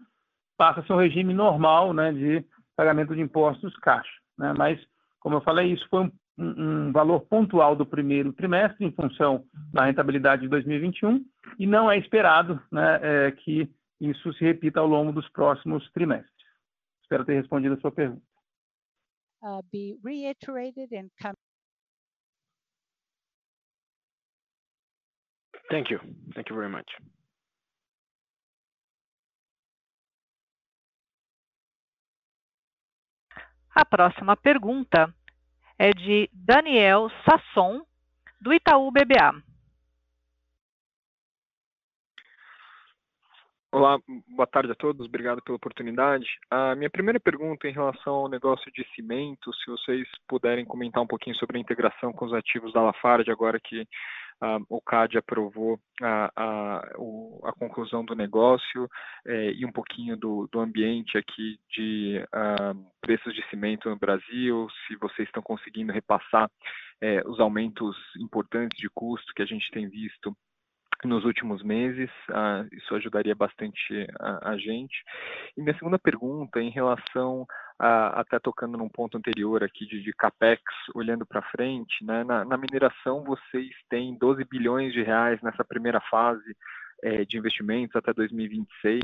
passa-se 0.57 0.93
um 0.93 0.97
regime 0.97 1.34
normal 1.34 1.93
de 2.13 2.45
pagamento 2.76 3.13
de 3.13 3.21
impostos 3.21 3.76
caixa. 3.78 4.13
Mas, 4.57 4.80
como 5.19 5.36
eu 5.36 5.41
falei, 5.41 5.74
isso 5.74 5.86
foi 5.89 6.09
um 6.38 6.91
valor 6.91 7.21
pontual 7.21 7.76
do 7.76 7.86
primeiro 7.86 8.34
trimestre, 8.34 8.86
em 8.86 8.91
função 8.91 9.43
da 9.71 9.86
rentabilidade 9.86 10.43
de 10.43 10.47
2021, 10.47 11.24
e 11.59 11.67
não 11.67 11.91
é 11.91 11.97
esperado 11.97 12.61
que 13.43 13.69
isso 13.99 14.34
se 14.34 14.43
repita 14.43 14.80
ao 14.80 14.88
longo 14.88 15.11
dos 15.11 15.30
próximos 15.30 15.88
trimestres. 15.91 16.32
Espero 17.03 17.26
ter 17.26 17.34
respondido 17.34 17.76
a 17.76 17.80
sua 17.80 17.91
pergunta. 17.91 18.32
Be 19.72 19.98
reiterated 20.02 20.91
and 20.94 21.12
come- 21.22 21.36
Thank 25.70 25.89
you. 25.89 26.00
Thank 26.34 26.50
you 26.50 26.56
very 26.56 26.70
much. 26.70 26.88
A 33.76 33.84
próxima 33.84 34.38
pergunta 34.38 35.14
é 35.80 35.91
de 35.91 36.30
Daniel 36.32 37.10
Sasson, 37.26 37.82
do 38.39 38.54
Itaú 38.54 38.91
BBA. 38.91 39.53
Olá, 43.74 43.97
boa 44.28 44.45
tarde 44.45 44.71
a 44.71 44.76
todos, 44.76 45.07
obrigado 45.07 45.41
pela 45.41 45.55
oportunidade. 45.55 46.28
A 46.47 46.76
minha 46.76 46.91
primeira 46.91 47.19
pergunta 47.19 47.67
em 47.67 47.71
relação 47.71 48.13
ao 48.13 48.30
negócio 48.30 48.71
de 48.71 48.86
cimento, 48.93 49.51
se 49.51 49.65
vocês 49.65 50.07
puderem 50.28 50.63
comentar 50.63 51.01
um 51.01 51.07
pouquinho 51.07 51.36
sobre 51.38 51.57
a 51.57 51.59
integração 51.59 52.13
com 52.13 52.26
os 52.26 52.34
ativos 52.34 52.71
da 52.71 52.84
Lafarge, 52.84 53.32
agora 53.32 53.59
que 53.59 53.84
o 54.69 54.80
CADE 54.80 55.17
aprovou 55.17 55.80
a 55.99 57.51
conclusão 57.57 58.05
do 58.05 58.13
negócio, 58.13 58.88
e 59.26 59.65
um 59.65 59.71
pouquinho 59.71 60.15
do 60.15 60.59
ambiente 60.59 61.17
aqui 61.17 61.57
de 61.71 62.24
preços 63.01 63.34
de 63.34 63.43
cimento 63.49 63.89
no 63.89 63.97
Brasil, 63.97 64.67
se 64.86 64.95
vocês 64.97 65.28
estão 65.28 65.41
conseguindo 65.41 65.91
repassar 65.91 66.47
os 67.26 67.39
aumentos 67.39 67.97
importantes 68.19 68.78
de 68.78 68.88
custo 68.93 69.34
que 69.34 69.41
a 69.41 69.47
gente 69.47 69.71
tem 69.71 69.89
visto 69.89 70.32
nos 71.08 71.26
últimos 71.26 71.64
meses, 71.64 72.10
isso 72.72 72.95
ajudaria 72.95 73.36
bastante 73.36 74.08
a 74.41 74.58
gente. 74.58 75.04
E 75.58 75.62
minha 75.62 75.78
segunda 75.78 75.99
pergunta, 75.99 76.62
em 76.62 76.70
relação 76.70 77.45
até 77.80 78.39
tocando 78.39 78.78
num 78.78 78.89
ponto 78.89 79.18
anterior 79.18 79.64
aqui 79.64 79.86
de, 79.86 80.01
de 80.01 80.14
capex, 80.14 80.62
olhando 80.93 81.26
para 81.26 81.41
frente, 81.41 82.04
né, 82.04 82.24
na, 82.24 82.45
na, 82.45 82.58
mineração 82.58 83.24
vocês 83.24 83.72
têm 83.89 84.18
12 84.18 84.43
bilhões 84.45 84.93
de 84.93 85.01
reais 85.01 85.41
nessa 85.41 85.66
primeira 85.66 85.99
fase 86.01 86.56
é, 87.04 87.26
de 87.26 87.38
investimentos 87.38 87.95
até 87.95 88.14
2026. 88.14 89.01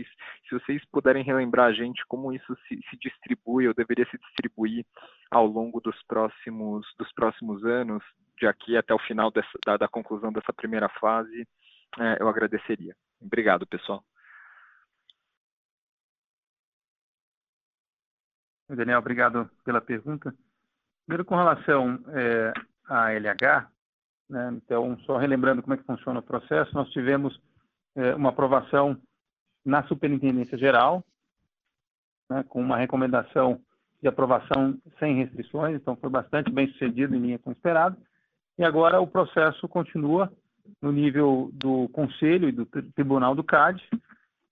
Se 0.47 0.53
vocês 0.53 0.81
puderem 0.91 1.23
relembrar 1.23 1.67
a 1.67 1.73
gente 1.73 2.05
como 2.07 2.31
isso 2.31 2.55
se, 2.67 2.79
se 2.89 2.97
distribui 2.97 3.67
ou 3.67 3.73
deveria 3.73 4.07
se 4.09 4.17
distribuir 4.17 4.85
ao 5.29 5.45
longo 5.45 5.81
dos 5.81 6.01
próximos, 6.03 6.87
dos 6.97 7.11
próximos 7.11 7.63
anos, 7.65 8.03
de 8.39 8.47
aqui 8.47 8.77
até 8.77 8.93
o 8.93 8.99
final 8.99 9.29
dessa, 9.29 9.59
da, 9.65 9.75
da 9.75 9.87
conclusão 9.87 10.31
dessa 10.31 10.53
primeira 10.53 10.87
fase, 10.87 11.41
é, 11.41 11.45
eu 12.19 12.27
agradeceria. 12.27 12.95
Obrigado, 13.21 13.65
pessoal. 13.67 14.03
Daniel, 18.69 18.99
obrigado 18.99 19.49
pela 19.63 19.81
pergunta. 19.81 20.33
Primeiro, 21.05 21.25
com 21.25 21.35
relação 21.35 21.99
é, 22.09 22.53
à 22.85 23.11
LH, 23.11 23.67
né, 24.29 24.51
então, 24.53 24.97
só 24.99 25.17
relembrando 25.17 25.63
como 25.63 25.73
é 25.73 25.77
que 25.77 25.83
funciona 25.83 26.19
o 26.19 26.23
processo, 26.23 26.73
nós 26.75 26.89
tivemos 26.91 27.41
é, 27.95 28.13
uma 28.13 28.29
aprovação 28.29 28.95
na 29.65 29.83
Superintendência 29.87 30.57
Geral, 30.57 31.03
né, 32.29 32.43
com 32.47 32.61
uma 32.61 32.77
recomendação 32.77 33.59
de 34.01 34.07
aprovação 34.07 34.79
sem 34.99 35.15
restrições, 35.15 35.75
então 35.75 35.95
foi 35.95 36.09
bastante 36.09 36.51
bem 36.51 36.67
sucedido 36.71 37.15
em 37.15 37.19
linha 37.19 37.39
com 37.39 37.49
o 37.49 37.53
esperado. 37.53 37.97
E 38.57 38.63
agora 38.63 39.01
o 39.01 39.07
processo 39.07 39.67
continua 39.67 40.31
no 40.81 40.91
nível 40.91 41.49
do 41.53 41.87
Conselho 41.89 42.49
e 42.49 42.51
do 42.51 42.65
Tribunal 42.65 43.35
do 43.35 43.43
CAD, 43.43 43.83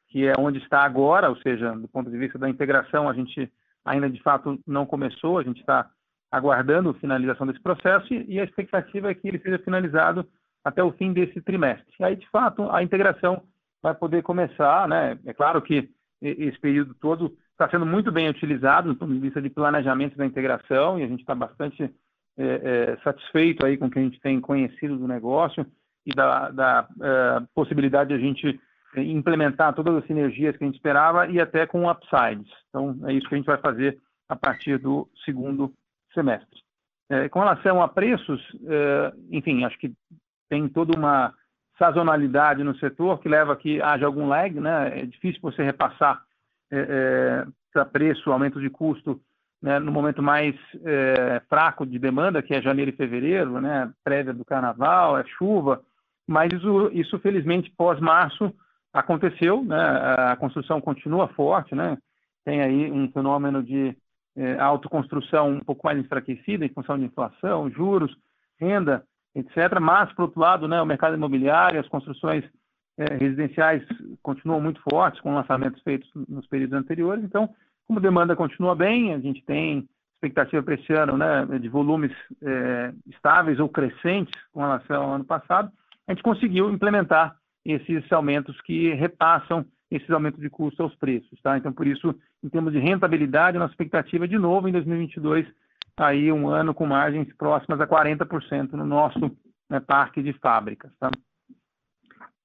que 0.09 0.26
é 0.26 0.34
onde 0.38 0.59
está 0.59 0.82
agora, 0.82 1.30
ou 1.30 1.36
seja, 1.38 1.72
do 1.74 1.88
ponto 1.88 2.09
de 2.09 2.18
vista 2.18 2.38
da 2.39 2.49
integração, 2.49 3.09
a 3.09 3.13
gente 3.13 3.51
ainda 3.86 4.09
de 4.09 4.22
fato 4.22 4.59
não 4.65 4.86
começou, 4.86 5.38
a 5.38 5.43
gente 5.43 5.59
está 5.59 5.89
aguardando 6.32 6.89
a 6.89 6.93
finalização 6.95 7.47
desse 7.47 7.61
processo 7.61 8.13
e 8.13 8.39
a 8.39 8.43
expectativa 8.43 9.09
é 9.09 9.13
que 9.13 9.28
ele 9.28 9.39
seja 9.39 9.59
finalizado 9.59 10.28
até 10.63 10.84
o 10.84 10.91
fim 10.91 11.13
desse 11.13 11.41
trimestre. 11.41 11.93
E 11.99 12.03
aí, 12.03 12.15
de 12.15 12.30
fato, 12.30 12.70
a 12.70 12.84
integração 12.84 13.43
vai 13.82 13.95
poder 13.95 14.22
começar, 14.24 14.88
né? 14.88 15.18
É 15.26 15.34
claro 15.34 15.61
que 15.61 15.89
esse 16.22 16.59
período 16.59 16.93
todo 16.95 17.38
está 17.51 17.70
sendo 17.70 17.86
muito 17.86 18.11
bem 18.11 18.28
utilizado 18.28 18.89
do 18.89 18.99
ponto 18.99 19.13
de 19.13 19.20
vista 19.20 19.41
de 19.41 19.49
planejamento 19.49 20.18
da 20.18 20.26
integração 20.26 20.99
e 20.99 21.03
a 21.03 21.07
gente 21.07 21.22
está 21.22 21.34
bastante 21.34 21.84
é, 21.84 21.91
é, 22.38 22.97
satisfeito 23.03 23.65
aí 23.65 23.78
com 23.78 23.86
o 23.86 23.89
que 23.89 23.99
a 23.99 24.01
gente 24.01 24.20
tem 24.20 24.39
conhecido 24.41 24.97
do 24.97 25.07
negócio 25.07 25.65
e 26.08 26.16
da, 26.16 26.49
da 26.49 26.88
é, 27.01 27.43
possibilidade 27.53 28.10
de 28.10 28.16
a 28.16 28.18
gente 28.18 28.60
implementar 28.95 29.74
todas 29.74 29.95
as 29.95 30.08
sinergias 30.08 30.55
que 30.55 30.64
a 30.64 30.68
gente 30.68 30.78
esperava 30.78 31.28
e 31.28 31.39
até 31.39 31.68
com 31.68 31.89
upsides. 31.89 32.49
Então, 32.70 32.97
é 33.03 33.14
isso 33.14 33.28
que 33.28 33.36
a 33.36 33.38
gente 33.38 33.45
vai 33.45 33.58
fazer 33.58 33.99
a 34.30 34.36
partir 34.36 34.80
do 34.80 35.08
segundo 35.26 35.74
semestre. 36.14 36.62
É, 37.10 37.30
com 37.30 37.39
relação 37.39 37.82
a 37.82 37.88
preços, 37.88 38.41
é, 38.66 39.14
enfim, 39.32 39.66
acho 39.66 39.78
que 39.78 39.93
tem 40.49 40.68
toda 40.70 40.97
uma 40.97 41.34
sazonalidade 41.78 42.64
no 42.64 42.76
setor 42.78 43.20
que 43.20 43.30
leva 43.30 43.53
a 43.53 43.55
que 43.55 43.82
haja 43.82 44.05
algum 44.05 44.28
lag, 44.28 44.60
né? 44.60 45.01
É 45.01 45.05
difícil 45.05 45.41
você 45.41 45.62
repassar 45.62 46.22
é, 46.72 46.78
é, 46.80 47.45
para 47.72 47.86
preço, 47.86 48.32
aumento 48.32 48.60
de 48.60 48.70
custo, 48.70 49.22
né, 49.62 49.80
no 49.80 49.91
momento 49.91 50.22
mais 50.22 50.55
é, 50.84 51.41
fraco 51.49 51.86
de 51.86 51.97
demanda, 51.97 52.41
que 52.41 52.53
é 52.53 52.62
janeiro 52.62 52.91
e 52.91 52.95
fevereiro, 52.95 53.60
né? 53.60 53.91
Prévia 54.03 54.34
do 54.34 54.45
carnaval, 54.45 55.18
é 55.18 55.24
chuva, 55.26 55.82
mas 56.28 56.51
isso, 56.51 56.91
isso 56.93 57.19
felizmente 57.19 57.71
pós-março 57.78 58.53
aconteceu, 58.93 59.63
né? 59.63 59.82
A 60.32 60.36
construção 60.36 60.82
continua 60.82 61.28
forte, 61.30 61.73
né? 61.73 61.97
Tem 62.43 62.61
aí 62.61 62.91
um 62.91 63.09
fenômeno 63.11 63.63
de 63.63 63.95
é, 64.36 64.59
autoconstrução 64.59 65.49
um 65.49 65.59
pouco 65.59 65.86
mais 65.86 65.97
enfraquecida 65.97 66.65
em 66.65 66.69
função 66.69 66.97
de 66.97 67.05
inflação, 67.05 67.69
juros, 67.69 68.15
renda, 68.59 69.03
etc. 69.36 69.80
Mas, 69.82 70.11
por 70.13 70.23
outro 70.23 70.39
lado, 70.39 70.67
né, 70.67 70.82
o 70.82 70.86
mercado 70.86 71.15
imobiliário, 71.15 71.80
as 71.80 71.88
construções 71.88 72.43
é, 72.97 73.15
residenciais 73.15 73.84
continuam 74.21 74.61
muito 74.61 74.82
fortes, 74.82 75.21
com 75.21 75.36
lançamentos 75.36 75.82
feitos 75.82 76.09
nos 76.28 76.47
períodos 76.47 76.78
anteriores. 76.78 77.23
Então, 77.23 77.49
como 77.86 77.99
a 77.99 78.01
demanda 78.01 78.36
continua 78.36 78.75
bem, 78.75 79.13
a 79.13 79.19
gente 79.19 79.43
tem 79.43 79.88
expectativa 80.15 80.63
para 80.63 80.75
esse 80.75 80.91
ano 80.93 81.15
né, 81.15 81.45
de 81.59 81.69
volumes 81.69 82.11
é, 82.41 82.91
estáveis 83.07 83.59
ou 83.59 83.69
crescentes 83.69 84.34
com 84.51 84.61
relação 84.61 85.03
ao 85.03 85.13
ano 85.13 85.25
passado, 85.25 85.71
a 86.08 86.14
gente 86.14 86.24
conseguiu 86.24 86.72
implementar 86.72 87.36
esses 87.66 88.10
aumentos 88.12 88.60
que 88.62 88.93
repassam 88.93 89.66
esses 89.91 90.10
aumentos 90.10 90.39
de 90.39 90.49
custo 90.49 90.84
aos 90.84 90.95
preços. 90.95 91.39
Tá? 91.41 91.58
Então, 91.58 91.72
por 91.72 91.86
isso, 91.86 92.16
em 92.43 92.49
termos 92.49 92.74
de 92.74 92.80
rentabilidade, 92.80 93.58
a 93.58 93.60
nossa 93.60 93.74
expectativa 93.74 94.26
é, 94.26 94.28
de 94.28 94.38
novo, 94.38 94.68
em 94.68 94.72
2022, 94.72 95.45
aí 95.97 96.32
um 96.32 96.49
ano 96.49 96.74
com 96.74 96.86
margens 96.86 97.32
próximas 97.36 97.80
a 97.82 97.88
40% 97.88 98.74
no 98.74 98.86
nosso 98.86 99.32
né, 99.70 99.80
parque 99.80 100.22
de 100.22 100.34
fábricas. 100.34 100.91
Tá? 100.99 101.10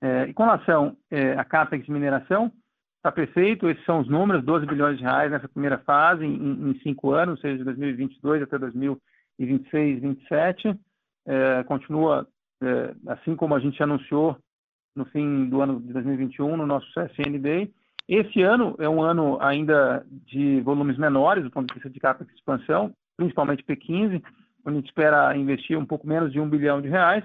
É, 0.00 0.24
e 0.24 0.34
com 0.34 0.44
relação 0.44 0.96
é, 1.10 1.32
à 1.32 1.44
CAPEX 1.44 1.84
de 1.84 1.92
mineração, 1.92 2.50
está 2.96 3.10
perfeito, 3.10 3.68
esses 3.68 3.84
são 3.84 4.00
os 4.00 4.08
números, 4.08 4.44
12 4.44 4.66
bilhões 4.66 4.96
de 4.96 5.04
reais 5.04 5.30
nessa 5.30 5.48
primeira 5.48 5.78
fase, 5.78 6.24
em, 6.24 6.70
em 6.70 6.78
cinco 6.80 7.12
anos, 7.12 7.36
ou 7.36 7.40
seja, 7.40 7.58
de 7.58 7.64
2022 7.64 8.42
até 8.42 8.58
2026, 8.58 10.00
2027. 10.00 10.80
É, 11.26 11.64
continua, 11.64 12.26
assim 13.06 13.36
como 13.36 13.54
a 13.54 13.60
gente 13.60 13.82
anunciou 13.82 14.36
no 14.94 15.04
fim 15.06 15.48
do 15.48 15.60
ano 15.60 15.80
de 15.80 15.92
2021, 15.92 16.56
no 16.56 16.66
nosso 16.66 16.86
CSN 16.92 17.38
Day. 17.38 17.72
Esse 18.08 18.42
ano 18.42 18.74
é 18.78 18.88
um 18.88 19.02
ano 19.02 19.38
ainda 19.40 20.04
de 20.26 20.60
volumes 20.60 20.98
menores, 20.98 21.44
do 21.44 21.50
ponto 21.50 21.68
de 21.68 21.74
vista 21.74 21.88
de 21.88 22.00
CAPEX 22.00 22.30
de 22.30 22.38
expansão, 22.38 22.92
principalmente 23.16 23.64
P15, 23.64 24.22
onde 24.64 24.76
a 24.76 24.80
gente 24.80 24.86
espera 24.86 25.36
investir 25.36 25.78
um 25.78 25.86
pouco 25.86 26.06
menos 26.06 26.32
de 26.32 26.40
um 26.40 26.48
bilhão 26.48 26.80
de 26.80 26.88
reais, 26.88 27.24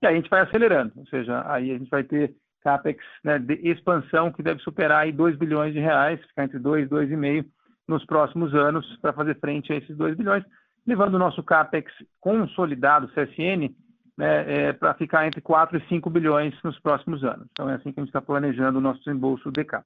e 0.00 0.06
aí 0.06 0.14
a 0.14 0.16
gente 0.16 0.30
vai 0.30 0.40
acelerando, 0.40 0.92
ou 0.96 1.06
seja, 1.06 1.42
aí 1.46 1.70
a 1.70 1.78
gente 1.78 1.90
vai 1.90 2.02
ter 2.02 2.34
CAPEX 2.62 3.04
né, 3.24 3.38
de 3.38 3.54
expansão 3.68 4.32
que 4.32 4.42
deve 4.42 4.60
superar 4.60 5.02
aí 5.02 5.12
2 5.12 5.36
bilhões 5.36 5.72
de 5.72 5.80
reais, 5.80 6.20
ficar 6.26 6.44
entre 6.44 6.58
2 6.58 6.86
e 6.86 6.88
2,5 6.88 7.46
nos 7.86 8.04
próximos 8.04 8.54
anos 8.54 8.86
para 8.98 9.12
fazer 9.12 9.38
frente 9.38 9.72
a 9.72 9.76
esses 9.76 9.96
2 9.96 10.16
bilhões, 10.16 10.44
levando 10.86 11.14
o 11.14 11.18
nosso 11.18 11.42
CAPEX 11.42 11.92
consolidado, 12.20 13.08
CSN, 13.08 13.74
né, 14.16 14.68
é, 14.68 14.72
para 14.72 14.94
ficar 14.94 15.26
entre 15.26 15.40
4 15.40 15.78
e 15.78 15.88
5 15.88 16.10
bilhões 16.10 16.54
nos 16.62 16.78
próximos 16.80 17.24
anos. 17.24 17.46
Então 17.52 17.68
é 17.68 17.74
assim 17.74 17.92
que 17.92 18.00
a 18.00 18.02
gente 18.02 18.10
está 18.10 18.20
planejando 18.20 18.78
o 18.78 18.82
nosso 18.82 19.02
desembolso 19.02 19.50
DK. 19.50 19.82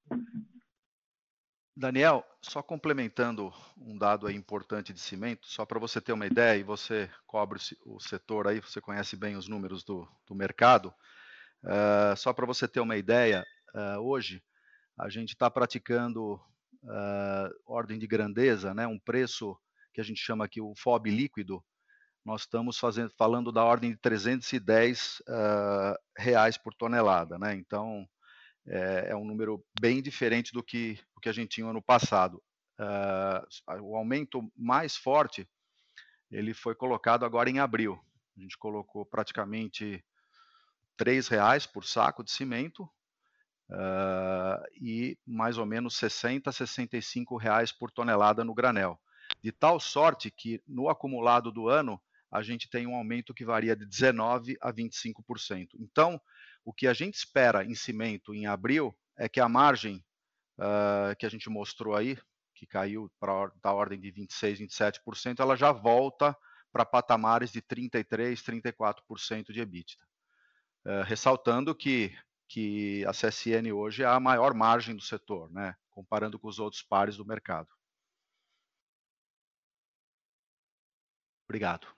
Daniel, 1.79 2.25
só 2.41 2.63
complementando 2.63 3.53
um 3.77 3.99
dado 3.99 4.31
importante 4.31 4.95
de 4.95 5.01
cimento, 5.01 5.47
só 5.47 5.67
para 5.67 5.79
você 5.79 6.01
ter 6.01 6.13
uma 6.13 6.27
ideia, 6.27 6.59
e 6.59 6.63
você 6.63 7.11
cobre 7.27 7.59
o 7.85 8.01
setor 8.01 8.49
aí, 8.49 8.61
você 8.61 8.81
conhece 8.81 9.15
bem 9.15 9.37
os 9.37 9.47
números 9.47 9.85
do, 9.85 10.09
do 10.27 10.35
mercado, 10.35 10.87
uh, 11.63 12.17
só 12.17 12.33
para 12.33 12.47
você 12.47 12.67
ter 12.67 12.81
uma 12.81 12.97
ideia, 12.97 13.45
uh, 13.75 14.01
hoje 14.01 14.43
a 14.99 15.11
gente 15.11 15.31
está 15.31 15.51
praticando 15.51 16.41
uh, 16.83 17.55
ordem 17.67 17.99
de 17.99 18.07
grandeza, 18.07 18.73
né, 18.73 18.87
um 18.87 18.99
preço 18.99 19.55
que 19.93 20.01
a 20.01 20.05
gente 20.05 20.19
chama 20.19 20.47
aqui 20.47 20.63
o 20.63 20.73
FOB 20.77 21.11
líquido, 21.11 21.63
nós 22.27 22.41
estamos 22.43 22.77
fazendo, 22.77 23.11
falando 23.17 23.53
da 23.53 23.65
ordem 23.65 23.93
de 23.93 23.97
310 23.99 25.23
reais 26.19 26.59
por 26.59 26.75
tonelada, 26.75 27.39
né? 27.39 27.55
Então, 27.55 28.07
é, 28.67 29.11
é 29.11 29.17
um 29.17 29.25
número 29.25 29.65
bem 29.81 30.03
diferente 30.03 30.53
do 30.53 30.63
que, 30.63 30.99
do 31.15 31.21
que 31.21 31.29
a 31.29 31.33
gente 31.33 31.51
tinha 31.51 31.69
ano 31.69 31.81
passado. 31.81 32.43
Uh, 32.79 33.81
o 33.81 33.97
aumento 33.97 34.51
mais 34.57 34.97
forte 34.97 35.49
ele 36.31 36.53
foi 36.53 36.75
colocado 36.75 37.25
agora 37.25 37.49
em 37.49 37.61
abril. 37.61 37.99
A 38.37 38.41
gente 38.41 38.59
colocou 38.59 39.07
praticamente 39.07 40.05
três 40.97 41.29
reais 41.29 41.65
por 41.65 41.85
saco 41.85 42.25
de 42.25 42.33
cimento 42.33 42.83
uh, 43.71 44.67
e 44.75 45.17
mais 45.25 45.59
ou 45.59 45.65
menos 45.65 45.97
60, 45.97 46.51
65 46.51 47.37
reais 47.37 47.71
por 47.71 47.91
tonelada 47.91 48.45
no 48.45 48.53
granel. 48.53 49.01
De 49.41 49.53
tal 49.53 49.79
sorte 49.79 50.31
que 50.31 50.61
no 50.67 50.89
acumulado 50.89 51.53
do 51.53 51.69
ano 51.69 52.01
a 52.31 52.43
gente 52.43 52.69
tem 52.69 52.87
um 52.87 52.95
aumento 52.95 53.35
que 53.35 53.45
varia 53.45 53.77
de 53.77 53.87
19 53.87 54.57
a 54.61 54.73
25%. 54.73 55.69
Então, 55.79 56.21
o 56.65 56.73
que 56.73 56.87
a 56.87 56.93
gente 56.93 57.15
espera 57.15 57.65
em 57.65 57.75
cimento 57.75 58.35
em 58.35 58.47
abril 58.47 58.97
é 59.17 59.29
que 59.29 59.41
a 59.41 59.49
margem 59.49 60.05
uh, 60.59 61.15
que 61.17 61.27
a 61.27 61.29
gente 61.29 61.49
mostrou 61.49 61.95
aí, 61.95 62.19
que 62.55 62.67
caiu 62.67 63.11
para 63.21 63.53
da 63.63 63.73
ordem 63.73 64.01
de 64.01 64.11
26, 64.11 64.61
27%, 64.61 65.41
ela 65.41 65.57
já 65.57 65.73
volta 65.73 66.37
para 66.73 66.85
patamares 66.85 67.51
de 67.51 67.63
33, 67.63 68.41
34% 68.43 69.53
de 69.53 69.61
EBITDA. 69.61 69.97
Uh, 70.85 71.03
ressaltando 71.05 71.75
que, 71.75 72.17
que 72.49 73.05
a 73.07 73.13
CSN 73.13 73.73
hoje 73.73 74.03
é 74.03 74.07
a 74.07 74.21
maior 74.21 74.55
margem 74.55 74.95
do 74.95 75.03
setor, 75.03 75.51
né, 75.51 75.75
comparando 75.91 76.39
com 76.39 76.49
os 76.49 76.59
outros 76.59 76.83
pares 76.83 77.17
do 77.17 77.25
mercado. 77.25 77.69
Obrigado. 81.49 81.96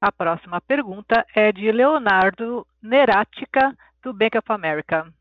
A 0.00 0.10
próxima 0.10 0.60
pergunta 0.62 1.26
é 1.34 1.52
de 1.52 1.70
Leonardo 1.70 2.66
Nerática, 2.80 3.76
do 4.02 4.14
Bank 4.14 4.38
of 4.38 4.50
America. 4.50 5.12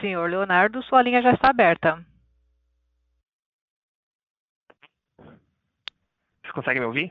Senhor 0.00 0.28
Leonardo, 0.28 0.82
sua 0.82 1.02
linha 1.02 1.22
já 1.22 1.32
está 1.32 1.50
aberta. 1.50 2.04
Você 6.42 6.52
consegue 6.52 6.80
me 6.80 6.86
ouvir? 6.86 7.10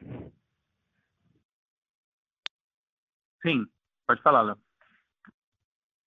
Sim, 3.42 3.66
pode 4.06 4.22
falar, 4.22 4.42
Léo. 4.42 4.67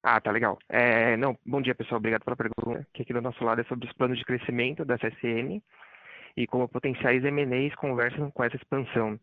Ah, 0.10 0.22
tá 0.22 0.32
legal. 0.32 0.58
É, 0.70 1.18
não, 1.18 1.38
bom 1.46 1.62
dia, 1.62 1.76
pessoal. 1.76 1.98
Obrigado 1.98 2.24
pela 2.24 2.38
pergunta. 2.38 2.88
Que 2.94 3.02
aqui 3.02 3.12
do 3.12 3.22
nosso 3.22 3.44
lado 3.44 3.60
é 3.60 3.66
sobre 3.66 3.86
os 3.90 3.94
planos 3.94 4.18
de 4.18 4.24
crescimento 4.24 4.86
da 4.86 4.98
CSN 4.98 5.62
e 6.38 6.48
como 6.48 6.70
potenciais 6.70 7.26
M&As 7.26 7.76
conversam 7.76 8.32
com 8.32 8.42
essa 8.42 8.56
expansão. 8.56 9.20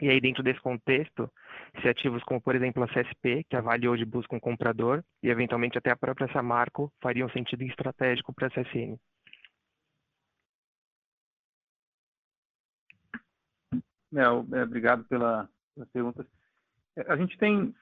E 0.00 0.08
aí, 0.08 0.20
dentro 0.20 0.44
desse 0.44 0.60
contexto, 0.60 1.28
se 1.82 1.88
ativos 1.88 2.22
como, 2.22 2.40
por 2.40 2.54
exemplo, 2.54 2.84
a 2.84 2.86
CSP, 2.86 3.42
que 3.50 3.56
avalia 3.56 3.90
hoje 3.90 4.04
busca 4.04 4.36
um 4.36 4.38
comprador, 4.38 5.02
e 5.20 5.30
eventualmente 5.30 5.78
até 5.78 5.90
a 5.90 5.96
própria 5.96 6.32
Samarco, 6.32 6.92
fariam 7.02 7.28
sentido 7.30 7.64
estratégico 7.64 8.32
para 8.32 8.46
a 8.46 8.50
CSN. 8.50 8.96
É, 14.14 14.28
obrigado 14.62 15.02
pela, 15.06 15.48
pela 15.74 15.86
pergunta. 15.92 16.24
É, 16.96 17.12
a 17.12 17.16
gente 17.16 17.36
tem 17.36 17.74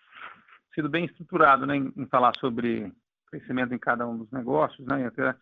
sido 0.75 0.89
bem 0.89 1.05
estruturado 1.05 1.67
né, 1.67 1.77
em, 1.77 1.93
em, 1.97 2.07
falar 2.07 2.33
sobre 2.39 2.93
crescimento 3.29 3.75
em 3.75 3.79
cada 3.79 4.07
um 4.07 4.17
dos 4.17 4.31
negócios, 4.31 4.87
né, 4.87 5.07
até 5.07 5.35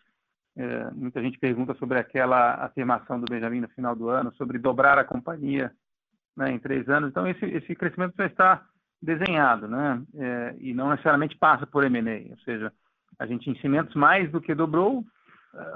é, 0.56 0.90
muita 0.92 1.22
gente 1.22 1.38
pergunta 1.38 1.74
sobre 1.74 1.98
aquela 1.98 2.54
afirmação 2.64 3.20
do 3.20 3.30
Benjamin 3.30 3.60
no 3.60 3.68
final 3.68 3.94
do 3.94 4.08
ano, 4.08 4.32
sobre 4.34 4.58
dobrar 4.58 4.98
a 4.98 5.04
companhia 5.04 5.72
né, 6.36 6.50
em 6.50 6.58
três 6.58 6.88
anos. 6.88 7.10
Então, 7.10 7.26
esse, 7.26 7.44
esse 7.44 7.74
crescimento 7.74 8.14
já 8.16 8.26
está 8.26 8.66
desenhado, 9.02 9.66
né, 9.66 10.02
é, 10.16 10.56
e 10.58 10.74
não 10.74 10.90
necessariamente 10.90 11.36
passa 11.36 11.66
por 11.66 11.84
M&A, 11.84 12.30
ou 12.30 12.38
seja, 12.40 12.72
a 13.18 13.26
gente 13.26 13.50
em 13.50 13.58
cimentos 13.60 13.94
mais 13.94 14.30
do 14.30 14.40
que 14.40 14.54
dobrou 14.54 15.04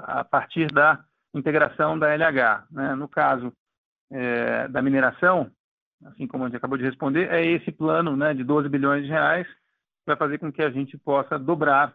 a 0.03 0.23
partir 0.23 0.67
da 0.71 1.03
integração 1.33 1.97
da 1.97 2.13
LH. 2.13 2.65
Né? 2.71 2.95
No 2.95 3.07
caso 3.07 3.53
é, 4.11 4.67
da 4.67 4.81
mineração, 4.81 5.51
assim 6.05 6.27
como 6.27 6.43
a 6.43 6.47
gente 6.47 6.57
acabou 6.57 6.77
de 6.77 6.83
responder, 6.83 7.29
é 7.31 7.45
esse 7.45 7.71
plano 7.71 8.15
né, 8.15 8.33
de 8.33 8.43
12 8.43 8.69
bilhões 8.69 9.03
de 9.03 9.09
reais 9.09 9.47
que 9.47 10.07
vai 10.07 10.15
fazer 10.15 10.37
com 10.37 10.51
que 10.51 10.61
a 10.61 10.69
gente 10.69 10.97
possa 10.97 11.37
dobrar, 11.37 11.93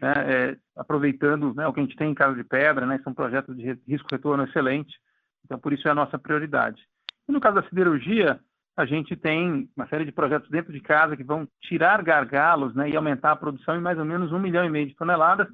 né, 0.00 0.12
é, 0.26 0.56
aproveitando 0.76 1.54
né, 1.54 1.66
o 1.66 1.72
que 1.72 1.80
a 1.80 1.82
gente 1.82 1.96
tem 1.96 2.10
em 2.10 2.14
Casa 2.14 2.34
de 2.34 2.44
Pedra, 2.44 2.86
né, 2.86 2.98
são 3.04 3.12
projetos 3.12 3.56
de 3.56 3.78
risco-retorno 3.86 4.44
excelente, 4.44 4.96
então 5.44 5.58
por 5.58 5.72
isso 5.72 5.86
é 5.86 5.90
a 5.90 5.94
nossa 5.94 6.18
prioridade. 6.18 6.82
E 7.28 7.32
no 7.32 7.40
caso 7.40 7.56
da 7.56 7.68
siderurgia, 7.68 8.40
a 8.76 8.86
gente 8.86 9.14
tem 9.14 9.68
uma 9.76 9.86
série 9.88 10.06
de 10.06 10.12
projetos 10.12 10.48
dentro 10.48 10.72
de 10.72 10.80
casa 10.80 11.16
que 11.16 11.24
vão 11.24 11.46
tirar 11.60 12.02
gargalos 12.02 12.74
né, 12.74 12.88
e 12.88 12.96
aumentar 12.96 13.32
a 13.32 13.36
produção 13.36 13.76
em 13.76 13.80
mais 13.80 13.98
ou 13.98 14.04
menos 14.04 14.32
um 14.32 14.38
milhão 14.38 14.64
e 14.64 14.70
meio 14.70 14.86
de 14.86 14.96
toneladas, 14.96 15.48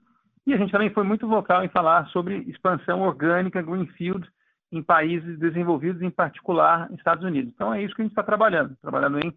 e 0.46 0.54
a 0.54 0.56
gente 0.56 0.70
também 0.70 0.90
foi 0.90 1.02
muito 1.02 1.26
vocal 1.26 1.64
em 1.64 1.68
falar 1.68 2.06
sobre 2.08 2.36
expansão 2.48 3.00
orgânica, 3.00 3.60
greenfield, 3.60 4.28
em 4.72 4.82
países 4.82 5.38
desenvolvidos, 5.38 6.02
em 6.02 6.10
particular 6.10 6.90
Estados 6.92 7.24
Unidos. 7.24 7.52
Então 7.54 7.72
é 7.72 7.82
isso 7.82 7.94
que 7.94 8.02
a 8.02 8.04
gente 8.04 8.12
está 8.12 8.22
trabalhando, 8.22 8.76
trabalhando 8.82 9.18
em 9.24 9.32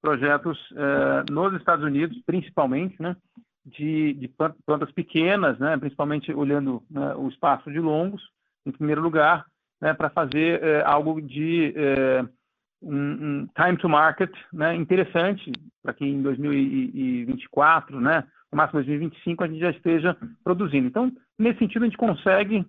projetos 0.00 0.58
uh, 0.72 1.32
nos 1.32 1.54
Estados 1.54 1.84
Unidos, 1.84 2.20
principalmente, 2.26 3.00
né, 3.00 3.16
de, 3.64 4.12
de 4.12 4.30
plantas 4.66 4.92
pequenas, 4.92 5.58
né, 5.58 5.78
principalmente 5.78 6.32
olhando 6.32 6.82
né, 6.90 7.14
o 7.14 7.28
espaço 7.28 7.70
de 7.70 7.80
longos, 7.80 8.22
em 8.66 8.70
primeiro 8.70 9.00
lugar, 9.00 9.46
né, 9.80 9.94
para 9.94 10.10
fazer 10.10 10.60
uh, 10.60 10.82
algo 10.84 11.22
de 11.22 11.74
uh, 11.74 12.28
um, 12.82 12.96
um, 12.96 13.48
time 13.56 13.78
to 13.78 13.88
market 13.88 14.30
né, 14.52 14.74
interessante, 14.74 15.50
para 15.82 15.94
que 15.94 16.04
em 16.04 16.20
2024, 16.20 17.98
né, 17.98 18.24
no 18.52 18.58
máximo 18.58 18.80
2025, 18.80 19.42
a 19.42 19.48
gente 19.48 19.60
já 19.60 19.70
esteja 19.70 20.16
produzindo. 20.42 20.86
Então, 20.86 21.10
nesse 21.38 21.60
sentido, 21.60 21.82
a 21.82 21.86
gente 21.86 21.96
consegue 21.96 22.66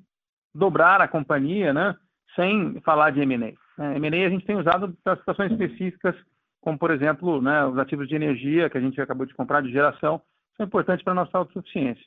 dobrar 0.53 1.01
a 1.01 1.07
companhia, 1.07 1.73
né, 1.73 1.95
sem 2.35 2.79
falar 2.81 3.11
de 3.11 3.21
M&A. 3.21 3.53
Né? 3.77 3.97
M&A 3.97 4.27
a 4.27 4.29
gente 4.29 4.45
tem 4.45 4.57
usado 4.57 4.95
para 5.03 5.17
situações 5.17 5.51
específicas, 5.51 6.15
como, 6.61 6.77
por 6.77 6.91
exemplo, 6.91 7.41
né, 7.41 7.65
os 7.65 7.77
ativos 7.77 8.07
de 8.07 8.15
energia 8.15 8.69
que 8.69 8.77
a 8.77 8.81
gente 8.81 8.99
acabou 8.99 9.25
de 9.25 9.33
comprar, 9.33 9.61
de 9.61 9.71
geração, 9.71 10.21
são 10.57 10.65
importantes 10.65 11.03
para 11.03 11.13
a 11.13 11.15
nossa 11.15 11.37
autossuficiência. 11.37 12.03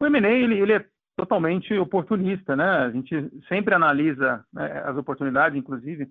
O 0.00 0.06
M&A, 0.06 0.30
ele, 0.30 0.58
ele, 0.58 0.72
é 0.72 0.84
totalmente 1.16 1.76
oportunista, 1.76 2.54
né? 2.54 2.64
A 2.64 2.90
gente 2.90 3.28
sempre 3.48 3.74
analisa 3.74 4.44
né, 4.52 4.82
as 4.86 4.96
oportunidades, 4.96 5.58
inclusive, 5.58 6.08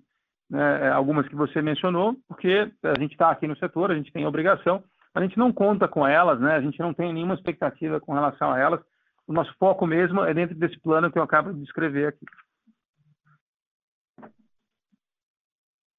né, 0.50 0.90
algumas 0.90 1.26
que 1.26 1.34
você 1.34 1.62
mencionou, 1.62 2.14
porque 2.28 2.70
a 2.82 2.98
gente 2.98 3.12
está 3.12 3.30
aqui 3.30 3.46
no 3.46 3.56
setor, 3.56 3.90
a 3.90 3.94
gente 3.94 4.12
tem 4.12 4.26
obrigação, 4.26 4.84
a 5.14 5.22
gente 5.22 5.38
não 5.38 5.52
conta 5.52 5.88
com 5.88 6.06
elas, 6.06 6.38
né? 6.38 6.56
A 6.56 6.60
gente 6.60 6.78
não 6.78 6.92
tem 6.92 7.12
nenhuma 7.12 7.34
expectativa 7.34 7.98
com 8.00 8.12
relação 8.12 8.52
a 8.52 8.58
elas. 8.58 8.80
O 9.26 9.32
nosso 9.32 9.52
foco 9.58 9.86
mesmo 9.86 10.22
é 10.22 10.32
dentro 10.32 10.54
desse 10.54 10.78
plano 10.78 11.10
que 11.10 11.18
eu 11.18 11.22
acabo 11.22 11.52
de 11.52 11.60
descrever 11.60 12.08
aqui. 12.08 12.24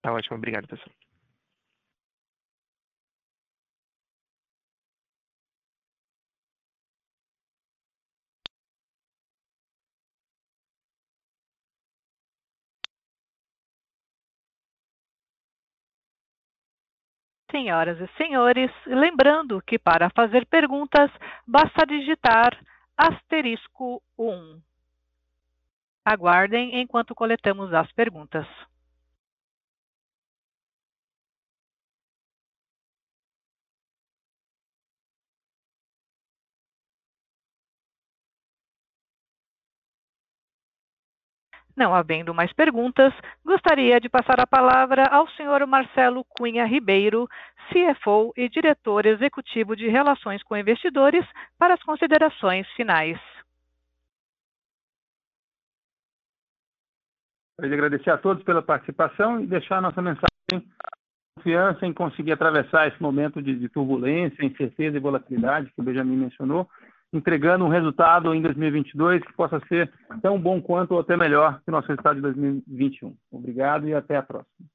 Tá 0.02 0.14
ótimo, 0.14 0.38
obrigado, 0.38 0.68
pessoal. 0.68 0.90
Senhoras 17.52 18.00
e 18.00 18.08
senhores, 18.16 18.72
lembrando 18.86 19.62
que 19.62 19.80
para 19.80 20.10
fazer 20.12 20.46
perguntas 20.46 21.12
basta 21.48 21.86
digitar 21.86 22.56
asterisco 22.96 24.02
1. 24.18 24.62
Aguardem 26.06 26.80
enquanto 26.80 27.16
coletamos 27.16 27.74
as 27.74 27.92
perguntas. 27.94 28.48
Não 41.80 41.96
havendo 41.96 42.34
mais 42.34 42.52
perguntas, 42.52 43.14
gostaria 43.46 44.02
de 44.02 44.10
passar 44.10 44.38
a 44.38 44.46
palavra 44.46 45.06
ao 45.10 45.30
senhor 45.30 45.66
Marcelo 45.66 46.26
Cunha 46.26 46.66
Ribeiro, 46.66 47.26
CFO 47.70 48.34
e 48.36 48.50
diretor 48.50 49.06
executivo 49.06 49.78
de 49.78 49.88
Relações 49.88 50.44
com 50.44 50.58
Investidores, 50.58 51.26
para 51.58 51.76
as 51.76 51.82
considerações 51.82 52.68
finais. 52.72 53.18
Gostaria 57.58 57.70
de 57.70 57.74
agradecer 57.74 58.10
a 58.10 58.18
todos 58.18 58.44
pela 58.44 58.62
participação 58.62 59.40
e 59.40 59.48
deixar 59.48 59.78
a 59.78 59.82
nossa 59.82 60.02
mensagem 60.02 60.28
confiança 61.38 61.86
em 61.86 61.94
conseguir 61.94 62.34
atravessar 62.34 62.90
esse 62.90 63.02
momento 63.02 63.42
de, 63.42 63.56
de 63.56 63.70
turbulência, 63.70 64.46
incerteza 64.46 64.98
e 64.98 65.00
volatilidade 65.00 65.72
que 65.72 65.80
o 65.80 65.84
Benjamin 65.84 66.18
mencionou 66.18 66.70
entregando 67.12 67.66
um 67.66 67.70
resultado 67.70 68.34
em 68.34 68.42
2022 68.42 69.24
que 69.24 69.34
possa 69.34 69.60
ser 69.68 69.92
tão 70.22 70.40
bom 70.40 70.62
quanto 70.62 70.92
ou 70.94 71.00
até 71.00 71.18
melhor 71.18 71.60
que 71.62 71.70
o 71.70 71.72
nosso 71.72 71.88
resultado 71.88 72.16
de 72.16 72.22
2021. 72.22 73.16
Obrigado 73.32 73.88
e 73.88 73.94
até 73.94 74.16
a 74.16 74.24
próxima. 74.24 74.68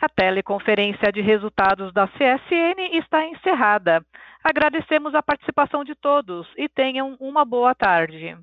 A 0.00 0.08
teleconferência 0.08 1.10
de 1.12 1.20
resultados 1.20 1.92
da 1.92 2.06
CSN 2.06 2.96
está 2.98 3.26
encerrada. 3.26 4.04
Agradecemos 4.44 5.12
a 5.12 5.22
participação 5.22 5.82
de 5.82 5.96
todos 5.96 6.46
e 6.56 6.68
tenham 6.68 7.16
uma 7.18 7.44
boa 7.44 7.74
tarde. 7.74 8.36